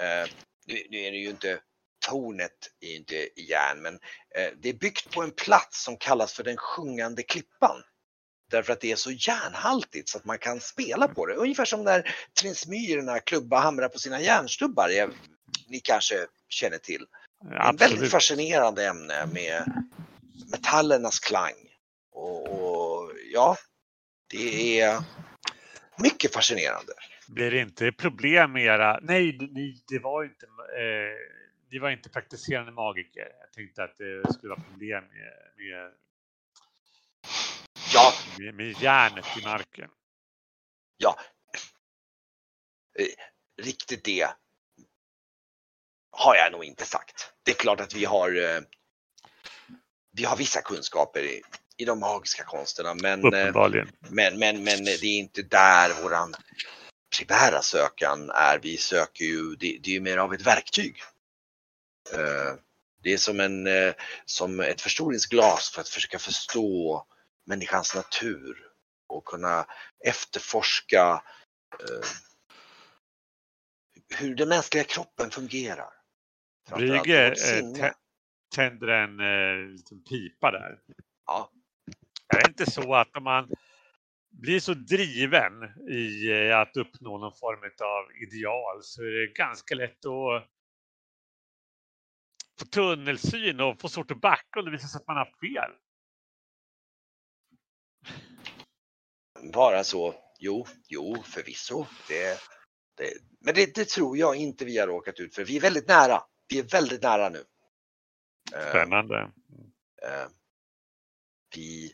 Eh, 0.00 0.30
nu, 0.66 0.98
är 0.98 1.10
det 1.10 1.16
ju 1.16 1.30
inte, 1.30 1.60
tornet 2.06 2.70
är 2.80 2.88
ju 2.88 2.96
inte 2.96 3.14
i 3.14 3.46
järn, 3.48 3.82
men 3.82 3.94
eh, 4.34 4.50
det 4.62 4.68
är 4.68 4.72
byggt 4.74 5.10
på 5.10 5.22
en 5.22 5.30
plats 5.30 5.84
som 5.84 5.96
kallas 5.96 6.32
för 6.32 6.44
den 6.44 6.56
sjungande 6.56 7.22
klippan. 7.22 7.82
Därför 8.50 8.72
att 8.72 8.80
det 8.80 8.92
är 8.92 8.96
så 8.96 9.10
järnhaltigt 9.10 10.08
så 10.08 10.18
att 10.18 10.24
man 10.24 10.38
kan 10.38 10.60
spela 10.60 11.08
på 11.08 11.26
det. 11.26 11.34
Ungefär 11.34 11.64
som 11.64 11.84
när 11.84 12.14
trinsmyrorna 12.40 13.20
klubba 13.20 13.60
hamrar 13.60 13.88
på 13.88 13.98
sina 13.98 14.20
järnstubbar. 14.20 14.88
eh, 14.98 15.08
Ni 15.68 15.80
kanske 15.80 16.26
känner 16.48 16.78
till. 16.78 17.06
Det 17.42 17.54
är 17.56 17.60
ett 17.60 17.66
väldigt 17.66 17.82
Absolut. 17.82 18.10
fascinerande 18.10 18.86
ämne 18.86 19.26
med 19.26 19.86
metallernas 20.50 21.20
klang. 21.20 21.54
Och, 22.12 22.48
och 22.48 23.12
ja, 23.32 23.56
det 24.32 24.80
är 24.80 25.02
mycket 25.98 26.34
fascinerande. 26.34 26.92
Blir 27.28 27.50
det 27.50 27.60
inte 27.60 27.92
problem 27.92 28.52
med 28.52 28.64
era... 28.64 28.98
Nej, 29.02 29.38
ni, 29.40 29.82
det 29.88 29.98
var 29.98 30.24
inte... 30.24 30.46
Eh, 30.78 31.16
ni 31.70 31.78
var 31.78 31.90
inte 31.90 32.08
praktiserande 32.08 32.72
magiker. 32.72 33.28
Jag 33.40 33.52
tänkte 33.52 33.84
att 33.84 33.96
det 33.96 34.32
skulle 34.34 34.50
vara 34.50 34.62
problem 34.70 35.04
med, 35.04 35.32
med, 35.56 35.92
Ja, 37.94 38.12
med, 38.38 38.54
med 38.54 38.82
järnet 38.82 39.26
i 39.40 39.44
marken. 39.44 39.90
ja. 40.96 41.18
Eh, 42.98 43.06
Riktigt 43.64 44.04
det 44.04 44.28
har 46.10 46.36
jag 46.36 46.52
nog 46.52 46.64
inte 46.64 46.84
sagt. 46.84 47.32
Det 47.42 47.50
är 47.50 47.54
klart 47.54 47.80
att 47.80 47.94
vi 47.94 48.04
har 48.04 48.36
eh, 48.56 48.60
vi 50.12 50.24
har 50.24 50.36
vissa 50.36 50.62
kunskaper 50.62 51.40
i, 51.76 51.84
de 51.84 52.00
magiska 52.00 52.44
konsterna 52.44 52.94
men, 52.94 53.34
eh, 53.34 53.52
men, 54.10 54.38
men, 54.38 54.64
men 54.64 54.84
det 54.84 55.04
är 55.04 55.18
inte 55.18 55.42
där 55.42 56.02
våran 56.02 56.34
primära 57.18 57.62
sökan 57.62 58.30
är. 58.30 58.58
Vi 58.58 58.76
söker 58.76 59.24
ju, 59.24 59.54
det, 59.56 59.78
det 59.82 59.90
är 59.90 59.94
ju 59.94 60.00
mer 60.00 60.18
av 60.18 60.34
ett 60.34 60.46
verktyg. 60.46 60.96
Eh, 62.12 62.54
Det 63.02 63.12
är 63.12 63.18
som, 63.18 63.40
en, 63.40 63.66
eh, 63.66 63.94
som 64.24 64.60
ett 64.60 64.80
förstoringsglas 64.80 65.70
för 65.70 65.80
att 65.80 65.88
försöka 65.88 66.18
förstå 66.18 67.06
människans 67.46 67.94
natur 67.94 68.68
och 69.08 69.24
kunna 69.24 69.66
efterforska 70.04 71.22
hur 74.16 74.34
den 74.34 74.48
mänskliga 74.48 74.84
kroppen 74.84 75.30
fungerar. 75.30 75.90
Brygge 76.70 77.34
tänder 78.54 78.88
en 78.88 79.20
eh, 79.20 79.68
liten 79.68 80.02
pipa 80.02 80.50
där. 80.50 80.78
Ja. 81.26 81.50
Är 82.32 82.42
det 82.42 82.48
inte 82.48 82.70
så 82.70 82.94
att 82.94 83.16
om 83.16 83.24
man 83.24 83.50
blir 84.30 84.60
så 84.60 84.74
driven 84.74 85.52
i 85.88 86.30
eh, 86.30 86.58
att 86.58 86.76
uppnå 86.76 87.18
någon 87.18 87.36
form 87.36 87.60
av 87.64 88.12
ideal 88.22 88.82
så 88.82 89.02
är 89.02 89.10
det 89.10 89.34
ganska 89.34 89.74
lätt 89.74 89.98
att 89.98 90.48
få 92.58 92.66
tunnelsyn 92.72 93.60
och 93.60 93.80
få 93.80 93.88
svårt 93.88 94.10
att 94.10 94.20
backa 94.20 94.58
och 94.58 94.64
det 94.64 94.70
visar 94.70 94.88
sig 94.88 94.98
att 94.98 95.06
man 95.06 95.16
har 95.16 95.24
fel. 95.40 95.70
Bara 99.52 99.84
så, 99.84 100.14
jo, 100.38 100.66
jo 100.88 101.22
förvisso. 101.22 101.86
Det, 102.08 102.38
det, 102.96 103.12
men 103.40 103.54
det, 103.54 103.74
det 103.74 103.88
tror 103.88 104.18
jag 104.18 104.36
inte 104.36 104.64
vi 104.64 104.78
har 104.78 104.86
råkat 104.86 105.20
ut 105.20 105.34
för. 105.34 105.44
Vi 105.44 105.56
är 105.56 105.60
väldigt 105.60 105.88
nära. 105.88 106.22
Vi 106.48 106.58
är 106.58 106.62
väldigt 106.62 107.02
nära 107.02 107.28
nu. 107.28 107.44
Eh, 108.54 108.68
Spännande. 108.68 109.20
eh, 110.02 110.28
vi, 111.54 111.92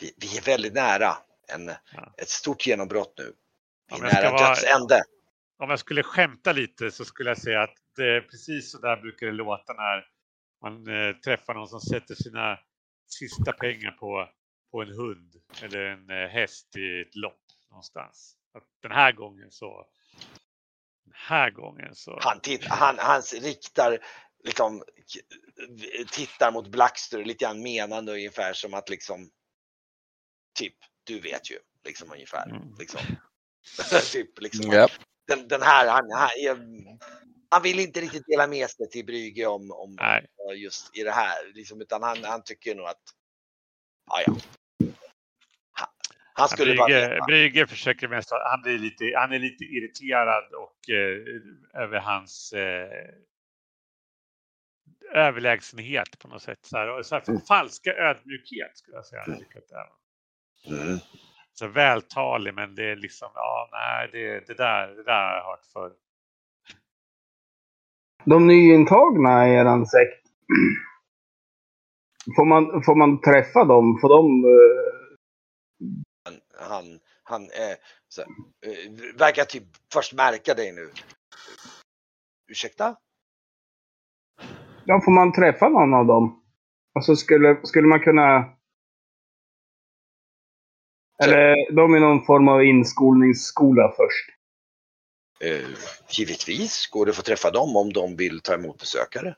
vi, 0.00 0.14
vi 0.16 0.36
är 0.38 0.42
väldigt 0.42 0.72
nära 0.72 1.16
en, 1.52 1.66
Ja. 1.92 2.14
ett 2.16 2.28
stort 2.28 2.66
genombrott 2.66 3.14
nu. 3.18 3.32
Vi 3.90 3.96
är 3.96 4.00
nära 4.14 4.30
vara- 4.30 4.48
dödsände. 4.48 5.02
Om 5.58 5.70
jag 5.70 5.78
skulle 5.78 6.02
skämta 6.02 6.52
lite 6.52 6.90
så 6.90 7.04
skulle 7.04 7.30
jag 7.30 7.38
säga 7.38 7.62
att 7.62 7.74
det 7.96 8.16
är 8.16 8.20
precis 8.20 8.70
så 8.72 8.78
där 8.78 8.96
brukar 8.96 9.26
det 9.26 9.32
låta 9.32 9.72
när 9.72 10.06
man 10.62 10.86
eh, 11.08 11.12
träffar 11.16 11.54
någon 11.54 11.68
som 11.68 11.80
sätter 11.80 12.14
sina 12.14 12.58
sista 13.06 13.52
pengar 13.52 13.90
på, 13.90 14.28
på 14.70 14.82
en 14.82 14.88
hund 14.88 15.34
eller 15.62 15.84
en 15.84 16.10
eh, 16.10 16.28
häst 16.28 16.76
i 16.76 17.00
ett 17.00 17.16
lopp 17.16 17.40
någonstans. 17.70 18.36
Att 18.54 18.64
den 18.82 18.92
här 18.92 19.12
gången 19.12 19.50
så 19.50 19.86
den 21.04 21.14
här 21.16 21.50
gången 21.50 21.94
så 21.94 22.18
Han, 22.22 22.40
titt, 22.40 22.64
han, 22.64 22.96
han 22.98 23.22
riktar, 23.22 23.98
liksom, 24.44 24.82
tittar 26.12 26.52
mot 26.52 26.66
Blackster 26.68 27.24
lite 27.24 27.44
grann 27.44 27.62
menande 27.62 28.12
ungefär 28.12 28.52
som 28.52 28.74
att 28.74 28.88
liksom, 28.88 29.30
typ, 30.60 30.74
du 31.04 31.20
vet 31.20 31.50
ju, 31.50 31.58
liksom 31.84 32.12
ungefär. 32.12 32.50
Mm. 32.50 32.74
Liksom. 32.78 33.00
typ, 34.12 34.40
liksom. 34.40 34.72
Ja. 34.72 34.88
Den, 35.26 35.48
den 35.48 35.62
här, 35.62 35.88
han, 35.88 36.10
han, 36.12 36.28
han 37.50 37.62
vill 37.62 37.80
inte 37.80 38.00
riktigt 38.00 38.26
dela 38.26 38.46
med 38.46 38.70
sig 38.70 38.90
till 38.90 39.06
Brygge 39.06 39.46
om, 39.46 39.70
om 39.70 39.96
Nej, 40.00 40.26
just 40.56 40.98
i 40.98 41.02
det 41.02 41.10
här, 41.10 41.52
liksom, 41.54 41.80
utan 41.80 42.02
han, 42.02 42.24
han 42.24 42.42
tycker 42.44 42.74
nog 42.74 42.86
att, 42.86 43.02
ja, 44.06 44.22
ja. 44.26 44.34
Han, 45.72 45.88
han 46.32 46.48
skulle 46.48 46.74
Brygge, 46.74 47.10
veta. 47.10 47.24
Brygge 47.24 47.66
försöker 47.66 48.08
mest, 48.08 48.30
han, 48.30 48.62
blir 48.62 48.78
lite, 48.78 49.12
han 49.16 49.32
är 49.32 49.38
lite 49.38 49.64
irriterad 49.64 50.54
och, 50.54 50.90
eh, 50.90 51.82
över 51.82 51.98
hans... 51.98 52.52
Eh, 52.52 53.14
överlägsenhet 55.12 56.18
på 56.18 56.28
något 56.28 56.42
sätt. 56.42 56.58
Så 56.62 56.76
här, 56.76 56.98
och 56.98 57.06
så 57.06 57.14
här, 57.14 57.46
falska 57.46 57.92
ödmjukhet 57.92 58.78
skulle 58.78 58.96
jag 58.96 59.06
säga. 59.06 59.24
Mm. 60.66 60.98
Så 61.52 61.68
vältalig, 61.68 62.54
men 62.54 62.74
det 62.74 62.90
är 62.90 62.96
liksom, 62.96 63.28
ja, 63.34 63.68
nej, 63.72 64.08
det, 64.12 64.46
det, 64.46 64.54
där, 64.54 64.86
det 64.88 65.02
där 65.02 65.26
har 65.26 65.36
jag 65.36 65.44
hört 65.44 65.64
förr. 65.72 65.92
De 68.24 68.46
nyintagna 68.46 69.48
i 69.48 69.54
eran 69.54 69.86
sekt. 69.86 70.26
Får 72.36 72.44
man, 72.44 72.82
får 72.82 72.94
man 72.96 73.20
träffa 73.20 73.64
dem? 73.64 73.98
Får 74.00 74.08
de... 74.08 74.44
eh, 74.44 74.90
Han, 76.24 76.40
han, 76.68 77.00
han 77.22 77.42
eh, 77.42 77.76
så, 78.08 78.22
eh, 78.22 79.16
verkar 79.18 79.44
typ 79.44 79.64
först 79.92 80.12
märka 80.14 80.54
dig 80.54 80.72
nu. 80.72 80.90
Ursäkta? 82.50 82.96
Ja, 84.84 85.00
får 85.04 85.12
man 85.12 85.32
träffa 85.32 85.68
någon 85.68 85.94
av 85.94 86.06
dem? 86.06 86.42
Alltså 86.94 87.16
skulle, 87.16 87.60
skulle 87.66 87.88
man 87.88 88.00
kunna... 88.00 88.56
Eller 91.22 91.72
de 91.72 91.94
är 91.94 92.00
någon 92.00 92.24
form 92.26 92.48
av 92.48 92.64
inskolningsskola 92.64 93.92
först. 93.96 94.30
Eh, 95.40 95.68
givetvis 96.08 96.86
går 96.86 97.06
det 97.06 97.10
att 97.10 97.16
få 97.16 97.22
träffa 97.22 97.50
dem 97.50 97.76
om 97.76 97.92
de 97.92 98.16
vill 98.16 98.40
ta 98.40 98.54
emot 98.54 98.78
besökare. 98.78 99.36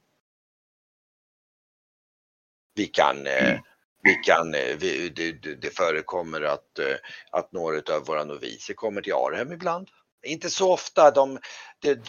Vi 2.75 2.87
kan, 2.87 3.27
eh, 3.27 3.61
vi 4.03 4.15
kan 4.15 4.55
eh, 4.55 4.77
vi, 4.79 5.09
det, 5.09 5.33
det, 5.55 5.77
förekommer 5.77 6.41
att, 6.41 6.79
eh, 6.79 6.97
att 7.31 7.53
några 7.53 7.95
av 7.95 8.05
våra 8.07 8.25
noviser 8.25 8.75
kommer 8.75 9.03
till 9.03 9.13
Arhem 9.13 9.53
ibland. 9.53 9.89
Inte 10.23 10.51
så 10.51 10.73
ofta, 10.73 11.11
de, 11.11 11.39
det, 11.79 12.01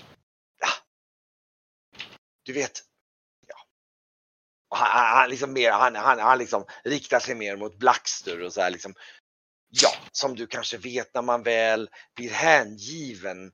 ja. 0.60 0.68
du 2.44 2.54
vet, 2.54 2.80
ja. 3.48 3.56
Och 4.70 4.78
Han, 4.78 4.88
han, 4.92 5.18
han 5.18 5.30
liksom 5.30 5.54
mer, 5.54 5.72
han, 5.72 5.96
han, 5.96 6.20
han 6.20 6.38
liksom 6.38 6.66
riktar 6.84 7.20
sig 7.20 7.36
mer 7.36 7.58
mot 7.58 7.78
Blackster 7.78 8.44
och 8.44 8.54
så 8.54 8.62
här 8.62 8.72
liksom, 8.72 8.94
ja, 9.82 9.90
som 10.12 10.36
du 10.36 10.48
kanske 10.48 10.78
vet 10.78 11.14
när 11.14 11.22
man 11.22 11.44
väl 11.44 11.90
blir 12.16 12.30
hängiven 12.30 13.52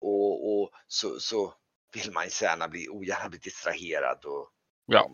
och, 0.00 0.62
och 0.62 0.70
så, 0.86 1.20
så 1.20 1.54
vill 1.94 2.12
man 2.12 2.28
gärna 2.28 2.68
bli, 2.68 2.88
ogärna 2.88 3.28
bli 3.28 3.38
distraherad. 3.38 4.24
Och, 4.24 4.50
Ja. 4.86 5.10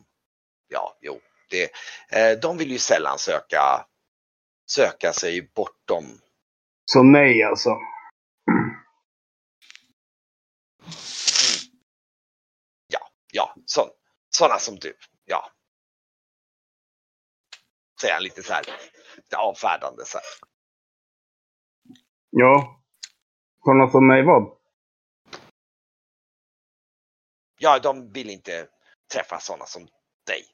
Ja, 0.69 0.99
jo. 1.01 1.21
Det, 1.51 1.71
eh, 2.11 2.39
de 2.39 2.59
vill 2.59 2.71
ju 2.71 2.79
sällan 2.79 3.19
söka, 3.19 3.87
söka 4.71 5.13
sig 5.13 5.53
bortom. 5.55 6.21
Så 6.85 7.03
nej 7.03 7.43
alltså. 7.43 7.71
Ja, 13.33 13.55
så, 13.67 13.91
sådana 14.31 14.59
som 14.59 14.77
du. 14.77 14.97
Ja. 15.25 15.51
Säger 18.01 18.15
han 18.15 18.23
lite 18.23 18.43
så 18.43 18.53
här 18.53 18.65
lite 19.17 19.37
avfärdande. 19.37 20.05
Så 20.05 20.19
här. 20.19 20.46
Ja. 22.39 22.83
Sådana 23.65 23.91
som 23.91 24.07
mig 24.07 24.23
vad? 24.25 24.59
Ja, 27.59 27.79
de 27.79 28.13
vill 28.13 28.31
inte 28.31 28.69
träffa 29.13 29.39
sådana 29.41 29.67
som 29.67 29.83
dig. 30.27 30.45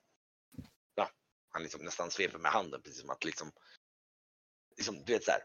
Ja, 0.94 1.08
han 1.48 1.62
liksom 1.62 1.84
nästan 1.84 2.10
sveper 2.10 2.38
med 2.38 2.50
handen 2.52 2.82
precis 2.82 3.00
som 3.00 3.10
att 3.10 3.24
liksom, 3.24 3.50
liksom 4.76 5.04
du 5.04 5.12
vet 5.12 5.24
så 5.24 5.30
här. 5.30 5.40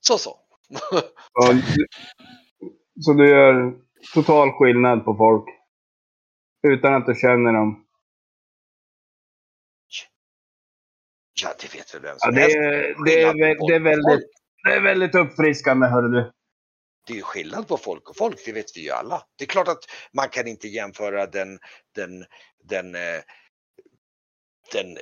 Så 0.00 0.18
så. 0.18 0.40
Ja, 1.32 1.52
du- 1.52 1.86
så 3.00 3.12
du 3.12 3.28
gör 3.28 3.80
total 4.14 4.52
skillnad 4.52 5.04
på 5.04 5.14
folk? 5.14 5.44
Utan 6.62 6.94
att 6.94 7.06
du 7.06 7.14
känner 7.14 7.52
dem? 7.52 7.86
Ja, 11.42 11.54
det 11.60 11.74
vet 11.74 11.94
väl 11.94 12.02
vem 12.02 12.10
Ja, 12.10 12.18
som 12.18 12.34
det, 12.34 12.40
helst. 12.40 12.56
är, 12.56 12.72
det, 13.04 13.54
på 13.58 13.68
det, 13.68 13.74
är 13.74 13.80
väldigt 13.80 14.30
det 14.64 14.74
är 14.74 14.80
väldigt 14.80 15.14
uppfriskande, 15.14 15.86
hörru 15.86 16.08
du. 16.08 16.32
Det 17.06 17.12
är 17.12 17.16
ju 17.16 17.22
skillnad 17.22 17.68
på 17.68 17.76
folk 17.76 18.10
och 18.10 18.16
folk, 18.16 18.44
det 18.44 18.52
vet 18.52 18.76
vi 18.76 18.80
ju 18.80 18.90
alla. 18.90 19.26
Det 19.38 19.44
är 19.44 19.48
klart 19.48 19.68
att 19.68 19.84
man 20.12 20.28
kan 20.28 20.46
inte 20.46 20.68
jämföra 20.68 21.26
den, 21.26 21.58
den, 21.94 22.24
den, 22.64 22.94
eh, 22.94 23.20
den, 24.72 24.94
den 24.94 24.98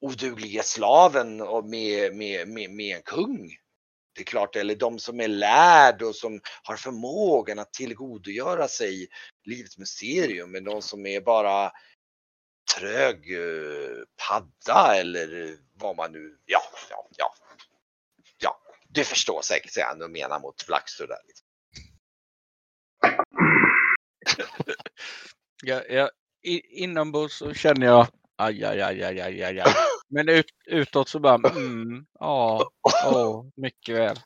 odugliga 0.00 0.62
slaven 0.62 1.36
med, 1.70 2.16
med, 2.16 2.48
med, 2.48 2.70
med 2.70 2.96
en 2.96 3.02
kung. 3.02 3.56
Det 4.14 4.20
är 4.20 4.24
klart, 4.24 4.56
eller 4.56 4.74
de 4.74 4.98
som 4.98 5.20
är 5.20 5.28
lärd 5.28 6.02
och 6.02 6.16
som 6.16 6.40
har 6.62 6.76
förmågan 6.76 7.58
att 7.58 7.72
tillgodogöra 7.72 8.68
sig 8.68 9.08
livets 9.44 9.78
mysterium, 9.78 10.50
med 10.50 10.64
de 10.64 10.82
som 10.82 11.06
är 11.06 11.20
bara 11.20 11.70
trög 12.76 13.32
eh, 13.32 14.04
padda 14.28 14.96
eller 14.96 15.56
vad 15.74 15.96
man 15.96 16.12
nu, 16.12 16.36
ja, 16.44 16.60
ja, 16.90 17.08
ja. 17.16 17.34
Ja, 18.94 19.00
du 19.00 19.04
förstår 19.04 19.42
säkert 19.42 19.76
vad 19.76 20.02
jag 20.02 20.10
menar 20.10 20.40
mot 20.40 20.66
Blackster 20.66 21.06
där. 21.06 21.18
Liksom. 21.26 21.46
Jag, 25.90 26.10
i, 26.42 26.82
inombords 26.82 27.34
så 27.34 27.54
känner 27.54 27.86
jag 27.86 28.06
aj, 28.36 28.64
aj, 28.64 28.80
aj, 28.82 29.02
aj, 29.02 29.20
aj, 29.20 29.44
aj. 29.44 29.74
Men 30.08 30.28
ut, 30.28 30.46
utåt 30.66 31.08
så 31.08 31.18
bara 31.18 31.50
mm, 31.50 32.06
ja, 32.20 32.70
åh, 33.06 33.46
mycket 33.56 33.94
väl. 33.94 34.16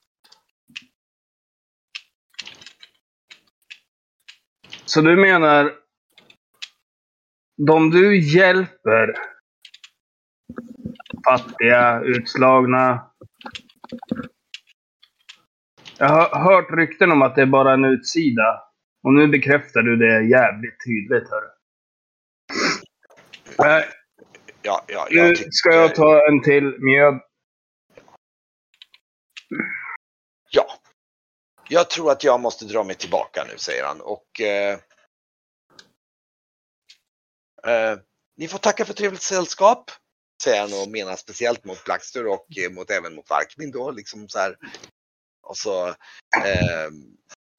Så 4.84 5.00
du 5.00 5.16
menar, 5.16 5.74
de 7.56 7.90
du 7.90 8.18
hjälper, 8.20 9.14
fattiga, 11.24 12.00
utslagna. 12.00 13.10
Jag 15.98 16.08
har 16.08 16.40
hört 16.40 16.70
rykten 16.70 17.12
om 17.12 17.22
att 17.22 17.34
det 17.34 17.42
är 17.42 17.46
bara 17.46 17.72
en 17.72 17.84
utsida. 17.84 18.62
Och 19.02 19.14
nu 19.14 19.28
bekräftar 19.28 19.82
du 19.82 19.96
det 19.96 20.28
jävligt 20.28 20.84
tydligt. 20.84 21.28
Hörru. 21.30 21.48
Äh, 23.78 23.84
Ja, 24.62 24.84
ja, 24.88 25.08
nu 25.10 25.16
jag 25.16 25.36
tycker, 25.36 25.50
ska 25.50 25.74
jag 25.74 25.94
ta 25.94 26.28
en 26.28 26.42
till 26.42 26.76
mjöd. 26.78 27.20
Ja. 30.50 30.66
Jag 31.68 31.90
tror 31.90 32.12
att 32.12 32.24
jag 32.24 32.40
måste 32.40 32.64
dra 32.64 32.84
mig 32.84 32.94
tillbaka 32.94 33.44
nu, 33.48 33.58
säger 33.58 33.84
han. 33.84 34.00
Och 34.00 34.40
eh, 34.40 34.78
eh, 37.66 37.98
ni 38.36 38.48
får 38.48 38.58
tacka 38.58 38.84
för 38.84 38.94
trevligt 38.94 39.22
sällskap, 39.22 39.90
säger 40.42 40.60
han 40.60 40.82
och 40.82 40.90
menar 40.90 41.16
speciellt 41.16 41.64
mot 41.64 41.84
Blackster 41.84 42.26
och 42.26 42.46
eh, 42.58 42.70
mot, 42.70 42.90
även 42.90 43.14
mot 43.14 43.30
Varkmin 43.30 43.70
då, 43.70 43.90
liksom 43.90 44.28
så 44.28 44.38
här. 44.38 44.56
Och 45.48 45.56
så, 45.56 45.88
eh, 45.88 45.94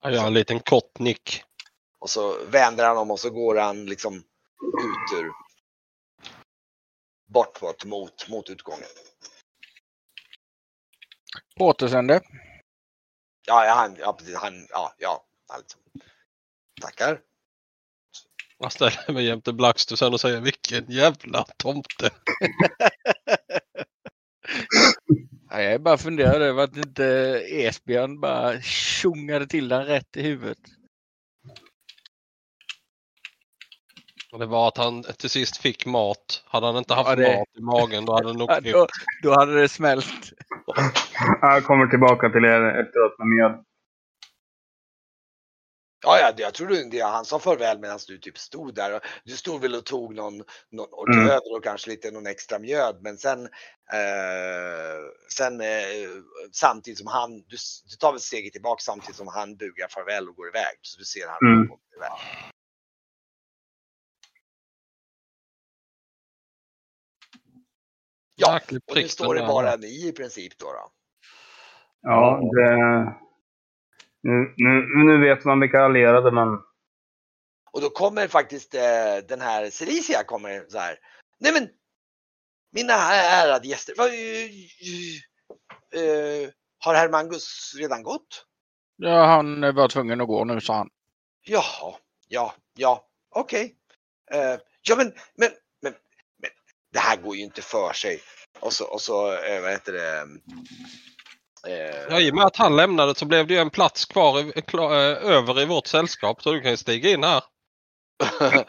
Jag 0.02 0.14
gör 0.14 0.28
en 0.28 0.34
liten 0.34 0.60
kort 0.60 1.00
nick. 1.00 1.44
och 2.00 2.10
så 2.10 2.46
vänder 2.46 2.86
han 2.86 2.98
om 2.98 3.12
och 3.12 3.20
så 3.20 3.30
går 3.30 3.56
han 3.56 3.86
liksom 3.86 4.16
ut 4.16 5.20
ur 5.20 5.32
bortåt 7.28 7.86
mot, 7.86 8.30
mot 8.30 8.50
utgången. 8.50 8.88
På 11.58 11.66
återseende. 11.66 12.22
Ja, 13.48 13.66
ja, 13.66 13.74
han, 13.74 13.96
ja, 14.00 14.14
precis, 14.14 14.36
han, 14.36 14.68
ja, 14.70 14.94
ja, 14.98 15.26
han 15.48 15.60
liksom, 15.60 15.82
tackar. 16.82 17.22
Jag 18.58 18.72
ställer 18.72 19.14
mig 19.14 19.26
jämte 19.26 19.54
Blackster 19.54 19.96
sen 19.96 20.14
och 20.14 20.22
säger 20.22 20.42
vilken 20.42 20.92
jävla 20.92 21.44
tomte. 21.58 22.10
Ja, 25.70 25.74
jag 25.74 25.82
bara 25.82 25.98
funderad 25.98 26.42
över 26.42 26.64
att 26.64 26.78
inte 26.78 27.04
Esbjörn 27.50 28.20
bara 28.20 28.62
tjongade 28.62 29.48
till 29.48 29.68
den 29.70 29.86
rätt 29.86 30.18
i 30.18 30.22
huvudet. 30.22 30.58
Och 34.32 34.40
Det 34.40 34.46
var 34.46 34.68
att 34.68 34.78
han 34.78 35.04
till 35.04 35.30
sist 35.30 35.58
fick 35.58 35.86
mat. 35.86 36.44
Hade 36.46 36.66
han 36.66 36.78
inte 36.78 36.94
haft 36.94 37.10
Ja, 37.10 37.16
det- 37.16 37.38
mat 37.38 37.48
i 37.58 37.62
magen 37.62 38.06
då 38.06 38.14
hade 38.14 38.28
han 38.28 38.38
nog 38.38 38.50
Ja, 38.52 38.60
då, 38.62 38.88
då 39.24 39.34
hade 39.40 39.62
det 39.62 39.70
smält. 39.70 40.34
Jag 41.42 41.64
kommer 41.64 41.88
tillbaka 41.88 42.30
till 42.30 42.46
er 42.46 42.62
efteråt 42.82 43.18
med 43.20 43.28
mjöd. 43.28 43.64
Ja, 46.10 46.20
ja, 46.20 46.32
det- 46.32 46.42
jag 46.44 46.54
tror 46.54 46.68
det 46.68 47.00
han 47.00 47.26
som 47.26 47.40
farväl 47.40 47.80
medan 47.80 48.00
du 48.08 48.18
typ 48.18 48.38
stod 48.38 48.74
där. 48.76 48.96
Och 48.96 49.02
Du 49.24 49.38
stod 49.38 49.62
väl 49.62 49.76
och 49.76 49.86
tog 49.86 50.16
någon, 50.16 50.44
någon 50.72 50.88
hors 50.92 51.16
Mm. 51.16 51.40
och 51.52 51.64
kanske 51.64 51.90
lite 51.90 52.12
någon 52.12 52.28
extra 52.28 52.60
mjöd. 52.60 52.98
Men 53.02 53.18
sen, 53.18 53.46
eh, 53.94 55.00
sen 55.38 55.62
eh, 55.62 56.10
samtidigt 56.52 56.98
som 56.98 57.08
han, 57.08 57.32
du, 57.42 57.58
du 57.90 57.96
tar 58.00 58.12
väl 58.12 58.22
steget 58.22 58.54
tillbaka 58.54 58.80
samtidigt 58.82 59.16
som 59.16 59.28
han 59.28 59.56
bugar 59.58 59.88
farväl 59.88 60.30
och 60.30 60.36
går 60.36 60.48
iväg. 60.48 60.78
Så 60.82 61.00
du 61.00 61.06
ser 61.06 61.28
han 61.28 61.52
Mm. 61.54 61.68
gå 61.68 61.80
iväg. 61.96 62.12
Ja, 68.36 68.60
och 68.88 68.96
nu 68.96 69.08
står 69.08 69.36
det 69.36 69.42
bara 69.42 69.76
ni 69.76 70.08
i 70.08 70.12
princip 70.12 70.58
då. 70.58 70.66
då. 70.66 70.92
Ja, 72.02 72.42
det... 72.56 73.29
Nu, 74.22 74.54
nu, 74.58 75.04
nu 75.06 75.30
vet 75.30 75.46
man 75.46 75.60
vilka 75.60 75.82
allierade 75.82 76.32
man 76.32 76.64
Och 77.72 77.82
då 77.82 77.90
kommer 77.90 78.28
faktiskt 78.28 78.76
eh, 78.76 79.18
den 79.28 79.42
här 79.42 79.70
Celicia 79.70 80.24
kommer 80.24 80.66
så 80.70 80.80
här. 80.80 80.98
Nej 81.40 81.54
men 81.54 81.70
mina 82.72 82.94
ärade 83.14 83.68
gäster. 83.68 83.94
Vad, 83.98 84.08
eh, 84.08 84.14
eh, 86.04 86.50
har 86.80 86.94
herr 86.94 87.10
Mangus 87.10 87.76
redan 87.78 88.04
gått? 88.04 88.46
Ja, 88.96 89.26
han 89.26 89.76
var 89.76 89.88
tvungen 89.88 90.22
att 90.22 90.28
gå 90.28 90.46
nu, 90.46 90.62
sa 90.62 90.76
han. 90.76 90.90
Jaha, 91.42 91.96
ja, 92.28 92.54
ja, 92.76 93.08
okej. 93.30 93.76
Eh, 94.32 94.60
ja 94.82 94.96
men, 94.96 95.14
men, 95.36 95.50
men, 95.82 95.94
men, 96.42 96.52
det 96.94 97.00
här 97.00 97.18
går 97.18 97.36
ju 97.36 97.44
inte 97.44 97.62
för 97.62 97.94
sig. 97.94 98.22
Och 98.60 98.74
så, 98.74 98.86
och 98.86 99.02
så 99.02 99.22
vad 99.62 99.72
heter 99.72 99.94
det? 99.94 100.28
Eh, 101.68 102.06
Ja, 102.10 102.20
I 102.20 102.32
och 102.32 102.36
med 102.36 102.46
att 102.46 102.56
han 102.56 102.76
lämnade 102.76 103.16
så 103.16 103.26
blev 103.26 103.48
det 103.48 103.54
ju 103.54 103.60
en 103.60 103.70
plats 103.70 104.06
kvar 104.06 104.58
i, 104.58 104.62
klar, 104.62 104.92
eh, 104.92 105.32
över 105.36 105.62
i 105.62 105.66
vårt 105.66 105.88
sällskap 105.88 106.44
så 106.44 106.52
du 106.52 106.62
kan 106.62 106.72
ju 106.72 106.78
stiga 106.78 107.10
in 107.10 107.24
här. 107.24 107.44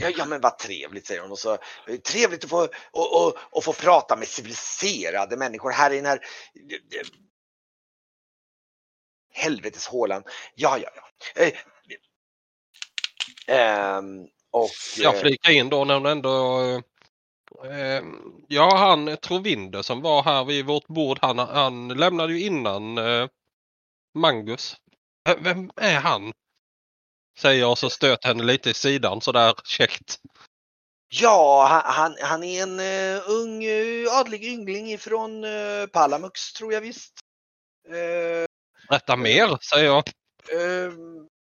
ja, 0.00 0.10
ja 0.16 0.24
men 0.24 0.40
vad 0.40 0.58
trevligt 0.58 1.06
säger 1.06 1.20
hon 1.20 1.30
och 1.30 1.38
så 1.38 1.52
eh, 1.52 1.96
trevligt 2.12 2.44
att 2.44 2.50
få, 2.50 2.68
och, 2.90 3.26
och, 3.26 3.36
och 3.50 3.64
få 3.64 3.72
prata 3.72 4.16
med 4.16 4.28
civiliserade 4.28 5.36
människor 5.36 5.70
här 5.70 5.90
i 5.90 5.96
den 5.96 6.06
här 6.06 6.20
helveteshålan. 9.32 10.22
Ja, 10.54 10.78
ja, 10.78 10.90
ja. 10.94 11.50
Ehm, 13.54 14.26
och 14.50 14.70
Jag 14.98 15.20
flikar 15.20 15.50
in 15.50 15.68
då 15.68 15.84
när 15.84 15.94
hon 15.94 16.06
ändå... 16.06 16.60
Eh, 17.64 18.02
ja, 18.48 18.76
han 18.76 19.16
Trovinde 19.16 19.82
som 19.82 20.00
var 20.00 20.22
här 20.22 20.44
vid 20.44 20.66
vårt 20.66 20.86
bord, 20.86 21.18
han, 21.22 21.38
han 21.38 21.88
lämnade 21.88 22.32
ju 22.32 22.46
innan 22.46 22.98
eh, 22.98 23.28
Mangus. 24.14 24.76
Eh, 25.28 25.36
vem 25.40 25.70
är 25.76 26.00
han? 26.00 26.32
Säger 27.38 27.60
jag 27.60 27.70
och 27.70 27.78
så 27.78 27.90
stöter 27.90 28.28
henne 28.28 28.42
lite 28.42 28.70
i 28.70 28.74
sidan 28.74 29.20
sådär 29.20 29.54
käckt. 29.64 30.18
ja, 31.08 31.66
han, 31.70 31.82
han, 31.94 32.16
han 32.22 32.44
är 32.44 32.62
en 32.62 32.80
uh, 32.80 33.22
ung 33.30 33.64
uh, 33.66 34.18
adlig 34.20 34.44
yngling 34.44 34.92
ifrån 34.92 35.44
uh, 35.44 35.86
Palamux 35.86 36.52
tror 36.52 36.72
jag 36.72 36.80
visst. 36.80 37.20
Eh, 37.88 38.46
Berätta 38.88 39.16
mer, 39.16 39.58
säger 39.60 39.86
jag. 39.86 40.08
Eh, 40.52 40.92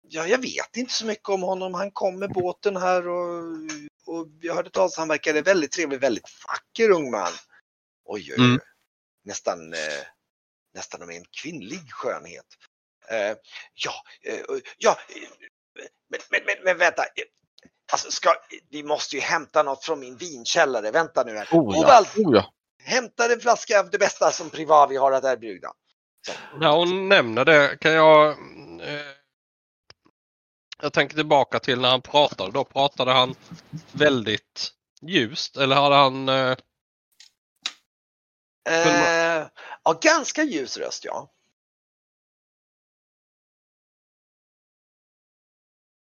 ja, 0.08 0.26
jag 0.26 0.42
vet 0.42 0.76
inte 0.76 0.92
så 0.92 1.06
mycket 1.06 1.28
om 1.28 1.42
honom. 1.42 1.74
Han 1.74 1.90
kom 1.90 2.18
med 2.18 2.30
båten 2.30 2.76
här 2.76 3.08
och, 3.08 3.42
och 4.06 4.28
jag 4.40 4.54
hörde 4.54 4.70
talas 4.70 4.96
Han 4.96 5.08
verkade 5.08 5.42
väldigt 5.42 5.72
trevlig, 5.72 6.00
väldigt 6.00 6.28
vacker 6.48 6.90
ung 6.90 7.10
man. 7.10 7.32
Oj, 8.04 8.32
oj, 8.32 8.34
oj. 8.38 8.44
Mm. 8.44 8.60
Nästan, 9.24 9.72
eh, 9.72 9.78
nästan 10.74 11.02
om 11.02 11.10
en 11.10 11.24
kvinnlig 11.42 11.92
skönhet. 11.92 12.46
Eh, 13.10 13.36
ja, 13.74 13.92
eh, 14.22 14.40
ja, 14.78 14.98
men, 16.08 16.20
men, 16.30 16.40
men, 16.46 16.64
men 16.64 16.78
vänta. 16.78 17.04
Alltså, 17.92 18.10
ska, 18.10 18.34
vi 18.70 18.82
måste 18.82 19.16
ju 19.16 19.22
hämta 19.22 19.62
något 19.62 19.84
från 19.84 20.00
min 20.00 20.16
vinkällare. 20.16 20.90
Vänta 20.90 21.24
nu 21.24 21.36
här. 21.36 21.48
Oh 21.52 21.76
ja. 21.76 21.80
Ovald, 21.80 22.06
Oh 22.16 22.36
ja. 22.36 22.52
hämta 22.82 23.32
en 23.32 23.40
flaska 23.40 23.80
av 23.80 23.90
det 23.90 23.98
bästa 23.98 24.30
som 24.30 24.50
Privavi 24.50 24.96
har 24.96 25.12
att 25.12 25.24
erbjuda. 25.24 25.72
När 26.60 26.70
hon 26.70 27.08
nämner 27.08 27.44
det 27.44 27.76
kan 27.80 27.92
jag... 27.92 28.30
Eh, 28.30 29.15
jag 30.82 30.92
tänker 30.92 31.16
tillbaka 31.16 31.58
till 31.58 31.80
när 31.80 31.90
han 31.90 32.02
pratade. 32.02 32.52
Då 32.52 32.64
pratade 32.64 33.12
han 33.12 33.34
väldigt 33.92 34.72
ljust. 35.02 35.56
Eller 35.56 35.76
hade 35.76 35.94
han... 35.94 36.28
Eh, 36.28 36.56
Eh, 38.68 39.48
ja, 39.84 39.98
ganska 40.02 40.42
ljus 40.42 40.76
röst 40.76 41.04
ja. 41.04 41.32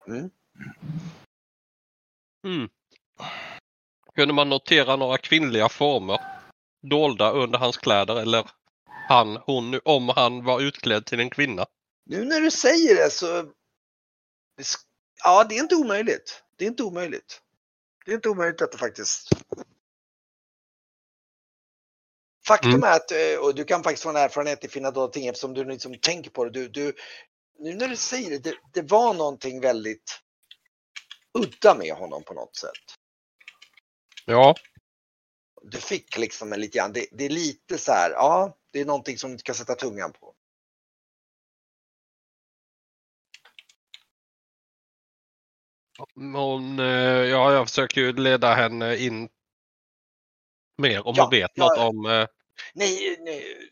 Mm. 0.07 0.29
mm. 2.45 2.69
Kunde 4.15 4.33
man 4.33 4.49
notera 4.49 4.95
några 4.95 5.17
kvinnliga 5.17 5.69
former 5.69 6.19
dolda 6.81 7.31
under 7.31 7.59
hans 7.59 7.77
kläder 7.77 8.21
eller 8.21 8.49
han, 9.09 9.37
hon, 9.37 9.79
om 9.85 10.09
han 10.09 10.43
var 10.43 10.61
utklädd 10.61 11.05
till 11.05 11.19
en 11.19 11.29
kvinna? 11.29 11.65
Nu 12.05 12.25
när 12.25 12.41
du 12.41 12.51
säger 12.51 12.95
det 12.95 13.09
så... 13.11 13.53
det 14.57 14.67
Ja, 15.23 15.43
det 15.43 15.57
är 15.57 15.59
inte 15.59 15.75
omöjligt. 15.75 16.43
Det 16.55 16.65
är 16.65 16.67
inte 16.67 16.83
omöjligt. 16.83 17.41
Det 18.05 18.11
är 18.11 18.15
inte 18.15 18.29
omöjligt 18.29 18.61
att 18.61 18.71
det 18.71 18.77
faktiskt... 18.77 19.29
Faktum 22.47 22.71
Mm. 22.71 22.83
är 22.83 22.95
att, 22.95 23.11
eh, 23.11 23.39
och 23.39 23.55
du 23.55 23.63
kan 23.63 23.83
faktiskt 23.83 24.03
få 24.03 24.09
en 24.09 24.15
erfarenhet 24.15 24.65
i 24.65 24.67
fina 24.67 24.91
dolda 24.91 25.13
ting 25.13 25.27
eftersom 25.27 25.53
du 25.53 25.65
liksom 25.65 25.99
tänker 25.99 26.29
på 26.29 26.45
det. 26.45 26.51
Du, 26.51 26.67
du, 26.67 26.93
nu 27.59 27.75
när 27.75 27.87
du 27.87 27.95
säger 27.95 28.29
det, 28.29 28.39
det, 28.39 28.57
det 28.73 28.81
var 28.81 29.13
någonting 29.13 29.61
väldigt 29.61 30.19
udda 31.33 31.75
med 31.75 31.93
honom 31.93 32.23
på 32.23 32.33
något 32.33 32.55
sätt. 32.55 32.71
Ja, 34.25 34.55
Du 35.61 35.77
fick 35.77 36.17
liksom 36.17 36.53
en 36.53 36.61
lite 36.61 36.77
grann, 36.77 36.93
det, 36.93 37.07
det 37.11 37.25
är 37.25 37.29
lite 37.29 37.77
så 37.77 37.91
här, 37.91 38.11
ja, 38.11 38.57
det 38.71 38.81
är 38.81 38.85
någonting 38.85 39.17
som 39.17 39.31
du 39.31 39.37
ska 39.37 39.53
sätta 39.53 39.75
tungan 39.75 40.13
på. 40.13 40.33
Hon, 46.15 46.79
eh, 46.79 46.85
ja, 47.25 47.53
jag 47.53 47.67
försöker 47.67 48.01
ju 48.01 48.13
leda 48.13 48.53
henne 48.53 48.97
in 48.97 49.29
mer 50.77 51.07
om 51.07 51.13
Ja, 51.17 51.23
hon 51.23 51.31
vet 51.31 51.51
ja. 51.53 51.65
något 51.65 51.77
om... 51.77 52.05
Eh, 52.05 52.27
Nej, 52.73 53.17
nej, 53.19 53.67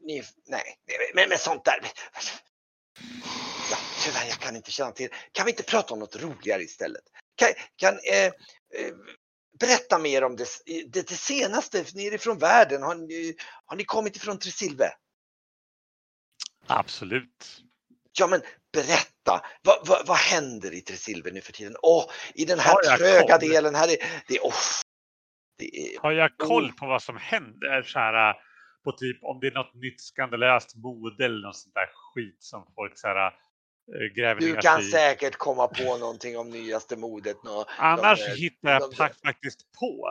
nej, 0.00 0.24
nej, 0.46 0.76
men, 1.14 1.28
men 1.28 1.38
sånt 1.38 1.64
där. 1.64 1.80
Ja, 3.70 3.76
tyvärr, 4.04 4.26
jag 4.28 4.38
kan 4.38 4.56
inte 4.56 4.70
känna 4.70 4.92
till. 4.92 5.08
Kan 5.32 5.46
vi 5.46 5.50
inte 5.50 5.62
prata 5.62 5.94
om 5.94 6.00
något 6.00 6.16
roligare 6.16 6.62
istället? 6.62 7.02
Kan, 7.34 7.48
kan 7.76 7.94
eh, 7.94 8.26
eh, 8.26 8.94
berätta 9.60 9.98
mer 9.98 10.24
om 10.24 10.36
det, 10.36 10.46
det, 10.66 11.08
det 11.08 11.16
senaste 11.16 11.84
nerifrån 11.94 12.38
världen. 12.38 12.82
Har 12.82 12.94
ni, 12.94 13.34
har 13.64 13.76
ni 13.76 13.84
kommit 13.84 14.16
ifrån 14.16 14.38
Tresilve? 14.38 14.90
Absolut. 16.66 17.62
Ja, 18.18 18.26
men 18.26 18.40
berätta. 18.72 19.44
Vad, 19.62 19.86
vad, 19.88 20.06
vad 20.06 20.16
händer 20.16 20.74
i 20.74 20.80
Tresilve 20.80 21.30
nu 21.30 21.40
för 21.40 21.52
tiden? 21.52 21.76
Åh, 21.82 22.04
i 22.34 22.44
den 22.44 22.58
här 22.58 22.96
tröga 22.96 23.38
koll? 23.38 23.48
delen. 23.48 23.74
Här 23.74 23.88
är, 23.88 23.96
det 24.28 24.36
är, 24.36 24.44
åh, 24.46 24.52
det 25.58 25.64
är 25.64 26.00
Har 26.00 26.12
jag 26.12 26.30
koll 26.38 26.64
Oh. 26.70 26.76
på 26.76 26.86
vad 26.86 27.02
som 27.02 27.16
händer 27.16 27.82
så 27.82 27.98
här 27.98 28.34
på 28.84 28.92
typ 28.92 29.18
om 29.24 29.40
det 29.40 29.46
är 29.46 29.50
något 29.52 29.74
nytt 29.74 30.00
skandalöst 30.00 30.76
mode 30.76 31.24
eller 31.24 31.46
något 31.46 31.56
sånt 31.56 31.74
där 31.74 31.88
skit 32.14 32.36
som 32.42 32.72
folk 32.74 32.98
så 32.98 33.06
här 33.08 33.26
eh, 33.26 34.14
gräver 34.16 34.40
Du 34.40 34.56
kan 34.56 34.80
i. 34.80 34.84
säkert 34.84 35.36
komma 35.36 35.68
på 35.68 35.96
någonting 35.98 36.38
om 36.38 36.50
nyaste 36.50 36.96
modet. 36.96 37.36
Nå, 37.44 37.64
Annars 37.78 38.18
de, 38.18 38.24
eh, 38.30 38.36
hittar 38.36 38.70
jag 38.70 38.80
de- 38.80 38.92
fa- 38.96 39.24
faktiskt 39.26 39.60
på. 39.80 40.08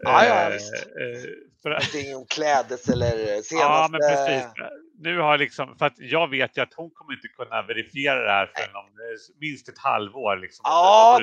Ja, 0.00 0.24
ja, 0.26 0.46
eh, 0.46 0.52
visst. 0.52 0.74
eh, 0.74 1.30
för 1.62 1.70
att, 1.70 1.82
någonting 1.94 2.16
om 2.16 2.26
klädes 2.26 2.88
eller 2.88 3.10
senaste. 3.26 3.54
ja, 3.54 3.88
men 3.90 4.00
precis. 4.00 4.44
Nu 4.98 5.18
har 5.18 5.30
jag 5.30 5.40
liksom, 5.40 5.76
för 5.78 5.86
att 5.86 5.98
jag 5.98 6.30
vet 6.30 6.56
ju 6.58 6.62
att 6.62 6.74
hon 6.74 6.90
kommer 6.90 7.12
inte 7.14 7.28
kunna 7.28 7.62
verifiera 7.62 8.20
det 8.24 8.30
här 8.30 8.50
förrän 8.56 8.76
om 8.76 8.84
eh, 8.86 9.38
minst 9.40 9.68
ett 9.68 9.78
halvår. 9.78 10.36
Liksom. 10.36 10.62
Ja, 10.64 11.20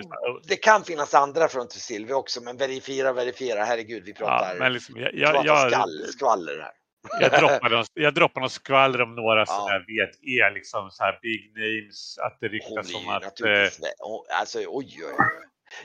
Det 0.48 0.56
kan 0.56 0.84
finnas 0.84 1.14
andra 1.14 1.48
från 1.48 1.68
Tresilve 1.68 2.14
också, 2.14 2.42
men 2.44 2.58
verifiera, 2.58 3.14
verifiera. 3.14 3.64
Herregud, 3.64 4.04
vi 4.06 4.12
ja, 4.12 4.18
pratar, 4.18 4.56
men 4.60 4.74
liksom, 4.74 4.96
jag, 5.00 5.14
jag, 5.14 5.46
jag, 5.46 5.72
skall, 5.72 6.06
skvaller 6.08 6.60
här. 6.62 6.72
jag, 7.20 7.40
droppar 7.40 7.70
någon, 7.70 7.86
jag 7.94 8.14
droppar 8.14 8.42
någon 8.42 8.50
skvaller 8.50 9.02
om 9.02 9.16
några 9.16 9.40
Ja. 9.40 9.46
som 9.46 9.66
jag 9.68 9.80
vet 9.80 10.16
är 10.24 10.54
liksom 10.54 10.90
så 10.92 11.04
här 11.04 11.20
big 11.22 11.54
names. 11.56 12.18
Att 12.18 12.38
det 12.40 12.48
Hon 12.48 12.52
ryktas 12.54 12.96
om 12.96 13.02
ju 13.02 13.10
att... 13.10 13.22
Eh, 13.24 13.26
naturligtvis, 13.28 13.80
vä- 13.80 13.94
hon, 14.00 14.26
alltså 14.40 14.60
oj, 14.60 14.66
oj, 14.68 15.04
oj. 15.04 15.14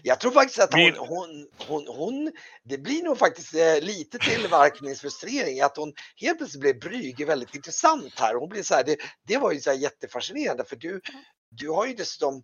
Jag 0.03 0.21
tror 0.21 0.31
faktiskt 0.31 0.59
att 0.59 0.73
hon, 0.73 0.83
Min- 0.83 0.97
hon, 0.97 1.49
hon, 1.69 1.87
hon, 1.89 2.33
det 2.65 2.79
blir 2.79 3.03
nog 3.03 3.19
faktiskt 3.19 3.55
eh, 3.55 3.81
lite 3.81 4.19
till 4.19 4.47
Varknings 4.51 5.01
frustrering 5.01 5.61
att 5.61 5.77
hon 5.77 5.93
helt 6.21 6.39
plötsligt 6.39 6.61
blev 6.61 6.79
Brügge 6.79 7.25
väldigt 7.27 7.55
intressant 7.55 8.19
här. 8.21 8.35
Hon 8.35 8.49
blir 8.49 8.63
så 8.63 8.75
här, 8.75 8.85
det, 8.85 8.97
det 9.27 9.37
var 9.39 9.53
ju 9.53 9.61
så 9.61 9.71
här 9.71 9.79
jättefascinerande 9.79 10.65
för 10.65 10.77
du, 10.77 11.01
du 11.51 11.71
har 11.71 11.87
ju 11.87 11.95
dessutom 11.95 12.43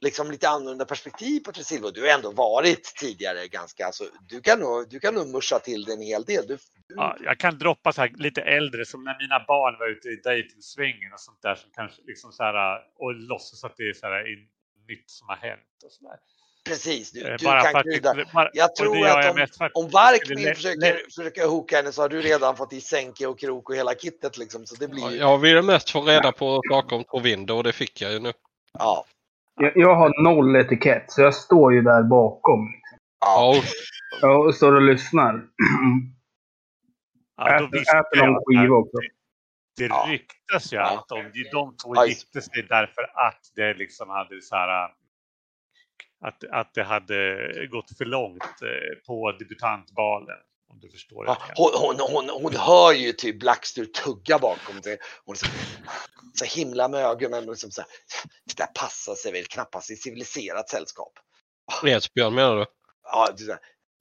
liksom 0.00 0.30
lite 0.30 0.48
annorlunda 0.48 0.84
perspektiv 0.84 1.40
på 1.40 1.52
Tresilve 1.52 1.86
och 1.86 1.94
du 1.94 2.00
har 2.00 2.08
ändå 2.08 2.30
varit 2.30 2.84
tidigare 3.00 3.48
ganska, 3.48 3.86
alltså, 3.86 4.04
du 4.28 4.40
kan 4.40 4.60
nog, 4.60 4.90
du 4.90 5.00
kan 5.00 5.14
nog 5.14 5.28
muscha 5.28 5.58
till 5.58 5.84
det 5.84 5.92
en 5.92 6.02
hel 6.02 6.24
del. 6.24 6.46
Du, 6.46 6.58
du, 6.88 6.94
Ja, 6.96 7.16
jag 7.20 7.38
kan 7.38 7.58
droppa 7.58 7.92
så 7.92 8.00
här 8.00 8.12
lite 8.16 8.42
äldre 8.42 8.84
som 8.86 9.04
när 9.04 9.18
mina 9.18 9.44
barn 9.46 9.78
var 9.78 9.88
ute 9.88 10.08
i 10.08 10.16
dejtingsvängen 10.16 11.12
och 11.12 11.20
sånt 11.20 11.42
där 11.42 11.54
som 11.54 11.70
kanske 11.74 12.02
liksom 12.06 12.32
så 12.32 12.42
här 12.42 12.80
och 12.96 13.14
låtsas 13.14 13.64
att 13.64 13.76
det 13.76 13.82
är 13.88 13.92
så 13.92 14.06
här 14.06 14.32
in, 14.32 14.48
nytt 14.88 15.10
som 15.10 15.28
har 15.28 15.36
hänt 15.36 15.82
och 15.84 15.92
så 15.92 16.04
där. 16.04 16.18
Precis, 16.68 17.10
du, 17.12 17.20
du 17.20 17.44
kan 17.44 17.82
krydda. 17.82 18.14
Jag 18.52 18.76
tror 18.76 19.06
att 19.06 19.36
om- 19.36 19.46
Om 19.74 19.90
lä- 19.90 20.54
försöker, 20.54 21.04
försöker 21.04 21.46
hooka 21.48 21.76
henne 21.76 21.92
så 21.92 22.02
har 22.02 22.08
du 22.08 22.20
redan 22.20 22.56
fått 22.56 22.72
i 22.72 22.80
sänke 22.80 23.26
och 23.26 23.38
krok 23.38 23.70
och 23.70 23.76
hela 23.76 23.94
kittet 23.94 24.38
liksom. 24.38 24.66
Så 24.66 24.74
det 24.74 24.88
blir 24.88 25.10
ju, 25.10 25.16
jag 25.16 25.38
ville 25.38 25.62
mest 25.62 25.90
få 25.90 26.02
reda 26.02 26.32
på 26.32 26.60
saker 26.70 26.96
om 26.96 27.04
Trovinde 27.04 27.52
och 27.52 27.64
det 27.64 27.72
fick 27.72 28.00
jag 28.00 28.12
ju 28.12 28.18
nu. 28.18 28.32
ja. 28.78 29.04
Jag, 29.60 29.72
jag 29.76 29.94
har 29.94 30.22
noll 30.22 30.56
etikett, 30.56 31.04
så 31.12 31.20
jag 31.22 31.34
står 31.34 31.74
ju 31.74 31.82
där 31.82 32.02
bakom. 32.02 32.60
ja. 33.20 33.54
Ja, 33.54 33.62
Jag 34.20 34.46
och 34.46 34.54
står 34.54 34.72
och 34.74 34.82
lyssnar. 34.82 35.42
Ja, 37.36 37.58
då 37.60 37.66
äter 37.66 37.80
äter 37.80 38.26
någon 38.26 38.42
skiva 38.46 38.76
också. 38.76 38.96
det 39.76 39.88
ryktas 40.12 40.72
ju 40.72 40.76
Ja. 40.76 40.98
att 40.98 41.08
de, 41.08 41.44
de 41.52 41.76
två 41.76 42.06
gifte 42.06 42.40
sig 42.42 42.66
därför 42.68 43.02
att 43.02 43.40
det 43.56 43.74
liksom 43.74 44.08
hade 44.08 44.42
så 44.42 44.56
här 44.56 44.90
att, 46.20 46.44
att 46.44 46.74
det 46.74 46.82
hade 46.82 47.66
gått 47.66 47.96
för 47.98 48.04
långt 48.04 48.42
eh, 48.42 48.98
på 49.06 49.32
debutantbalen. 49.32 50.36
Om 50.70 50.80
du 50.80 50.90
förstår. 50.90 51.26
Ja, 51.26 51.38
hon, 51.56 51.70
hon, 51.74 52.00
hon, 52.00 52.42
hon 52.42 52.56
hör 52.56 52.92
ju 52.92 53.12
typ 53.12 53.40
Blackster 53.40 53.84
tugga 53.84 54.38
bakom 54.38 54.82
sig. 54.82 54.98
Hon 55.24 55.34
är 55.34 55.38
så, 55.38 55.46
så 56.34 56.44
himla 56.44 56.88
med 56.88 57.00
ögonen 57.00 57.44
och 57.44 57.50
liksom 57.50 57.70
så 57.70 57.80
här, 57.80 57.90
det 58.44 58.56
där 58.56 58.66
passar 58.66 59.14
sig 59.14 59.32
väl 59.32 59.44
knappast 59.44 59.90
i 59.90 59.96
civiliserat 59.96 60.68
sällskap. 60.68 61.12
Esbjörn 61.86 62.34
menar 62.34 62.56
du? 62.56 62.66
Ja, 63.02 63.28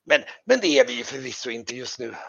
men, 0.05 0.21
men 0.45 0.59
det 0.59 0.67
är 0.67 0.87
vi 0.87 0.93
ju 0.93 1.03
förvisso 1.03 1.49
inte 1.49 1.75
just 1.75 1.99
nu. 1.99 2.15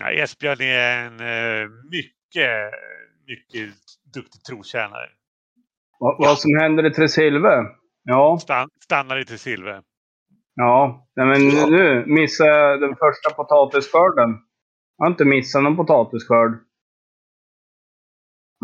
Ja, 0.00 0.12
Esbjörn 0.12 0.60
är 0.60 1.06
en 1.06 1.20
eh, 1.20 1.68
mycket, 1.90 2.72
mycket 3.26 3.74
duktig 4.14 4.42
trotjänare. 4.48 5.08
Vad, 5.98 6.16
vad 6.18 6.38
som 6.38 6.50
händer 6.60 6.86
i 6.86 6.90
Tresilve? 6.90 7.64
Ja, 8.04 8.38
Stan, 8.40 8.68
stannar 8.84 9.18
lite 9.18 9.38
Silve. 9.38 9.82
ja. 10.54 11.08
Nej, 11.16 11.26
men 11.26 11.70
nu 11.70 12.04
missade 12.06 12.50
jag 12.50 12.80
den 12.80 12.96
första 12.96 13.30
potatisskörden. 13.36 14.30
Jag 14.98 15.06
har 15.06 15.10
inte 15.10 15.24
missat 15.24 15.62
någon 15.62 15.76
potatisskörd. 15.76 16.52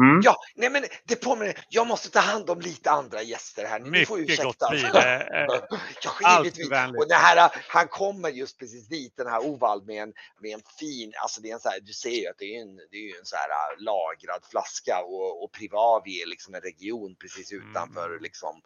Mm. 0.02 0.20
Ja, 0.24 0.36
nej 0.56 0.70
men 0.70 0.84
det 1.04 1.16
påminner, 1.16 1.64
jag 1.68 1.86
måste 1.86 2.10
ta 2.10 2.18
hand 2.20 2.50
om 2.50 2.60
lite 2.60 2.90
andra 2.90 3.22
gäster 3.22 3.64
här. 3.66 3.80
Ni 3.80 4.06
får 4.06 4.18
Mycket 4.18 4.42
gott 4.44 4.56
ursäkta. 4.70 4.70
vin. 4.72 5.02
Eh, 5.04 5.20
eh, 5.20 5.46
Ja, 6.02 6.10
Allt 6.24 6.44
givetvis. 6.44 6.70
vänligt. 6.70 7.00
Och 7.02 7.08
det 7.08 7.14
här, 7.14 7.50
han 7.68 7.88
kommer 7.88 8.28
just 8.28 8.58
precis 8.58 8.88
dit, 8.88 9.16
den 9.16 9.26
här 9.26 9.40
Ovald 9.46 9.86
med 9.86 10.02
en, 10.02 10.12
med 10.40 10.50
en 10.54 10.62
fin, 10.80 11.12
alltså 11.22 11.40
det 11.40 11.50
är 11.50 11.54
en 11.54 11.60
så 11.60 11.68
här, 11.68 11.80
du 11.80 11.92
ser 11.92 12.10
ju 12.10 12.26
att 12.26 12.38
det 12.38 12.56
är 12.56 12.62
en, 12.62 12.76
det 12.76 12.96
är 12.96 13.18
en 13.18 13.24
så 13.24 13.36
här 13.36 13.48
äh, 13.50 13.82
lagrad 13.82 14.42
flaska 14.50 15.02
och, 15.02 15.44
och 15.44 15.52
Privavi 15.52 16.22
är 16.22 16.26
liksom 16.26 16.54
en 16.54 16.60
region 16.60 17.16
precis 17.20 17.52
utanför 17.52 18.06
Mm. 18.06 18.22
liksom 18.22 18.60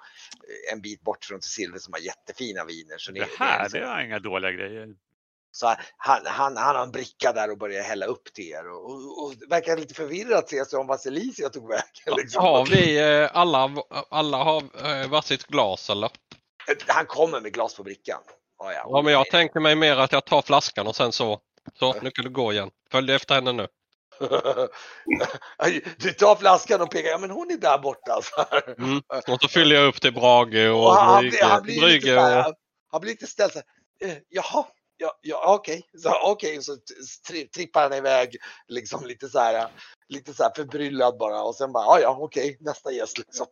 eh, 0.48 0.72
en 0.72 0.80
bit 0.80 1.02
bort 1.02 1.24
från 1.24 1.42
Silver 1.42 1.78
som 1.78 1.92
har 1.92 2.00
jättefina 2.00 2.64
viner. 2.64 2.98
Så 2.98 3.12
det, 3.12 3.20
Det 3.20 3.26
det 3.26 3.32
är 3.34 3.38
här, 3.48 3.62
liksom- 3.62 3.80
det 3.80 3.86
var 3.86 4.00
inga 4.00 4.18
dåliga 4.18 4.52
grejer. 4.52 4.88
Så 5.56 5.74
han, 5.96 6.20
han, 6.24 6.56
han 6.56 6.76
har 6.76 6.82
en 6.82 6.90
bricka 6.90 7.32
där 7.32 7.50
och 7.50 7.58
börjar 7.58 7.82
hälla 7.82 8.06
upp 8.06 8.32
till 8.34 8.44
er 8.44 8.68
och, 8.68 8.84
och, 8.84 9.24
och 9.24 9.34
verkar 9.48 9.76
lite 9.76 9.94
förvirrat 9.94 10.48
se 10.48 10.64
sig 10.64 10.78
om 10.78 10.86
vart 10.86 11.00
Celicia 11.00 11.48
tog 11.48 11.68
vägen. 11.68 12.16
Liksom. 12.16 12.42
Har 12.42 12.66
vi 12.66 12.98
eh, 12.98 13.30
alla, 13.36 13.70
alla 14.10 14.36
har 14.36 14.62
eh, 14.62 15.08
varsitt 15.08 15.46
glas 15.46 15.90
eller? 15.90 16.10
Han 16.86 17.06
kommer 17.06 17.40
med 17.40 17.52
glas 17.52 17.74
på 17.74 17.82
brickan. 17.82 18.20
Ja, 18.58 18.72
ja. 18.72 18.86
Ja, 18.90 19.02
men 19.02 19.12
jag 19.12 19.26
tänker 19.26 19.60
mig 19.60 19.76
mer 19.76 19.96
att 19.96 20.12
jag 20.12 20.24
tar 20.24 20.42
flaskan 20.42 20.86
och 20.86 20.96
sen 20.96 21.12
så. 21.12 21.40
Så, 21.78 21.94
nu 22.02 22.10
kan 22.10 22.24
du 22.24 22.30
gå 22.30 22.52
igen. 22.52 22.70
Följ 22.90 23.12
efter 23.12 23.34
henne 23.34 23.52
nu. 23.52 23.66
Du 25.98 26.12
tar 26.12 26.36
flaskan 26.36 26.80
och 26.80 26.90
pekar, 26.90 27.08
ja 27.08 27.18
men 27.18 27.30
hon 27.30 27.50
är 27.50 27.56
där 27.56 27.78
borta. 27.78 28.20
Mm. 28.78 29.02
Och 29.28 29.40
så 29.40 29.48
fyller 29.48 29.76
jag 29.76 29.88
upp 29.88 30.00
till 30.00 30.12
Brage 30.14 30.70
och 30.70 30.86
Och 30.86 30.92
han, 30.92 31.22
Brygge. 31.22 31.44
han, 31.44 31.62
blir 31.62 31.86
lite 31.86 32.16
och... 32.16 32.54
han 32.92 33.00
blir 33.00 33.10
lite 33.10 33.26
ställd 33.26 33.52
så 33.52 33.58
här, 33.58 34.10
eh, 34.10 34.16
jaha, 34.28 34.64
ja, 34.96 35.18
ja 35.22 35.54
okej, 35.54 35.82
så, 35.98 36.20
okej, 36.22 36.62
så 36.62 36.76
tri, 37.28 37.48
trippar 37.48 37.82
han 37.82 37.92
iväg 37.92 38.36
liksom 38.68 39.06
lite 39.06 39.28
så 39.28 39.38
här, 39.38 39.68
lite 40.08 40.34
så 40.34 40.42
här 40.42 40.52
förbryllad 40.56 41.18
bara 41.18 41.42
och 41.42 41.54
sen 41.54 41.72
bara, 41.72 41.84
ja 41.84 42.00
ja 42.00 42.16
okej, 42.20 42.56
nästa 42.60 42.92
gäst 42.92 43.18
liksom. 43.18 43.46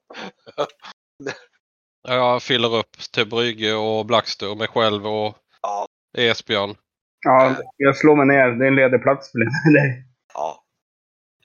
Jag 2.08 2.42
fyller 2.42 2.76
upp 2.76 2.96
till 3.12 3.28
Brygge 3.28 3.74
och 3.74 4.06
Blackster 4.06 4.50
och 4.50 4.56
mig 4.56 4.68
själv 4.68 5.06
och 5.06 5.36
Ja. 5.62 5.86
Esbjörn. 6.18 6.76
Ja, 7.20 7.56
jag 7.76 7.96
slår 7.96 8.16
mig 8.16 8.26
ner. 8.26 8.48
Det 8.50 8.64
är 8.64 8.68
en 8.68 8.76
ledig 8.76 9.02
plats 9.02 9.30
för 9.32 9.38
dig. 9.38 10.04
Ja. 10.34 10.64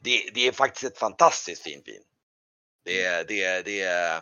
Det, 0.01 0.29
det 0.33 0.47
är 0.47 0.51
faktiskt 0.51 0.91
ett 0.91 0.97
fantastiskt 0.97 1.63
fint 1.63 1.87
vin. 1.87 2.03
Det 2.85 3.03
är, 3.03 3.23
det 3.23 3.43
är, 3.43 3.63
det 3.63 3.81
är, 3.81 4.21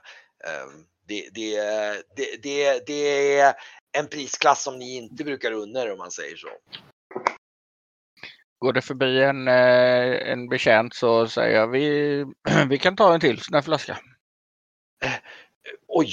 det, 1.07 1.29
det, 1.33 1.55
är- 1.55 2.03
det, 2.15 2.43
det, 2.43 2.87
det 2.87 3.39
är 3.39 3.53
en 3.99 4.07
prisklass 4.07 4.63
som 4.63 4.79
ni 4.79 4.95
inte 4.95 5.23
brukar 5.23 5.51
unna 5.51 5.81
er 5.81 5.91
om 5.91 5.97
man 5.97 6.11
säger 6.11 6.35
så. 6.35 6.47
Går 8.59 8.73
det 8.73 8.81
förbi 8.81 9.23
en, 9.23 9.47
eh, 9.47 10.31
en 10.31 10.49
betjänt 10.49 10.95
så 10.95 11.27
säger 11.27 11.55
jag 11.55 11.67
vi, 11.67 12.25
vi 12.69 12.77
kan 12.77 12.95
ta 12.95 13.13
en 13.13 13.19
till 13.19 13.41
sån 13.41 13.53
här 13.53 13.61
flaska. 13.61 13.97
Oj, 15.87 16.09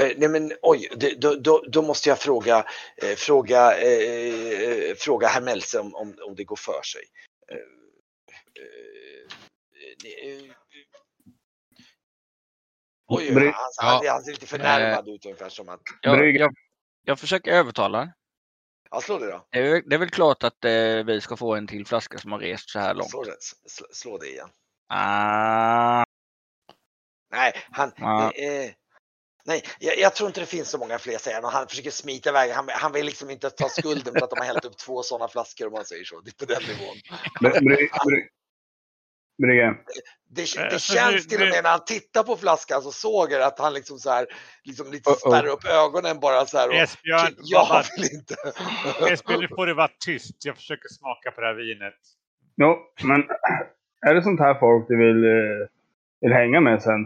eh, 0.00 0.12
nej 0.16 0.28
men 0.28 0.52
oj, 0.62 0.88
det, 0.96 1.20
då, 1.20 1.34
då, 1.34 1.64
då 1.68 1.82
måste 1.82 2.08
jag 2.08 2.18
fråga, 2.18 2.66
eh, 3.02 3.14
fråga, 3.16 3.78
eh, 3.78 4.94
fråga 4.96 5.28
herr 5.28 5.40
Melse 5.40 5.80
om, 5.80 5.94
om, 5.94 6.14
om 6.26 6.34
det 6.34 6.44
går 6.44 6.56
för 6.56 6.82
sig. 6.82 7.02
Eh, 7.52 7.56
eh, 10.22 10.30
eh, 10.30 10.50
oj, 13.06 13.32
han, 13.34 13.52
han, 13.76 14.06
han 14.06 14.22
ser 14.22 14.32
lite 14.32 14.46
förnärmad 14.46 15.08
ut 15.08 15.24
ungefär 15.24 15.48
som 15.48 15.68
att, 15.68 15.82
Jag, 16.00 16.36
jag, 16.36 16.54
jag 17.04 17.18
försöker 17.18 17.52
övertala 17.52 17.98
den. 17.98 18.12
ja 18.90 19.00
slå 19.00 19.18
det 19.18 19.26
då. 19.30 19.46
Det 19.50 19.58
är, 19.58 19.72
väl- 19.72 19.82
det 19.88 19.94
är 19.94 19.98
väl 19.98 20.10
klart 20.10 20.44
att 20.44 20.64
eh, 20.64 21.04
vi 21.06 21.20
ska 21.20 21.36
få 21.36 21.54
en 21.54 21.66
till 21.66 21.86
flaska 21.86 22.18
som 22.18 22.32
har 22.32 22.38
rest 22.38 22.70
så 22.70 22.78
här 22.78 22.94
långt. 22.94 23.10
Slå 23.10 23.24
det, 23.24 23.36
slå, 23.70 23.86
slå 23.92 24.18
det 24.18 24.26
igen. 24.28 24.48
Ah, 24.88 26.04
Nej, 27.30 27.52
han, 27.70 27.92
Ja. 27.96 28.30
eh, 28.32 28.70
nej, 29.44 29.62
jag, 29.78 29.98
jag 29.98 30.14
tror 30.14 30.26
inte 30.26 30.40
det 30.40 30.46
finns 30.46 30.70
så 30.70 30.78
många 30.78 30.98
fler 30.98 31.18
säger 31.18 31.42
han 31.42 31.52
han 31.52 31.66
försöker 31.68 31.90
smita 31.90 32.30
iväg. 32.30 32.50
Han, 32.52 32.68
han 32.68 32.92
vill 32.92 33.06
liksom 33.06 33.30
inte 33.30 33.50
ta 33.50 33.68
skulden 33.68 34.12
för 34.14 34.24
att 34.24 34.30
de 34.30 34.38
har 34.38 34.46
hällt 34.46 34.64
upp 34.64 34.76
två 34.76 35.02
sådana 35.02 35.28
flaskor 35.28 35.66
om 35.66 35.72
man 35.72 35.84
säger 35.84 36.04
så. 36.04 36.20
Det 36.20 36.30
är 36.42 36.46
på 36.46 36.52
den 36.52 36.62
nivån. 36.62 36.96
Bry- 37.40 37.60
bry- 37.60 37.88
bry- 38.04 38.28
Brygge. 39.42 39.74
Det, 40.30 40.56
Eh, 40.56 40.64
det 40.70 40.78
så 40.78 40.94
känns 40.94 41.26
till 41.28 41.42
och 41.42 41.48
med 41.48 41.62
när 41.64 41.70
han 41.70 41.84
tittar 41.84 42.22
på 42.22 42.36
flaskan 42.36 42.82
så 42.82 42.92
såg 42.92 43.32
jag 43.32 43.42
att 43.42 43.58
han 43.58 43.74
liksom 43.74 43.98
så 43.98 44.10
här, 44.10 44.26
liksom 44.64 44.90
lite 44.92 45.10
spärrar 45.10 45.46
upp 45.46 45.64
ögonen 45.64 46.20
bara 46.20 46.46
så 46.46 46.58
här. 46.58 46.68
Och, 46.68 46.74
Esbjörn, 46.74 47.34
jag 47.38 47.68
bara- 47.68 47.82
vill 47.96 48.12
inte. 48.18 48.34
Esbjörn, 49.12 49.40
nu 49.40 49.48
får 49.48 49.66
du 49.66 49.74
vara 49.74 49.90
tyst. 50.04 50.44
Jag 50.44 50.56
försöker 50.56 50.88
smaka 50.88 51.30
på 51.30 51.40
det 51.40 51.46
här 51.46 51.54
vinet. 51.54 51.94
Jo, 52.56 52.76
men 53.04 53.22
är 54.06 54.14
det 54.14 54.22
sånt 54.22 54.40
här 54.40 54.54
folk 54.54 54.88
du 54.88 54.96
vill, 54.96 55.24
eh, 55.24 55.68
vill 56.20 56.32
hänga 56.32 56.60
med 56.60 56.82
sen? 56.82 57.00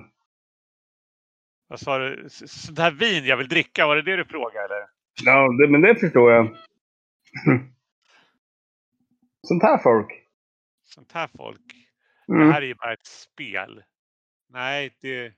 Vad 1.68 1.80
sa 1.80 1.98
du? 1.98 2.28
Sånt 2.30 2.78
här 2.78 2.90
vin 2.90 3.24
jag 3.24 3.36
vill 3.36 3.48
dricka, 3.48 3.86
var 3.86 3.96
det 3.96 4.02
det 4.02 4.16
du 4.16 4.24
frågade 4.24 4.64
eller? 4.64 4.86
Ja, 5.24 5.48
det, 5.60 5.68
men 5.70 5.80
det 5.80 5.94
förstår 5.94 6.32
jag. 6.32 6.46
sånt 9.48 9.62
här 9.62 9.78
folk. 9.78 10.08
Sånt 10.84 11.12
här 11.12 11.28
folk. 11.36 11.60
Mm. 12.28 12.46
Det 12.46 12.52
här 12.52 12.62
är 12.62 12.66
ju 12.66 12.74
bara 12.74 12.92
ett 12.92 13.06
spel. 13.06 13.82
Nej, 14.48 14.96
det... 15.00 15.32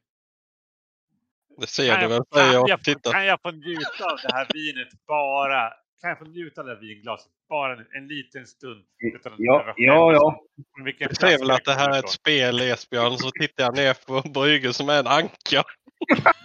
Det 1.59 1.67
ser 1.67 1.99
du 1.99 2.09
väl? 2.09 2.23
jag, 2.31 2.55
jag. 2.55 2.69
jag, 2.69 2.85
Titta. 2.85 3.13
kan 3.13 3.27
jag 3.27 3.43
få 3.43 3.51
njuta 3.51 4.05
av 4.13 4.19
det 4.23 4.33
här 4.33 4.47
vinet 4.55 4.89
bara? 5.07 5.73
Kan 6.01 6.11
jag 6.11 6.19
få 6.19 6.25
njuta 6.25 6.61
av 6.61 6.67
det 6.67 6.75
här 6.75 6.81
vinglaset 6.81 7.33
bara 7.49 7.73
en, 7.73 7.87
en 7.93 8.09
liten 8.09 8.47
stund? 8.47 8.85
Utan 9.15 9.33
Ja, 9.39 9.75
ja, 9.77 10.13
ja. 10.13 10.43
vilken 10.85 11.09
Du 11.09 11.15
ser 11.15 11.39
väl 11.39 11.51
att 11.51 11.65
det 11.65 11.75
här 11.75 11.91
är 11.91 11.99
ett 11.99 12.11
spel 12.11 12.61
Esbjörn. 12.61 13.19
Så 13.19 13.31
tittar 13.31 13.65
jag 13.65 13.77
ner 13.77 13.95
på 14.07 14.29
Brygge 14.29 14.73
som 14.73 14.89
är 14.89 14.99
en 14.99 15.07
anka. 15.07 15.63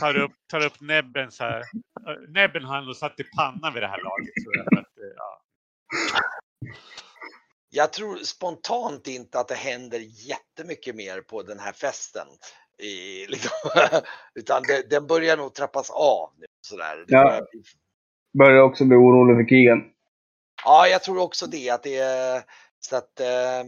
tar 0.00 0.16
upp, 0.16 0.32
tar 0.50 0.66
upp 0.66 0.80
näbben 0.80 1.30
så 1.30 1.44
här. 1.44 1.60
Eh, 1.60 1.64
Näbben 2.28 2.64
har 2.64 2.82
nog 2.82 2.96
satt 2.96 3.20
i 3.20 3.24
pannan 3.24 3.74
vid 3.74 3.82
det 3.82 3.88
här 3.88 4.02
laget. 4.02 4.34
Tror 4.44 4.56
jag, 4.56 4.78
att, 4.78 4.98
eh, 4.98 5.14
ja. 5.16 5.42
Jag 7.70 7.92
tror 7.92 8.16
spontant 8.16 9.06
inte 9.06 9.40
att 9.40 9.48
det 9.48 9.54
händer 9.54 9.98
jättemycket 10.28 10.94
mer 10.96 11.20
på 11.20 11.42
den 11.42 11.58
här 11.58 11.72
festen. 11.72 12.26
I, 12.78 13.26
liksom, 13.28 13.50
utan 14.34 14.62
det, 14.62 14.90
den 14.90 15.06
börjar 15.06 15.36
nog 15.36 15.54
trappas 15.54 15.90
av. 15.90 16.30
Nu, 16.38 16.46
sådär. 16.66 16.96
Det 16.96 17.04
Ja. 17.14 17.24
börjar 17.24 17.46
bli 17.52 17.62
Börjar 18.38 18.62
också 18.62 18.84
bli 18.84 18.96
orolig 18.96 19.36
för 19.36 19.48
Keegan. 19.48 19.92
Ja, 20.64 20.88
jag 20.88 21.02
tror 21.02 21.18
också 21.18 21.46
det. 21.46 21.70
Att 21.70 21.82
det 21.82 21.96
är, 21.96 22.42
så 22.80 22.96
att, 22.96 23.20
eh, 23.20 23.64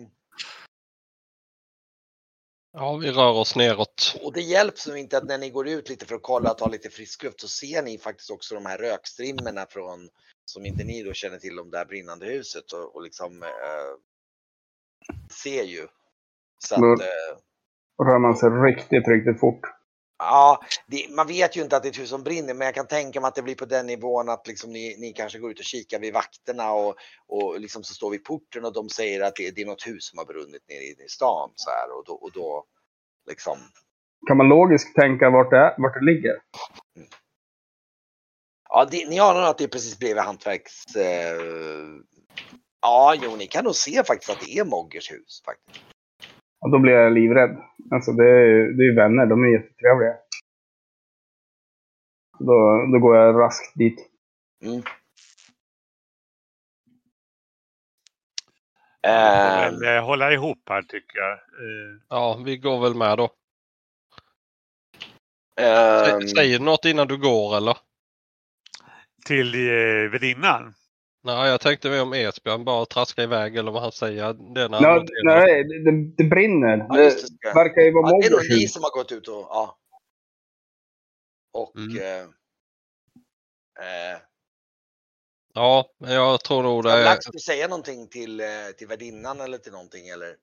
Ja, 2.72 2.96
vi 2.96 3.10
rör 3.12 3.32
oss 3.32 3.56
neråt. 3.56 4.16
och 4.22 4.32
det 4.32 4.40
hjälps 4.40 4.86
nog 4.86 4.98
inte 4.98 5.18
att 5.18 5.24
när 5.24 5.38
ni 5.38 5.50
går 5.50 5.68
ut 5.68 5.88
lite 5.88 6.06
för 6.06 6.14
att 6.14 6.22
kolla 6.22 6.50
och 6.50 6.58
ta 6.58 6.68
lite 6.68 6.90
frisk 6.90 7.22
luft 7.22 7.40
så 7.40 7.48
ser 7.48 7.82
ni 7.82 7.98
faktiskt 7.98 8.30
också 8.30 8.54
de 8.54 8.66
här 8.66 8.78
rökstrimmorna 8.78 9.66
från 9.66 10.08
som 10.52 10.66
inte 10.66 10.84
ni 10.84 11.02
då 11.02 11.12
känner 11.12 11.38
till 11.38 11.58
om 11.60 11.70
det 11.70 11.78
här 11.78 11.84
brinnande 11.84 12.26
huset 12.26 12.72
och, 12.72 12.96
och 12.96 13.02
liksom 13.02 13.42
eh, 13.42 13.92
ser 15.42 15.62
ju. 15.64 15.86
Så 16.58 16.74
att, 16.74 17.00
eh, 17.00 17.32
Rör 18.06 18.18
man 18.18 18.36
sig 18.36 18.50
riktigt, 18.50 19.08
riktigt 19.08 19.40
fort. 19.40 19.60
ja, 20.18 20.60
det, 20.86 21.06
man 21.16 21.26
vet 21.26 21.56
ju 21.56 21.62
inte 21.62 21.76
att 21.76 21.82
det 21.82 21.88
är 21.88 21.90
ett 21.90 21.98
hus 22.00 22.08
som 22.08 22.22
brinner 22.22 22.54
men 22.54 22.64
jag 22.66 22.74
kan 22.74 22.86
tänka 22.86 23.20
mig 23.20 23.28
att 23.28 23.34
det 23.34 23.42
blir 23.42 23.54
på 23.54 23.64
den 23.64 23.86
nivån 23.86 24.28
att 24.28 24.46
liksom 24.46 24.72
ni, 24.72 24.96
ni 24.98 25.12
kanske 25.12 25.38
går 25.38 25.50
ut 25.50 25.58
och 25.58 25.64
kikar 25.64 26.00
vid 26.00 26.14
vakterna 26.14 26.72
och, 26.72 26.96
och 27.28 27.60
liksom 27.60 27.82
så 27.84 27.94
står 27.94 28.10
vi 28.10 28.16
i 28.16 28.20
porten 28.20 28.64
och 28.64 28.72
de 28.72 28.88
säger 28.88 29.20
att 29.22 29.36
det, 29.36 29.50
det 29.50 29.62
är 29.62 29.66
något 29.66 29.86
hus 29.86 30.04
som 30.04 30.18
har 30.18 30.26
brunnit 30.26 30.68
nere 30.68 30.84
i, 30.84 31.04
i 31.06 31.08
stan 31.08 31.50
så 31.54 31.70
här 31.70 31.98
och 31.98 32.04
då, 32.06 32.12
och 32.12 32.32
då 32.32 32.64
liksom 33.28 33.58
Kan 34.26 34.36
man 34.36 34.48
logiskt 34.48 34.94
tänka 34.94 35.30
vart 35.30 35.50
det, 35.50 35.56
är, 35.56 35.74
vart 35.78 35.94
det 35.94 36.04
ligger? 36.04 36.36
Ja, 38.74 38.84
det, 38.90 39.08
ni 39.08 39.18
anar 39.20 39.42
att 39.42 39.58
det 39.58 39.64
är 39.64 39.68
precis 39.68 39.98
bredvid 39.98 40.22
hantverks... 40.24 40.96
Eh, 40.96 41.36
ja, 42.82 43.14
jo, 43.22 43.36
ni 43.36 43.46
kan 43.46 43.64
nog 43.64 43.74
se 43.74 44.04
faktiskt 44.04 44.30
att 44.30 44.40
det 44.40 44.58
är 44.58 44.64
Moggers 44.64 45.10
hus. 45.12 45.42
Faktiskt. 45.44 45.84
Och 46.60 46.70
då 46.70 46.78
blir 46.78 46.92
jag 46.92 47.12
livrädd. 47.12 47.56
Alltså 47.90 48.12
det 48.12 48.24
är 48.30 48.44
ju 48.46 48.72
det 48.72 48.82
är 48.82 48.86
ju 48.86 48.94
vänner, 48.94 49.26
de 49.26 49.44
är 49.44 49.48
jättetrevliga. 49.48 50.14
Då, 52.38 52.86
då 52.92 52.98
går 52.98 53.16
jag 53.16 53.40
raskt 53.40 53.74
dit. 53.74 53.98
Mm. 54.64 54.82
Eh, 59.04 60.04
hålla 60.04 60.32
ihop 60.32 60.62
här 60.68 60.82
tycker 60.82 61.18
jag. 61.18 61.32
Eh, 61.32 62.00
Ja, 62.08 62.42
vi 62.44 62.56
går 62.56 62.80
väl 62.80 62.94
med 62.94 63.18
då. 63.18 63.30
Sä- 65.60 66.26
Säger 66.26 66.58
du 66.58 66.64
något 66.64 66.84
innan 66.84 67.08
du 67.08 67.16
går 67.18 67.56
eller? 67.56 67.76
Till 69.24 69.54
eh, 69.54 70.10
värdinnan. 70.10 70.74
Nej, 71.24 71.50
jag 71.50 71.60
tänkte 71.60 71.90
mer 71.90 72.02
om 72.02 72.12
Esbjörn 72.12 72.64
bara 72.64 72.86
traska 72.86 73.22
iväg 73.22 73.56
eller 73.56 73.72
vad 73.72 73.82
han 73.82 73.92
säger. 73.92 74.34
Noterar. 74.34 75.24
nej, 75.24 75.64
det, 75.64 75.90
det, 75.90 76.14
det 76.16 76.24
brinner. 76.24 76.86
ja, 76.88 76.94
Det 76.96 77.14
det. 77.42 77.54
verkar 77.54 77.82
ju 77.82 77.92
vara 77.92 78.10
Ja, 78.10 78.18
det 78.20 78.26
är 78.26 78.30
nog 78.30 78.58
ni 78.60 78.68
som 78.68 78.82
har 78.82 78.90
gått 78.90 79.12
ut 79.12 79.28
och... 79.28 79.34
Ja. 79.34 79.78
Och... 81.52 81.76
Mm. 81.76 81.98
Eh, 81.98 82.22
eh, 83.86 84.18
Ja, 85.54 85.90
men 85.98 86.12
jag 86.12 86.44
tror 86.44 86.62
nog 86.62 86.84
det. 86.84 87.04
Lax 87.04 87.26
du 87.32 87.38
säga 87.38 87.68
någonting 87.68 88.08
till, 88.08 88.40
eh, 88.40 88.46
till 88.78 88.86
värdinnan 88.86 89.40
eller 89.40 89.58
till 89.58 89.72
någonting 89.72 90.08
eller? 90.08 90.36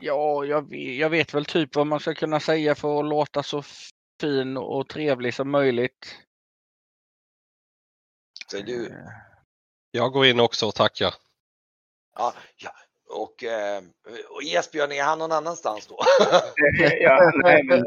Ja, 0.00 0.44
jag, 0.44 0.74
jag 0.74 1.10
vet 1.10 1.34
väl 1.34 1.44
typ 1.44 1.76
vad 1.76 1.86
man 1.86 2.00
ska 2.00 2.14
kunna 2.14 2.40
säga 2.40 2.74
för 2.74 2.98
att 3.00 3.06
låta 3.06 3.42
så 3.42 3.62
fin 4.20 4.56
och 4.56 4.88
trevlig 4.88 5.34
som 5.34 5.50
möjligt. 5.50 6.16
Så 8.50 8.56
du, 8.56 8.86
Eh, 8.86 8.92
Jag 9.90 10.12
går 10.12 10.26
in 10.26 10.40
också 10.40 10.66
och 10.66 10.74
tackar. 10.74 11.14
ja, 12.16 12.34
ja. 12.56 12.70
Och, 13.10 13.44
eh, 13.44 13.82
och 14.28 14.42
Esbjörn, 14.42 14.92
är 14.92 15.02
han 15.02 15.18
någon 15.18 15.32
annanstans 15.32 15.86
då? 15.86 15.98
ja, 17.00 17.32
nej, 17.34 17.62
men 17.64 17.84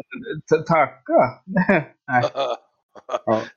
tacka. 0.68 1.42
nej. 2.08 2.30
Ja. 2.34 2.58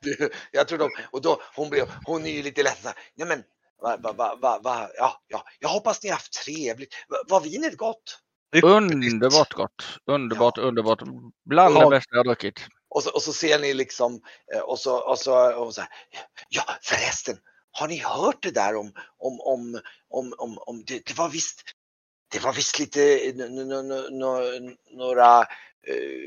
Du, 0.00 0.30
jag 0.52 0.68
tror 0.68 0.78
de, 0.78 0.90
och 1.10 1.22
då, 1.22 1.40
hon, 1.56 1.70
blev, 1.70 1.86
hon 2.04 2.26
är 2.26 2.30
ju 2.30 2.42
lite 2.42 2.62
ledsen. 2.62 2.92
Nej 3.14 3.28
men, 3.28 3.42
va, 3.82 3.96
va, 4.12 4.36
va, 4.42 4.58
va, 4.62 4.88
ja, 4.96 5.22
ja, 5.28 5.44
jag 5.58 5.68
hoppas 5.68 6.02
ni 6.02 6.08
har 6.08 6.14
haft 6.16 6.32
trevligt. 6.44 6.94
Va- 7.08 7.16
Var 7.28 7.40
vinet 7.40 7.76
gott? 7.76 8.18
Underbart 8.62 9.52
gott. 9.52 9.98
Underbart, 10.06 10.58
underbart. 10.58 11.02
Bland 11.44 11.74
Ja. 11.76 11.84
det 11.84 11.90
bästa 11.90 12.08
jag 12.10 12.18
har 12.18 12.24
druckit. 12.24 12.60
Och 12.94 13.02
så, 13.02 13.10
och 13.10 13.22
så 13.22 13.32
ser 13.32 13.58
ni 13.58 13.74
liksom, 13.74 14.20
eh, 14.54 14.60
och 14.60 14.78
så, 14.78 14.98
och 14.98 15.18
så, 15.18 15.54
och 15.54 15.74
så 15.74 15.80
här, 15.80 15.90
ja 16.48 16.62
förresten, 16.82 17.38
har 17.72 17.88
ni 17.88 17.98
hört 17.98 18.42
det 18.42 18.50
där 18.50 18.76
om, 18.76 18.92
om, 19.18 19.40
om, 19.40 19.80
om, 20.08 20.34
om, 20.38 20.58
om 20.58 20.84
det, 20.86 21.06
det 21.06 21.18
var 21.18 21.28
visst, 21.28 21.62
det 22.32 22.38
var 22.38 22.52
visst 22.52 22.78
lite, 22.78 23.32
några 24.90 25.40
eh, 25.40 26.26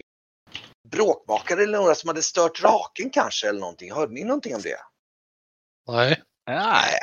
bråkmakare 0.91 1.63
eller 1.63 1.77
några 1.77 1.95
som 1.95 2.07
hade 2.07 2.23
stört 2.23 2.63
raken 2.63 3.09
kanske 3.09 3.49
eller 3.49 3.59
någonting. 3.59 3.91
Hörde 3.91 4.13
ni 4.13 4.23
någonting 4.23 4.55
om 4.55 4.61
det? 4.61 4.79
Nej. 5.87 6.23
Nej, 6.47 6.99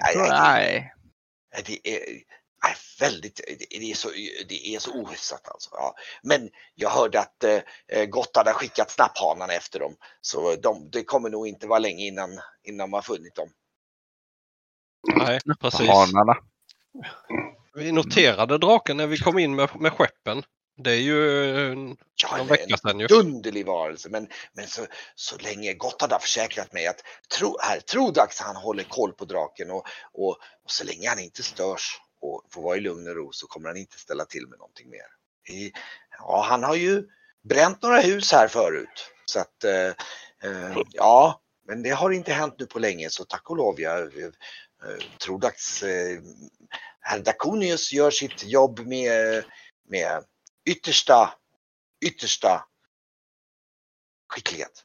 Nej, 1.55 1.65
Det 1.67 1.89
är 1.89 2.23
väldigt, 3.01 3.41
det 3.71 3.91
är 3.91 3.95
så, 3.95 4.09
det 4.49 4.69
är 4.75 4.79
så 4.79 4.91
ohyfsat 4.93 5.49
alltså. 5.49 5.71
Ja. 5.73 5.95
Men 6.23 6.51
jag 6.75 6.91
hörde 6.91 7.21
att 7.21 7.45
eh, 7.89 8.05
Gotthard 8.05 8.47
har 8.47 8.55
skickat 8.55 8.91
snapphanarna 8.91 9.53
efter 9.53 9.81
dem. 9.81 9.97
Så 10.21 10.57
de, 10.57 10.91
det 10.91 11.05
kommer 11.05 11.31
nog 11.31 11.49
inte 11.49 11.67
vara 11.67 11.79
länge 11.79 12.05
innan, 12.07 12.41
innan 12.63 12.91
man 12.91 12.99
har 12.99 13.03
funnit 13.03 13.35
dem. 13.35 13.49
Nej, 15.17 15.41
precis. 15.61 15.89
Hanarna. 15.89 16.35
Vi 17.75 17.93
noterade 17.93 18.59
draken 18.59 18.97
när 18.97 19.07
vi 19.07 19.17
kom 19.19 19.39
in 19.39 19.55
med, 19.55 19.81
med 19.81 19.93
skeppen. 19.93 20.43
Det 20.77 20.91
är 20.91 21.01
ju 21.01 21.45
eh, 21.57 21.79
Ja, 22.23 22.31
någon 22.31 22.41
en- 22.41 22.47
vecka 22.47 22.77
sedan 22.77 23.01
ju. 23.01 23.05
en 23.05 23.09
dunderlig 23.09 23.67
varelse. 23.67 24.09
Men, 24.09 24.29
men 24.53 24.67
så, 24.67 24.87
så 25.15 25.37
länge 25.39 25.75
Gotthard 25.75 26.13
har 26.13 26.19
försäkrat 26.19 26.73
mig 26.73 26.87
att 26.87 27.03
tro, 27.39 27.57
herr 27.63 27.81
Trodax 27.81 28.41
han 28.41 28.57
håller 28.57 28.83
koll 28.85 29.13
på 29.13 29.25
draken 29.25 29.71
och, 29.71 29.87
och, 30.13 30.31
och 30.65 30.71
så 30.71 30.85
länge 30.85 31.09
han 31.09 31.19
inte 31.19 31.43
störs 31.43 32.01
och 32.25 32.43
får 32.51 32.63
vara 32.63 32.77
i 32.77 32.81
lugn 32.81 33.09
och 33.09 33.17
ro 33.17 33.33
så 33.33 33.47
kommer 33.47 33.69
han 33.69 33.77
inte 33.77 33.99
ställa 33.99 34.25
till 34.25 34.47
med 34.47 34.59
någonting 34.59 34.91
mer. 34.91 35.07
I, 35.49 35.73
ja, 36.19 36.47
han 36.49 36.63
har 36.63 36.75
ju 36.75 37.09
bränt 37.43 37.83
några 37.83 38.01
hus 38.01 38.33
här 38.33 38.49
förut. 38.49 39.11
Så 39.25 39.41
att, 39.41 39.65
eh, 39.65 39.89
eh 40.43 40.79
ja, 40.91 41.43
men 41.67 41.83
det 41.83 41.91
har 41.91 42.11
inte 42.11 42.33
hänt 42.33 42.55
nu 42.59 42.67
på 42.67 42.79
länge 42.79 43.11
så 43.11 43.25
tack 43.25 43.51
och 43.51 43.57
lov. 43.57 43.81
Jag, 43.81 44.01
eh, 44.01 44.25
eh, 44.85 45.19
tror 45.19 45.39
dags. 45.39 45.83
eh, 45.83 46.21
herr 47.01 47.19
Daconius 47.19 47.93
gör 47.93 48.11
sitt 48.11 48.45
jobb 48.45 48.81
med, 48.81 49.45
med 49.89 50.25
yttersta, 50.65 51.35
yttersta 52.05 52.65
skicklighet. 54.29 54.85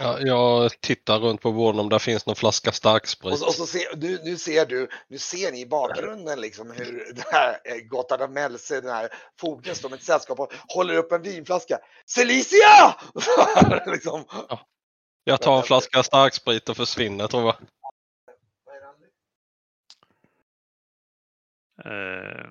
Ja, 0.00 0.18
jag 0.20 0.80
tittar 0.80 1.18
runt 1.18 1.40
på 1.40 1.52
borden 1.52 1.80
om 1.80 1.88
det 1.88 1.98
finns 1.98 2.26
någon 2.26 2.36
flaska 2.36 2.70
Och, 2.70 2.74
starksprit. 2.74 3.38
så- 3.38 3.46
och 3.46 3.54
så 3.54 3.66
ser, 3.66 3.96
nu, 3.96 4.18
nu 4.24 4.36
ser 4.36 4.66
du, 4.66 4.88
nu 5.08 5.18
ser 5.18 5.52
ni 5.52 5.60
i 5.60 5.66
bakgrunden 5.66 6.40
liksom 6.40 6.70
hur 6.70 7.12
det 7.14 7.24
här 7.32 7.58
eh, 7.64 7.76
Gotthard 7.76 8.20
av 8.20 8.30
Melse, 8.30 8.80
den 8.80 8.90
här 8.90 9.08
fogden 9.40 9.74
står 9.74 9.88
med 9.90 9.96
ett 9.98 10.04
sällskap 10.04 10.40
och 10.40 10.52
håller 10.68 10.94
upp 10.96 11.12
en 11.12 11.22
vinflaska. 11.22 11.78
Celicia! 12.06 12.94
liksom. 13.86 14.24
Jag 15.24 15.40
tar 15.40 15.56
en 15.56 15.62
flaska 15.62 16.02
starksprit 16.02 16.68
och 16.68 16.76
försvinner 16.76 17.26
tror 17.26 17.42
jag. 17.42 17.54
Eh, 21.84 22.46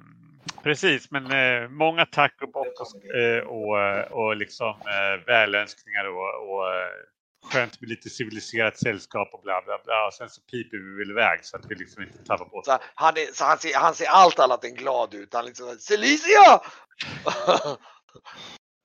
precis, 0.64 1.12
men 1.12 1.26
eh, 1.32 1.70
många 1.70 2.06
tack 2.06 2.42
och 2.42 2.52
bock 2.52 2.68
och, 2.82 3.16
eh, 3.16 3.44
och, 3.44 4.12
och 4.12 4.36
liksom 4.36 4.70
eh, 4.70 5.26
välönskningar 5.26 6.06
och, 6.06 6.50
och 6.54 6.66
skönt 7.44 7.82
med 7.82 7.90
lite 7.90 8.10
civiliserat 8.10 8.78
sällskap 8.80 9.30
och 9.34 9.42
bla 9.42 9.62
bla 9.66 9.80
bla. 9.86 10.08
Och 10.08 10.14
sen 10.14 10.30
så 10.30 10.42
piper 10.42 10.78
vi 10.78 10.98
väl 10.98 11.10
iväg 11.12 11.40
så 11.46 11.58
att 11.58 11.66
vi 11.70 11.76
liksom 11.76 12.04
inte 12.04 12.18
tappar 12.26 12.46
på 12.46 12.58
oss. 12.58 12.66
Så 12.66 12.78
han, 12.96 13.18
är, 13.18 13.34
så 13.34 13.44
han, 13.46 13.58
ser, 13.58 13.74
han 13.76 13.96
ser 13.96 14.06
allt 14.08 14.40
annat 14.40 14.64
än 14.64 14.76
glad 14.76 15.14
ut. 15.14 15.34
Han 15.34 15.46
liksom 15.46 15.78
Celicia! 15.80 16.62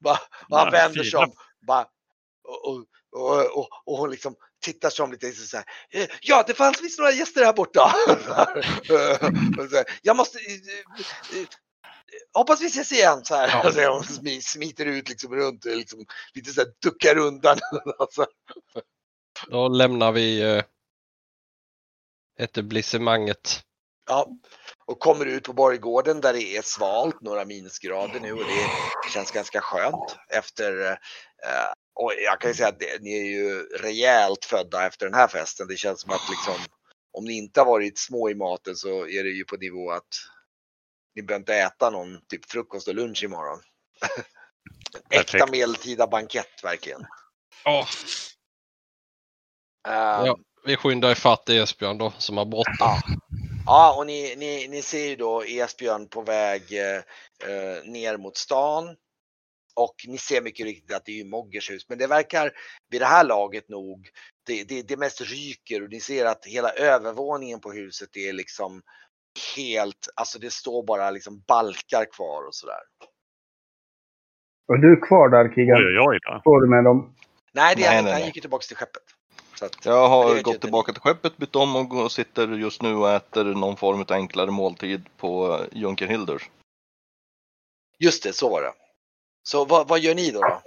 Bara- 0.01 0.19
och 0.51 0.59
han 0.59 0.67
Ja, 0.67 0.71
vänder 0.71 1.05
sig 1.05 1.19
om. 1.19 1.33
Bara, 1.67 1.87
och, 2.45 2.69
och, 2.69 2.85
och, 3.13 3.59
och, 3.59 3.69
och 3.85 3.97
hon 3.99 4.11
liksom 4.11 4.35
tittar 4.65 4.91
sig 4.91 5.03
om 5.03 5.13
lite 5.13 5.33
så 5.33 5.57
här. 5.57 5.67
"Eh, 5.91 6.07
Ja, 6.23 6.45
det 6.47 6.55
fanns 6.55 6.83
visst 6.83 6.99
några 6.99 7.13
gäster 7.13 7.45
här 7.45 7.53
borta. 7.53 7.95
Jag 10.03 10.17
måste... 10.17 10.39
Hoppas 12.35 12.61
vi 12.61 12.67
ses 12.67 12.93
igen 12.93 13.25
så 13.25 13.35
här. 13.35 13.49
Ja. 13.49 13.73
Så 13.73 13.93
hon 13.93 14.03
smi- 14.03 14.41
smiter 14.41 14.87
ut 14.87 15.09
liksom 15.09 15.35
runt 15.35 15.65
liksom, 15.65 16.07
lite 16.35 16.51
så 16.51 16.61
här 16.61 16.71
duckar 16.83 17.19
undan. 17.19 17.59
Alltså. 17.99 18.27
Då 19.49 19.69
lämnar 19.69 20.13
vi 20.13 20.41
eh, 20.43 20.65
etablissemanget. 22.39 23.63
Ja, 24.09 24.29
och 24.87 25.01
kommer 25.01 25.27
ut 25.27 25.45
på 25.45 25.53
borggården 25.53 26.21
där 26.21 26.33
det 26.33 26.57
är 26.57 26.63
svalt, 26.63 27.21
några 27.21 27.45
minusgrader 27.45 28.21
nu 28.21 28.33
och 28.33 28.45
det 28.45 28.69
känns 29.13 29.31
ganska 29.31 29.61
skönt 29.61 30.17
efter 30.29 30.91
eh, 30.91 31.73
och 32.01 32.13
jag 32.25 32.41
kan 32.41 32.51
ju 32.51 32.55
säga 32.55 32.69
att 32.69 32.79
det, 32.79 33.03
ni 33.03 33.19
är 33.19 33.25
ju 33.25 33.63
rejält 33.63 34.45
födda 34.45 34.87
efter 34.87 35.07
den 35.07 35.15
här 35.15 35.29
festen. 35.29 35.69
Det 35.69 35.77
känns 35.77 36.01
som 36.01 36.11
att 36.11 36.29
liksom 36.31 36.55
om 37.13 37.25
ni 37.25 37.33
inte 37.33 37.61
har 37.61 37.67
varit 37.67 37.99
små 37.99 38.31
i 38.31 38.35
maten 38.35 38.77
så 38.77 39.07
är 39.09 39.25
det 39.25 39.31
ju 39.31 39.45
på 39.45 39.57
nivå 39.57 39.91
att 39.91 40.09
ni 41.17 41.23
behöver 41.23 41.41
inte 41.41 41.55
äta 41.55 41.91
någon 41.91 42.21
typ 42.27 42.51
frukost 42.51 42.89
och 42.89 42.95
lunch 42.95 43.25
imorgon. 43.25 43.61
Äkta 45.11 45.47
medeltida 45.47 46.07
bankett 46.07 46.61
verkligen. 46.65 47.07
Ja. 47.65 47.87
Ehm, 49.89 50.27
Ja. 50.27 50.39
Vi 50.65 50.77
skyndar 50.77 51.13
ifatt 51.13 51.49
Esbjörn 51.49 51.99
då 51.99 52.13
som 52.19 52.37
har 52.37 52.45
bråttom. 52.45 52.75
Ja. 52.79 53.01
Ja, 53.67 53.97
och 53.99 54.07
ni, 54.07 54.37
ni, 54.37 54.69
ni 54.69 54.83
ser 54.83 55.09
ju 55.09 55.17
då 55.17 55.43
Esbjörn 55.45 56.09
på 56.09 56.23
väg 56.23 56.63
eh, 56.73 56.97
eh, 57.51 57.85
ner 57.85 58.17
mot 58.17 58.37
stan. 58.37 58.97
Och 59.75 59.95
ni 60.07 60.19
ser 60.19 60.43
mycket 60.43 60.67
riktigt 60.67 60.97
att 60.97 61.05
det 61.05 61.13
är 61.13 61.17
ju 61.17 61.25
Moggers 61.25 61.71
hus. 61.71 61.89
Men 61.89 61.99
det 61.99 62.07
verkar 62.07 62.53
vid 62.91 63.01
det 63.01 63.07
här 63.07 63.25
laget 63.25 63.69
nog, 63.69 64.09
det, 64.47 64.65
det, 64.65 64.83
det 64.83 64.97
mest 64.97 65.21
ryker 65.21 65.83
och 65.83 65.91
ni 65.91 66.01
ser 66.01 66.25
att 66.25 66.45
hela 66.47 66.71
övervåningen 66.71 67.61
på 67.61 67.73
huset 67.73 68.17
är 68.17 68.33
liksom 68.33 68.83
helt, 69.57 70.09
alltså 70.17 70.39
det 70.39 70.53
står 70.53 70.87
bara 70.87 71.11
liksom 71.11 71.43
balkar 71.49 72.05
kvar 72.13 72.47
och 72.47 72.55
sådär. 72.55 72.83
Och 74.69 74.81
du 74.81 74.93
är 74.93 75.07
kvar 75.07 75.29
där 75.29 75.55
Kigan? 75.55 75.77
Oj, 75.77 75.99
oj, 75.99 76.19
oj. 76.29 76.41
Står 76.41 76.61
du 76.61 76.69
med 76.69 76.85
dem? 76.85 77.15
Nej, 77.53 77.75
det 77.77 77.83
är 77.83 77.87
Nej, 77.87 77.97
han 77.97 78.05
nej, 78.05 78.11
inte. 78.11 78.13
Han 78.13 78.27
gick 78.27 78.37
ju 78.37 78.41
tillbaks 78.41 78.69
till 78.69 78.77
skeppet. 78.77 79.03
Så 79.55 79.65
att, 79.65 79.87
Jag 79.87 80.09
har 80.09 80.43
gått 80.43 80.61
tillbaka 80.61 80.93
till 80.93 81.03
skeppet, 81.03 81.37
bytt 81.37 81.57
om 81.57 81.77
och 81.77 82.13
sitter 82.13 82.49
just 82.49 82.83
nu 82.83 82.95
och 82.95 83.11
äter 83.11 83.45
någon 83.45 83.77
form 83.77 84.01
av 84.01 84.13
enklare 84.13 84.51
måltid 84.51 85.09
på 85.17 85.61
Junkerhildur. 85.73 86.43
Just 87.99 88.23
det, 88.23 88.33
så 88.33 88.51
var 88.51 88.63
det. 88.63 88.73
Så 89.43 89.65
vad, 89.65 89.89
vad 89.89 90.01
gör 90.01 90.15
ni 90.15 90.31
då? 90.31 90.41
då? 90.41 90.63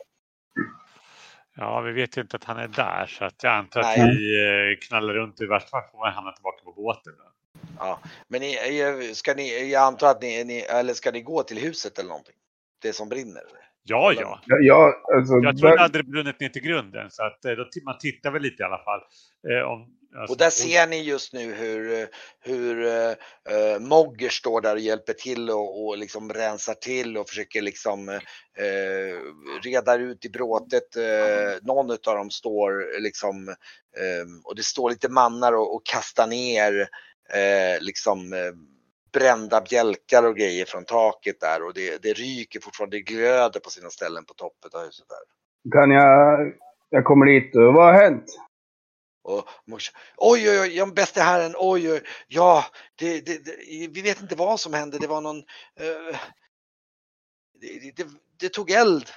Ja, 1.55 1.81
vi 1.81 1.91
vet 1.91 2.17
ju 2.17 2.21
inte 2.21 2.37
att 2.37 2.43
han 2.43 2.57
är 2.57 2.67
där 2.67 3.05
så 3.05 3.25
att 3.25 3.43
jag 3.43 3.53
antar 3.53 3.79
att 3.79 3.97
Nej. 3.97 4.17
vi 4.17 4.71
eh, 4.71 4.87
knallar 4.87 5.13
runt 5.13 5.41
i 5.41 5.45
värsta 5.45 5.69
fall 5.69 5.89
får 5.91 6.05
han 6.05 6.33
tillbaka 6.33 6.63
på 6.63 6.71
båten. 6.71 7.13
Då. 7.17 7.38
Ja. 7.79 7.99
Men 8.27 8.41
ni, 8.41 8.81
eh, 8.81 9.13
ska 9.13 9.33
ni, 9.33 9.71
jag 9.71 9.83
antar 9.83 10.11
att 10.11 10.21
ni, 10.21 10.43
ni, 10.43 10.59
eller 10.59 10.93
ska 10.93 11.11
ni 11.11 11.21
gå 11.21 11.43
till 11.43 11.57
huset 11.57 11.99
eller 11.99 12.09
någonting? 12.09 12.35
Det 12.81 12.93
som 12.93 13.09
brinner? 13.09 13.43
Ja, 13.83 14.13
ja. 14.13 14.39
Ja, 14.45 14.57
ja, 14.59 14.93
alltså, 15.17 15.33
Jag 15.33 15.57
tror 15.57 15.69
det 15.69 15.81
hade 15.81 16.03
brunnit 16.03 16.39
ner 16.39 16.49
till 16.49 16.61
grunden 16.61 17.11
så 17.11 17.23
att 17.23 17.45
eh, 17.45 17.51
då, 17.51 17.65
man 17.85 17.97
tittar 17.99 18.31
väl 18.31 18.41
lite 18.41 18.63
i 18.63 18.65
alla 18.65 18.83
fall. 18.83 18.99
Eh, 19.49 19.71
om, 19.71 19.87
alltså, 20.17 20.33
Och 20.33 20.37
där 20.37 20.49
ser 20.49 20.87
ni 20.87 21.03
just 21.03 21.33
nu 21.33 21.53
hur, 21.53 22.07
hur 22.39 22.83
uh, 22.83 23.79
Mogger 23.79 24.29
står 24.29 24.61
där 24.61 24.73
och 24.73 24.79
hjälper 24.79 25.13
till 25.13 25.49
och, 25.49 25.85
och 25.85 25.97
liksom 25.97 26.33
rensar 26.33 26.73
till 26.73 27.17
och 27.17 27.29
försöker 27.29 27.61
liksom 27.61 28.09
uh, 28.09 29.19
reda 29.63 29.95
ut 29.95 30.25
i 30.25 30.29
bråtet. 30.29 30.97
Uh, 30.97 31.67
någon 31.67 31.91
av 31.91 32.15
dem 32.15 32.29
står 32.29 33.01
liksom 33.01 33.55
eh, 33.97 34.25
och 34.43 34.55
det 34.55 34.63
står 34.63 34.89
lite 34.89 35.09
mannar 35.09 35.53
och, 35.53 35.75
och 35.75 35.85
kastar 35.85 36.27
ner 36.27 36.87
eh, 37.33 37.81
liksom 37.81 38.33
eh, 38.33 38.39
brända 39.13 39.61
bjälkar 39.61 40.23
och 40.23 40.35
grejer 40.37 40.65
från 40.65 40.85
taket 40.85 41.39
där 41.39 41.63
och 41.63 41.73
det, 41.73 42.03
det 42.03 42.13
ryker 42.13 42.59
fortfarande, 42.59 42.97
det 42.97 43.01
glöder 43.01 43.59
på 43.59 43.69
sina 43.69 43.89
ställen 43.89 44.25
på 44.25 44.33
toppen 44.33 44.71
av 44.73 44.85
huset 44.85 45.05
där. 45.09 45.71
Kan 45.71 45.91
jag... 45.91 46.53
Jag 46.89 47.05
kommer 47.05 47.25
dit 47.25 47.55
och 47.55 47.73
vad 47.73 47.93
har 47.93 48.01
hänt? 48.03 48.25
Och 49.21 49.47
morsan, 49.65 49.95
oj, 50.17 50.49
oj, 50.49 50.59
oj, 50.61 50.77
ja, 50.77 50.85
bäste 50.85 51.21
herren, 51.21 51.53
oj, 51.57 51.91
oj, 51.91 52.01
ja, 52.27 52.65
det, 52.95 53.21
det, 53.25 53.45
det, 53.45 53.55
vi 53.91 54.01
vet 54.01 54.21
inte 54.21 54.35
vad 54.35 54.59
som 54.59 54.73
hände, 54.73 54.97
det 54.99 55.07
var 55.07 55.21
någon, 55.21 55.37
eh, 55.79 56.19
det, 57.61 58.07
det, 58.39 58.49
tog 58.49 58.71
eld. 58.71 59.09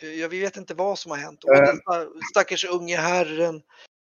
Eh, 0.00 0.20
Ja, 0.20 0.28
vi 0.28 0.40
vet 0.40 0.56
inte 0.56 0.74
vad 0.74 0.98
som 0.98 1.10
har 1.10 1.18
hänt. 1.18 1.40
Åh, 1.44 1.58
Eh. 1.58 1.64
den 1.64 1.80
sta- 1.80 2.10
stackars 2.30 2.64
unge 2.64 2.96
herren. 2.96 3.62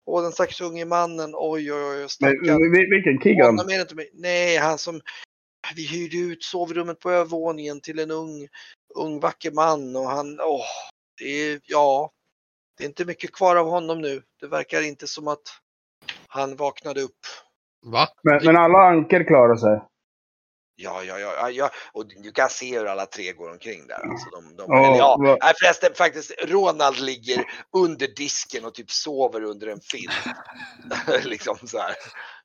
Åh, 0.07 0.22
den 0.22 0.32
stackars 0.32 0.61
unge 0.61 0.84
mannen. 0.84 1.30
Oj, 1.34 1.72
oj, 1.72 1.84
oj, 1.84 1.98
Men, 1.98 2.09
stackarn. 2.09 2.72
vil- 2.72 2.90
vilken 2.90 3.18
med. 3.96 4.07
Nej, 4.12 4.57
han 4.57 4.78
som 4.78 5.00
vi 5.76 5.86
hyrde 5.86 6.16
ut 6.32 6.42
sovrummet 6.42 7.00
på 7.00 7.11
övervåningen 7.11 7.80
till 7.80 7.98
en 7.98 8.11
ung, 8.11 8.48
ung 8.94 9.20
vacker 9.20 9.50
man 9.50 9.96
och 9.96 10.09
han, 10.11 10.40
åh, 10.40 10.64
det 11.18 11.24
är, 11.24 11.61
ja, 11.64 12.11
det 12.78 12.84
är 12.84 12.88
inte 12.88 13.05
mycket 13.05 13.32
kvar 13.32 13.57
av 13.57 13.66
honom 13.66 14.00
nu. 14.00 14.22
Det 14.40 14.46
verkar 14.46 14.82
inte 14.86 15.07
som 15.07 15.28
att 15.28 15.42
han 16.28 16.57
vaknade 16.57 17.00
upp. 17.03 17.20
Va? 17.86 18.09
Men, 18.22 18.44
men 18.44 18.57
alla 18.57 18.78
anker 18.78 19.24
klarar 19.24 19.57
sig. 19.57 19.82
Ja, 20.77 21.03
ja, 21.03 21.18
ja, 21.18 21.33
ja, 21.37 21.51
ja, 21.51 21.70
och 21.93 22.05
du 22.23 22.33
kan 22.33 22.49
se 22.49 22.79
hur 22.79 22.87
alla 22.87 23.07
tre 23.07 23.33
går 23.33 23.51
omkring 23.51 23.87
där. 23.87 24.11
Alltså 24.11 24.29
de, 24.31 24.57
de, 24.57 24.73
eller 24.73 24.99
ja, 24.99 25.16
vad- 25.18 25.39
nej, 25.43 25.53
förresten 25.61 25.95
faktiskt, 25.95 26.33
Ronald 26.49 26.99
ligger 27.01 27.45
under 27.77 28.07
disken 28.16 28.64
och 28.64 28.75
typ 28.75 28.91
sover 28.91 29.43
under 29.45 29.66
en 29.66 29.81
filt. 29.81 31.25
liksom 31.25 31.57
så 31.64 31.79
här. 31.79 31.95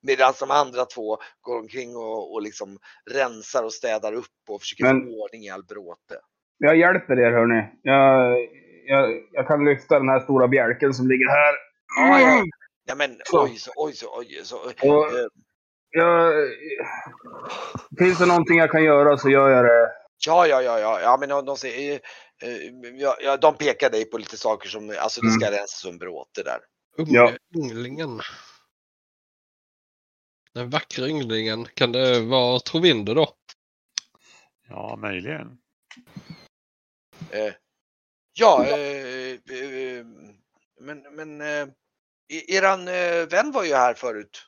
Medan 0.02 0.34
de 0.40 0.52
andra 0.52 0.86
två 0.86 1.18
går 1.42 1.60
omkring 1.60 1.96
och, 1.96 2.34
och 2.34 2.42
liksom 2.42 2.78
rensar 3.12 3.64
och 3.64 3.74
städar 3.74 4.14
upp 4.14 4.26
och 4.50 4.62
försöker 4.62 4.84
Men- 4.84 5.02
få 5.02 5.24
ordning 5.24 5.44
i 5.44 5.50
all 5.50 5.64
bråte. 5.64 6.16
Jag 6.58 6.78
hjälper 6.78 7.20
er 7.20 7.32
hörni. 7.32 7.64
Jag, 7.82 8.38
jag, 8.86 9.10
jag 9.32 9.48
kan 9.48 9.66
lyfta 9.66 10.00
den 10.00 10.10
här 10.10 10.20
stora 10.20 10.48
bjälken 10.48 10.94
som 10.94 11.08
ligger 11.08 11.28
här. 11.28 11.54
Ja, 12.00 12.20
ja. 12.22 12.44
Ja 12.90 12.96
men 12.96 13.12
oj 13.34 13.56
så, 13.58 13.72
oj 13.76 13.94
så, 13.94 14.08
oj 14.20 14.42
så. 14.44 14.58
Och 14.58 14.74
Eh, 14.74 15.26
jag, 15.98 16.34
finns 18.00 18.20
det 18.20 18.26
någonting 18.26 18.58
jag 18.58 18.72
kan 18.72 18.84
göra 18.84 19.18
så 19.18 19.30
gör 19.30 19.50
jag 19.50 19.66
det. 19.66 19.92
Ja, 20.26 20.48
ja, 20.48 20.62
ja, 20.62 20.80
ja, 20.80 21.02
ja 21.02 21.18
men 21.20 21.30
de, 21.30 21.46
de, 21.46 21.58
säger, 21.58 22.00
eh, 22.42 22.50
eh, 22.50 23.16
ja, 23.24 23.38
de 23.38 23.58
pekar 23.58 23.90
dig 23.90 24.06
på 24.06 24.18
lite 24.18 24.38
saker 24.38 24.70
som, 24.70 24.96
alltså 25.00 25.22
det 25.22 25.32
ska 25.32 25.52
rensas 25.52 25.80
som 25.80 25.98
bråte 25.98 26.44
där. 26.44 26.60
Ja. 26.98 27.34
ynglingen. 27.56 28.22
Den 30.54 30.70
vackra 30.70 31.08
ynglingen. 31.08 31.66
Kan 31.66 31.92
det 31.92 32.20
vara 32.20 32.60
Trovinde 32.60 33.14
då? 33.14 33.34
Ja, 34.70 34.96
möjligen. 35.02 35.58
Eh, 37.32 37.54
ja, 38.34 38.66
eh, 38.66 39.32
eh, 39.32 40.06
men, 40.80 41.02
men 41.12 41.42
eh, 41.42 41.68
e- 42.34 42.56
eran 42.56 42.88
eh, 42.88 43.28
vän 43.30 43.52
var 43.52 43.64
ju 43.64 43.74
här 43.74 43.94
förut. 43.94 44.44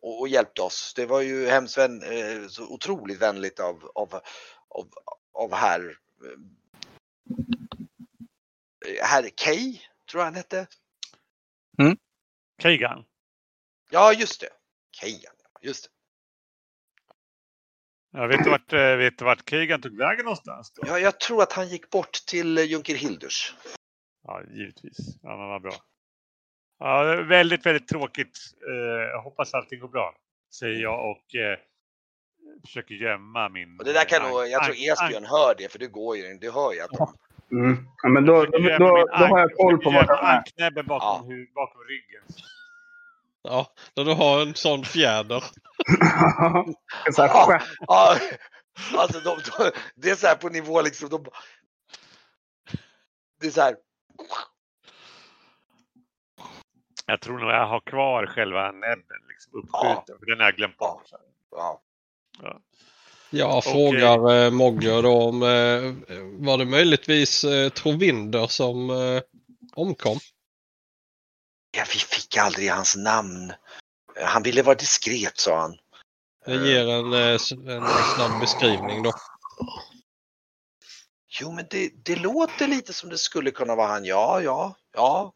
Och, 0.00 0.20
och 0.20 0.28
hjälpte 0.28 0.62
oss. 0.62 0.92
Det 0.96 1.06
var 1.06 1.20
ju 1.20 1.46
hemskt 1.46 1.78
vän, 1.78 2.02
eh, 2.02 2.48
så 2.48 2.66
otroligt 2.68 3.22
vänligt 3.22 3.60
av, 3.60 3.90
av, 3.94 4.14
av, 4.68 4.88
av 5.32 5.54
herr 5.54 5.98
eh, 6.24 6.38
Herr 9.02 9.30
Kay, 9.36 9.80
tror 10.10 10.20
jag 10.20 10.24
han 10.24 10.34
hette. 10.34 10.66
Kagan. 12.58 13.04
Ja, 13.90 14.12
just 14.12 14.40
det. 14.40 14.48
Kayan, 15.00 15.34
just 15.62 15.84
det. 15.84 15.90
Jag 18.18 18.28
vet 18.28 18.44
du 18.44 18.50
vart, 18.50 18.72
eh, 18.72 18.96
vet 18.96 19.18
du 19.18 19.24
vart 19.24 19.44
Kagan 19.44 19.82
tog 19.82 19.96
vägen 19.96 20.24
någonstans 20.24 20.72
då? 20.72 20.82
Ja, 20.86 20.98
jag 20.98 21.20
tror 21.20 21.42
att 21.42 21.52
han 21.52 21.68
gick 21.68 21.90
bort 21.90 22.12
till 22.26 22.58
Junker 22.58 22.94
Hilders. 22.94 23.54
Ja, 24.22 24.42
givetvis. 24.50 24.96
Ja, 25.22 25.36
men 25.36 25.48
vad 25.48 25.62
bra. 25.62 25.72
Ja, 26.78 27.04
det 27.04 27.12
är 27.12 27.22
väldigt, 27.22 27.66
väldigt 27.66 27.88
tråkigt. 27.88 28.38
Eh, 28.68 29.02
jag 29.12 29.22
hoppas 29.22 29.54
allting 29.54 29.80
går 29.80 29.88
bra, 29.88 30.14
säger 30.58 30.82
jag 30.82 31.10
och 31.10 31.34
eh, 31.34 31.58
försöker 32.66 32.94
gömma 32.94 33.48
min... 33.48 33.78
Och 33.78 33.84
det 33.84 33.92
där 33.92 34.04
kan 34.04 34.22
eh, 34.22 34.28
nog, 34.30 34.46
jag 34.48 34.64
tror 34.64 34.74
Esbjörn 34.76 35.24
hör 35.24 35.54
det, 35.58 35.72
för 35.72 35.78
du 35.78 35.88
går 35.88 36.16
ju, 36.16 36.34
du 36.38 36.50
hör 36.50 36.72
ju 36.72 36.80
att 36.80 36.90
de 36.90 37.12
Mm. 37.52 37.88
Ja, 38.02 38.08
men 38.08 38.26
då, 38.26 38.44
då, 38.44 38.58
då, 38.58 39.06
då 39.18 39.24
har 39.26 39.38
jag 39.38 39.54
koll 39.54 39.78
på 39.78 39.90
gömma 39.92 40.06
han 40.08 40.24
är. 40.26 40.36
anknäbben 40.38 40.86
bakom, 40.86 41.30
hu- 41.30 41.52
bakom 41.54 41.80
ryggen. 41.88 42.22
Ja, 43.42 43.66
när 43.96 44.04
du 44.04 44.12
har 44.12 44.42
en 44.42 44.54
sån 44.54 44.84
fjäder. 44.84 45.40
Så 47.12 47.22
här, 47.22 47.28
Ja. 47.28 47.46
skär- 47.48 47.62
Ja, 47.86 48.16
alltså 48.98 49.20
de, 49.20 49.38
de, 49.58 49.70
det 49.94 50.10
är 50.10 50.14
så 50.14 50.26
här 50.26 50.34
på 50.34 50.48
nivå 50.48 50.82
liksom. 50.82 51.08
De, 51.08 51.24
det 53.40 53.46
är 53.46 53.50
så 53.50 53.60
här. 53.60 53.76
Jag 57.06 57.20
tror 57.20 57.38
nog 57.38 57.50
jag 57.50 57.66
har 57.66 57.80
kvar 57.80 58.26
själva 58.26 58.72
näbben 58.72 59.20
liksom 59.28 59.52
uppskjuten, 59.58 60.18
för 60.18 60.26
den 60.26 60.38
har 60.38 60.46
jag 60.46 60.54
glömt 60.54 60.76
bort. 60.76 61.02
Ja. 61.50 61.82
Ja. 62.42 62.60
Jag 63.30 63.64
frågar 63.64 64.44
eh, 64.44 64.50
Mogge 64.50 65.02
då 65.02 65.22
om 65.22 65.42
eh, 65.42 66.16
var 66.46 66.58
det 66.58 66.64
möjligtvis 66.64 67.44
eh, 67.44 67.68
Trovinder 67.68 68.46
som 68.46 68.90
eh, 68.90 69.22
omkom? 69.74 70.18
ja, 71.76 71.84
vi 71.92 71.98
fick 71.98 72.36
aldrig 72.36 72.70
hans 72.70 72.96
namn. 72.96 73.52
Han 74.24 74.42
ville 74.42 74.62
vara 74.62 74.74
diskret 74.74 75.38
sa 75.38 75.60
han. 75.60 75.78
Jag 76.46 76.66
ger 76.66 76.88
en, 76.88 77.12
eh, 77.12 77.76
en 77.76 77.88
snabb 78.14 78.40
beskrivning 78.40 79.02
då. 79.02 79.12
Jo, 81.40 81.52
men 81.52 81.66
det, 81.70 81.92
det 82.04 82.16
låter 82.16 82.68
lite 82.68 82.92
som 82.92 83.10
det 83.10 83.18
skulle 83.18 83.50
kunna 83.50 83.76
vara 83.76 83.88
han. 83.88 84.04
Ja, 84.04 84.40
ja, 84.40 84.76
ja. 84.92 85.32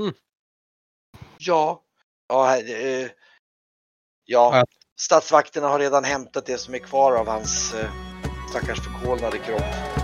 Mm. 0.00 0.14
Ja. 1.38 1.82
Ja, 2.28 2.56
eh, 2.56 3.02
ja. 3.02 3.08
Ja. 4.24 4.64
Statsvakterna 5.00 5.68
har 5.68 5.78
redan 5.78 6.04
hämtat 6.04 6.46
det 6.46 6.58
som 6.58 6.74
är 6.74 6.78
kvar 6.78 7.12
av 7.12 7.28
hans 7.28 7.74
eh, 7.74 7.90
stackars 8.50 8.78
förkolnade 8.80 9.38
kropp. 9.38 9.97